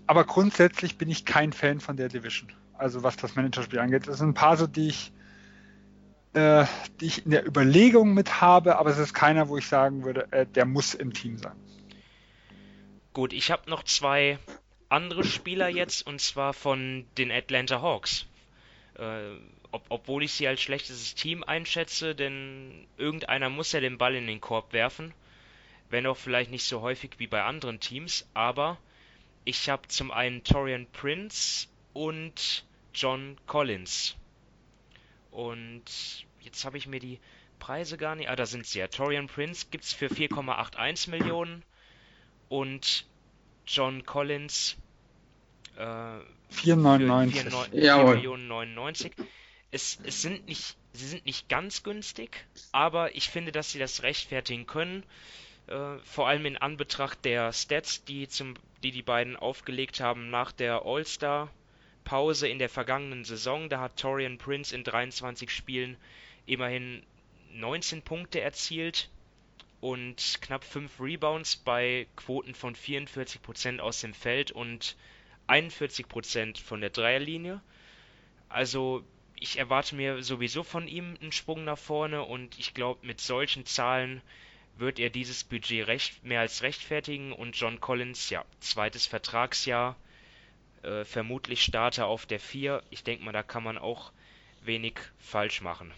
Aber 0.05 0.23
grundsätzlich 0.23 0.97
bin 0.97 1.09
ich 1.09 1.25
kein 1.25 1.53
Fan 1.53 1.79
von 1.79 1.97
der 1.97 2.09
Division. 2.09 2.51
Also 2.77 3.03
was 3.03 3.17
das 3.17 3.35
Managerspiel 3.35 3.79
angeht. 3.79 4.07
Es 4.07 4.19
sind 4.19 4.29
ein 4.29 4.33
paar 4.33 4.57
so, 4.57 4.67
die 4.67 4.89
ich, 4.89 5.11
äh, 6.33 6.65
die 7.01 7.05
ich 7.05 7.25
in 7.25 7.31
der 7.31 7.45
Überlegung 7.45 8.13
mit 8.13 8.41
habe, 8.41 8.77
aber 8.77 8.89
es 8.89 8.97
ist 8.97 9.13
keiner, 9.13 9.49
wo 9.49 9.57
ich 9.57 9.67
sagen 9.67 10.03
würde, 10.03 10.31
äh, 10.31 10.45
der 10.45 10.65
muss 10.65 10.93
im 10.93 11.13
Team 11.13 11.37
sein. 11.37 11.55
Gut, 13.13 13.33
ich 13.33 13.51
habe 13.51 13.69
noch 13.69 13.83
zwei 13.83 14.37
andere 14.89 15.23
Spieler 15.23 15.67
jetzt 15.67 16.05
und 16.05 16.21
zwar 16.21 16.53
von 16.53 17.05
den 17.17 17.31
Atlanta 17.31 17.81
Hawks. 17.81 18.27
Äh, 18.97 19.37
ob, 19.71 19.85
obwohl 19.89 20.23
ich 20.23 20.33
sie 20.33 20.47
als 20.47 20.61
schlechtes 20.61 21.15
Team 21.15 21.43
einschätze, 21.43 22.15
denn 22.15 22.87
irgendeiner 22.97 23.49
muss 23.49 23.71
ja 23.71 23.79
den 23.79 23.97
Ball 23.97 24.15
in 24.15 24.27
den 24.27 24.39
Korb 24.39 24.73
werfen. 24.73 25.13
Wenn 25.89 26.05
auch 26.05 26.17
vielleicht 26.17 26.51
nicht 26.51 26.65
so 26.65 26.81
häufig 26.81 27.11
wie 27.17 27.27
bei 27.27 27.43
anderen 27.43 27.79
Teams, 27.79 28.29
aber 28.33 28.77
ich 29.47 29.69
habe 29.69 29.87
zum 29.87 30.11
einen 30.11 30.43
Torian 30.43 30.87
Prince 30.91 31.69
und 31.93 32.65
John 32.93 33.37
Collins. 33.47 34.17
Und 35.31 35.85
jetzt 36.41 36.65
habe 36.65 36.77
ich 36.77 36.85
mir 36.85 36.99
die 36.99 37.21
Preise 37.57 37.97
gar 37.97 38.15
nicht. 38.15 38.27
Ah, 38.27 38.35
da 38.35 38.45
sind 38.45 38.67
sie 38.67 38.79
ja. 38.79 38.87
Torian 38.87 39.27
Prince 39.27 39.67
gibt 39.71 39.85
es 39.85 39.93
für 39.93 40.07
4,81 40.07 41.09
Millionen 41.11 41.63
und 42.49 43.05
John 43.65 44.05
Collins 44.05 44.75
äh, 45.77 45.81
4,99. 45.81 47.69
4 47.69 47.83
Jawohl. 47.83 48.15
Millionen 48.15 48.47
99. 48.49 49.13
Es, 49.71 49.97
es 50.03 50.21
sind 50.21 50.45
nicht, 50.45 50.75
sie 50.91 51.07
sind 51.07 51.25
nicht 51.25 51.47
ganz 51.47 51.83
günstig, 51.83 52.45
aber 52.73 53.15
ich 53.15 53.29
finde, 53.29 53.53
dass 53.53 53.71
sie 53.71 53.79
das 53.79 54.03
rechtfertigen 54.03 54.67
können. 54.67 55.03
Äh, 55.67 55.97
vor 55.99 56.27
allem 56.27 56.45
in 56.45 56.57
Anbetracht 56.57 57.23
der 57.25 57.51
Stats, 57.51 58.03
die, 58.05 58.27
zum, 58.27 58.55
die 58.83 58.91
die 58.91 59.01
beiden 59.01 59.35
aufgelegt 59.35 59.99
haben 59.99 60.29
nach 60.29 60.51
der 60.51 60.85
All-Star-Pause 60.85 62.47
in 62.47 62.59
der 62.59 62.69
vergangenen 62.69 63.25
Saison. 63.25 63.69
Da 63.69 63.81
hat 63.81 63.99
Torian 63.99 64.37
Prince 64.37 64.73
in 64.73 64.83
23 64.83 65.51
Spielen 65.51 65.97
immerhin 66.45 67.03
19 67.53 68.01
Punkte 68.01 68.39
erzielt 68.39 69.09
und 69.81 70.39
knapp 70.41 70.63
5 70.63 70.99
Rebounds 70.99 71.57
bei 71.57 72.07
Quoten 72.15 72.55
von 72.55 72.75
44% 72.75 73.79
aus 73.79 74.01
dem 74.01 74.13
Feld 74.13 74.51
und 74.51 74.95
41% 75.47 76.61
von 76.61 76.81
der 76.81 76.89
Dreierlinie. 76.89 77.61
Also 78.49 79.03
ich 79.35 79.59
erwarte 79.59 79.95
mir 79.95 80.23
sowieso 80.23 80.63
von 80.63 80.87
ihm 80.87 81.15
einen 81.21 81.31
Sprung 81.31 81.63
nach 81.65 81.77
vorne 81.77 82.23
und 82.23 82.57
ich 82.57 82.73
glaube, 82.73 83.05
mit 83.05 83.21
solchen 83.21 83.65
Zahlen 83.65 84.21
wird 84.79 84.99
er 84.99 85.09
dieses 85.09 85.43
Budget 85.43 85.87
recht, 85.87 86.23
mehr 86.23 86.41
als 86.41 86.61
rechtfertigen 86.61 87.33
und 87.33 87.55
John 87.55 87.79
Collins, 87.79 88.29
ja, 88.29 88.43
zweites 88.59 89.05
Vertragsjahr, 89.05 89.95
äh, 90.83 91.03
vermutlich 91.05 91.63
Starter 91.63 92.07
auf 92.07 92.25
der 92.25 92.39
4. 92.39 92.83
Ich 92.89 93.03
denke 93.03 93.25
mal, 93.25 93.31
da 93.31 93.43
kann 93.43 93.63
man 93.63 93.77
auch 93.77 94.11
wenig 94.63 94.95
falsch 95.19 95.61
machen. 95.61 95.91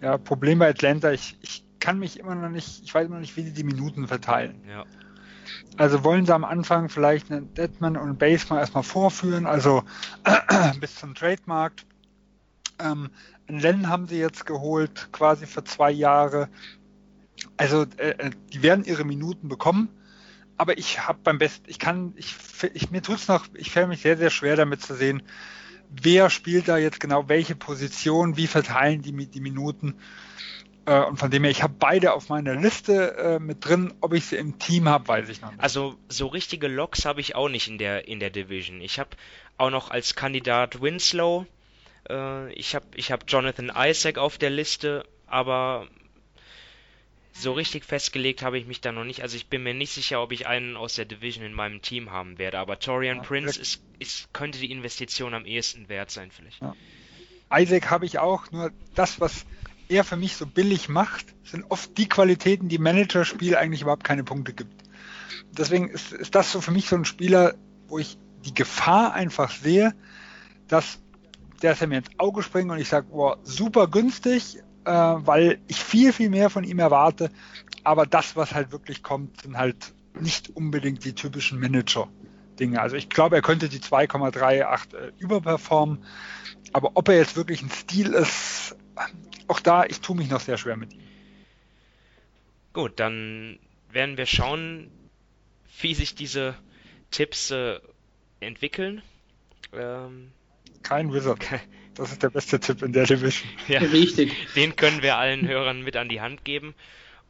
Ja, 0.00 0.16
Problem 0.16 0.58
bei 0.58 0.70
Atlanta, 0.70 1.12
ich, 1.12 1.36
ich 1.42 1.62
kann 1.78 1.98
mich 1.98 2.18
immer 2.18 2.34
noch 2.34 2.48
nicht, 2.48 2.82
ich 2.84 2.94
weiß 2.94 3.06
immer 3.06 3.16
noch 3.16 3.20
nicht, 3.20 3.36
wie 3.36 3.42
sie 3.42 3.52
die 3.52 3.64
Minuten 3.64 4.08
verteilen. 4.08 4.62
Ja. 4.68 4.86
Also 5.76 6.04
wollen 6.04 6.26
sie 6.26 6.34
am 6.34 6.44
Anfang 6.44 6.88
vielleicht 6.88 7.30
einen 7.30 7.52
Deadman 7.54 7.96
und 7.96 8.02
einen 8.02 8.18
Baseman 8.18 8.58
erstmal 8.58 8.82
vorführen, 8.82 9.46
also 9.46 9.82
bis 10.80 10.94
zum 10.96 11.14
Trademarkt. 11.14 11.86
Ähm, 12.78 13.10
Len 13.58 13.88
haben 13.88 14.06
sie 14.06 14.18
jetzt 14.18 14.46
geholt, 14.46 15.08
quasi 15.12 15.46
für 15.46 15.64
zwei 15.64 15.90
Jahre. 15.90 16.48
Also 17.56 17.86
äh, 17.96 18.30
die 18.52 18.62
werden 18.62 18.84
ihre 18.84 19.04
Minuten 19.04 19.48
bekommen, 19.48 19.88
aber 20.56 20.76
ich 20.76 21.06
habe 21.06 21.18
beim 21.24 21.38
besten, 21.38 21.64
ich 21.68 21.78
kann, 21.78 22.12
ich, 22.16 22.34
ich 22.74 22.90
mir 22.90 23.02
tut's 23.02 23.28
noch, 23.28 23.46
ich 23.54 23.70
fällt 23.70 23.88
mich 23.88 24.02
sehr, 24.02 24.18
sehr 24.18 24.30
schwer 24.30 24.56
damit 24.56 24.82
zu 24.82 24.94
sehen, 24.94 25.22
wer 25.88 26.28
spielt 26.28 26.68
da 26.68 26.76
jetzt 26.76 27.00
genau 27.00 27.28
welche 27.28 27.54
Position, 27.54 28.36
wie 28.36 28.46
verteilen 28.46 29.00
die 29.02 29.12
die 29.26 29.40
Minuten. 29.40 29.96
Äh, 30.86 31.00
Und 31.00 31.18
von 31.18 31.30
dem 31.30 31.44
her, 31.44 31.50
ich 31.50 31.62
habe 31.62 31.74
beide 31.78 32.12
auf 32.12 32.28
meiner 32.28 32.54
Liste 32.54 33.16
äh, 33.16 33.38
mit 33.38 33.64
drin. 33.66 33.94
Ob 34.00 34.12
ich 34.12 34.26
sie 34.26 34.36
im 34.36 34.58
Team 34.58 34.88
habe, 34.88 35.08
weiß 35.08 35.28
ich 35.28 35.40
noch 35.40 35.50
nicht. 35.50 35.62
Also 35.62 35.96
so 36.08 36.26
richtige 36.26 36.68
Locks 36.68 37.04
habe 37.04 37.20
ich 37.20 37.34
auch 37.34 37.48
nicht 37.48 37.68
in 37.68 37.78
der 37.78 38.08
in 38.08 38.20
der 38.20 38.30
Division. 38.30 38.80
Ich 38.80 38.98
habe 38.98 39.10
auch 39.56 39.70
noch 39.70 39.90
als 39.90 40.14
Kandidat 40.14 40.80
Winslow. 40.80 41.46
Äh, 42.08 42.52
ich 42.54 42.74
habe 42.74 42.86
ich 42.94 43.12
habe 43.12 43.24
Jonathan 43.26 43.72
Isaac 43.74 44.18
auf 44.18 44.38
der 44.38 44.50
Liste, 44.50 45.04
aber 45.26 45.88
so 47.32 47.52
richtig 47.52 47.84
festgelegt 47.84 48.42
habe 48.42 48.58
ich 48.58 48.66
mich 48.66 48.80
da 48.80 48.92
noch 48.92 49.04
nicht. 49.04 49.22
Also 49.22 49.36
ich 49.36 49.46
bin 49.48 49.62
mir 49.62 49.74
nicht 49.74 49.92
sicher, 49.92 50.22
ob 50.22 50.32
ich 50.32 50.46
einen 50.46 50.76
aus 50.76 50.94
der 50.94 51.04
Division 51.04 51.44
in 51.44 51.52
meinem 51.52 51.80
Team 51.82 52.10
haben 52.10 52.38
werde. 52.38 52.58
Aber 52.58 52.78
Torian 52.78 53.18
Ja, 53.18 53.22
Prince 53.22 53.60
ist, 53.60 53.82
ist 53.98 54.32
könnte 54.32 54.58
die 54.58 54.70
Investition 54.70 55.34
am 55.34 55.46
ehesten 55.46 55.88
wert 55.88 56.10
sein 56.10 56.30
vielleicht. 56.30 56.60
Ja. 56.60 56.74
Isaac 57.52 57.90
habe 57.90 58.06
ich 58.06 58.18
auch, 58.18 58.50
nur 58.52 58.70
das, 58.94 59.20
was 59.20 59.44
er 59.88 60.04
für 60.04 60.16
mich 60.16 60.36
so 60.36 60.46
billig 60.46 60.88
macht, 60.88 61.26
sind 61.42 61.64
oft 61.68 61.98
die 61.98 62.08
Qualitäten, 62.08 62.68
die 62.68 62.78
Managerspiel 62.78 63.56
eigentlich 63.56 63.82
überhaupt 63.82 64.04
keine 64.04 64.22
Punkte 64.22 64.52
gibt. 64.52 64.84
Deswegen 65.50 65.88
ist, 65.88 66.12
ist 66.12 66.34
das 66.34 66.52
so 66.52 66.60
für 66.60 66.70
mich 66.70 66.88
so 66.88 66.96
ein 66.96 67.04
Spieler, 67.04 67.54
wo 67.88 67.98
ich 67.98 68.16
die 68.44 68.54
Gefahr 68.54 69.14
einfach 69.14 69.50
sehe, 69.50 69.94
dass 70.68 71.00
der 71.62 71.72
ist 71.72 71.80
er 71.80 71.86
mir 71.86 71.98
ins 71.98 72.10
Auge 72.18 72.42
springt 72.42 72.70
und 72.70 72.78
ich 72.78 72.88
sage, 72.88 73.06
boah, 73.10 73.38
super 73.42 73.86
günstig, 73.86 74.58
äh, 74.84 74.90
weil 74.90 75.58
ich 75.68 75.78
viel, 75.78 76.12
viel 76.12 76.30
mehr 76.30 76.50
von 76.50 76.64
ihm 76.64 76.78
erwarte. 76.78 77.30
Aber 77.84 78.06
das, 78.06 78.36
was 78.36 78.54
halt 78.54 78.72
wirklich 78.72 79.02
kommt, 79.02 79.42
sind 79.42 79.56
halt 79.56 79.92
nicht 80.18 80.50
unbedingt 80.50 81.04
die 81.04 81.14
typischen 81.14 81.60
Manager-Dinge. 81.60 82.80
Also 82.80 82.96
ich 82.96 83.08
glaube, 83.08 83.36
er 83.36 83.42
könnte 83.42 83.68
die 83.68 83.80
2,38 83.80 84.96
äh, 84.96 85.12
überperformen, 85.18 86.04
aber 86.72 86.92
ob 86.94 87.08
er 87.08 87.16
jetzt 87.16 87.36
wirklich 87.36 87.62
ein 87.62 87.70
Stil 87.70 88.12
ist, 88.12 88.76
auch 89.48 89.60
da, 89.60 89.84
ich 89.84 90.00
tue 90.00 90.16
mich 90.16 90.30
noch 90.30 90.40
sehr 90.40 90.58
schwer 90.58 90.76
mit 90.76 90.92
ihm. 90.92 91.02
Gut, 92.72 93.00
dann 93.00 93.58
werden 93.90 94.16
wir 94.16 94.26
schauen, 94.26 94.90
wie 95.80 95.94
sich 95.94 96.14
diese 96.14 96.54
Tipps 97.10 97.50
äh, 97.50 97.80
entwickeln. 98.38 99.02
Ähm, 99.72 100.32
Kein 100.82 101.12
Wizard. 101.12 101.44
Das 101.94 102.12
ist 102.12 102.22
der 102.22 102.30
beste 102.30 102.60
Tipp 102.60 102.82
in 102.82 102.92
der 102.92 103.04
Division. 103.04 103.48
Ja, 103.68 103.80
Richtig. 103.80 104.32
Den 104.54 104.76
können 104.76 105.02
wir 105.02 105.16
allen 105.16 105.46
Hörern 105.46 105.82
mit 105.82 105.96
an 105.96 106.08
die 106.08 106.20
Hand 106.20 106.44
geben. 106.44 106.74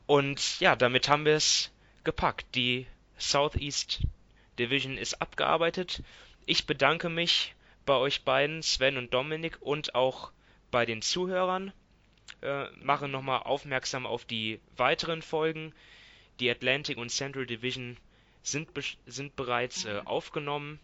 Und 0.06 0.60
ja, 0.60 0.77
damit 0.77 1.09
haben 1.09 1.24
wir 1.24 1.35
es 1.35 1.72
gepackt. 2.05 2.55
Die 2.55 2.86
Southeast 3.18 4.01
Division 4.59 4.97
ist 4.97 5.20
abgearbeitet. 5.20 6.02
Ich 6.47 6.66
bedanke 6.66 7.09
mich 7.09 7.55
bei 7.86 7.94
euch 7.94 8.22
beiden, 8.24 8.62
Sven 8.62 8.97
und 8.97 9.14
Dominik, 9.14 9.59
und 9.60 9.94
auch 9.94 10.31
bei 10.70 10.86
den 10.86 11.02
Zuhörern. 11.02 11.72
Äh, 12.43 12.66
mache 12.82 13.09
nochmal 13.09 13.40
aufmerksam 13.43 14.06
auf 14.06 14.24
die 14.24 14.60
weiteren 14.77 15.22
Folgen. 15.22 15.72
Die 16.39 16.51
Atlantic 16.51 16.97
und 16.97 17.10
Central 17.10 17.47
Division 17.47 17.97
sind, 18.43 18.68
sind 19.06 19.36
bereits 19.36 19.85
äh, 19.85 20.01
aufgenommen 20.05 20.78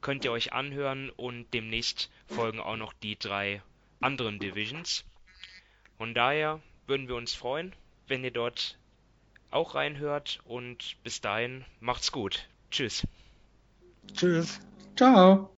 könnt 0.00 0.24
ihr 0.24 0.32
euch 0.32 0.52
anhören 0.52 1.10
und 1.10 1.52
demnächst 1.52 2.10
folgen 2.26 2.60
auch 2.60 2.76
noch 2.76 2.92
die 2.92 3.18
drei 3.18 3.62
anderen 4.00 4.38
Divisions. 4.38 5.04
Von 5.96 6.14
daher 6.14 6.60
würden 6.86 7.08
wir 7.08 7.16
uns 7.16 7.34
freuen, 7.34 7.74
wenn 8.06 8.24
ihr 8.24 8.30
dort 8.30 8.78
auch 9.50 9.74
reinhört 9.74 10.40
und 10.44 10.96
bis 11.02 11.20
dahin 11.20 11.64
macht's 11.80 12.12
gut. 12.12 12.48
Tschüss. 12.70 13.06
Tschüss. 14.14 14.60
Ciao. 14.96 15.50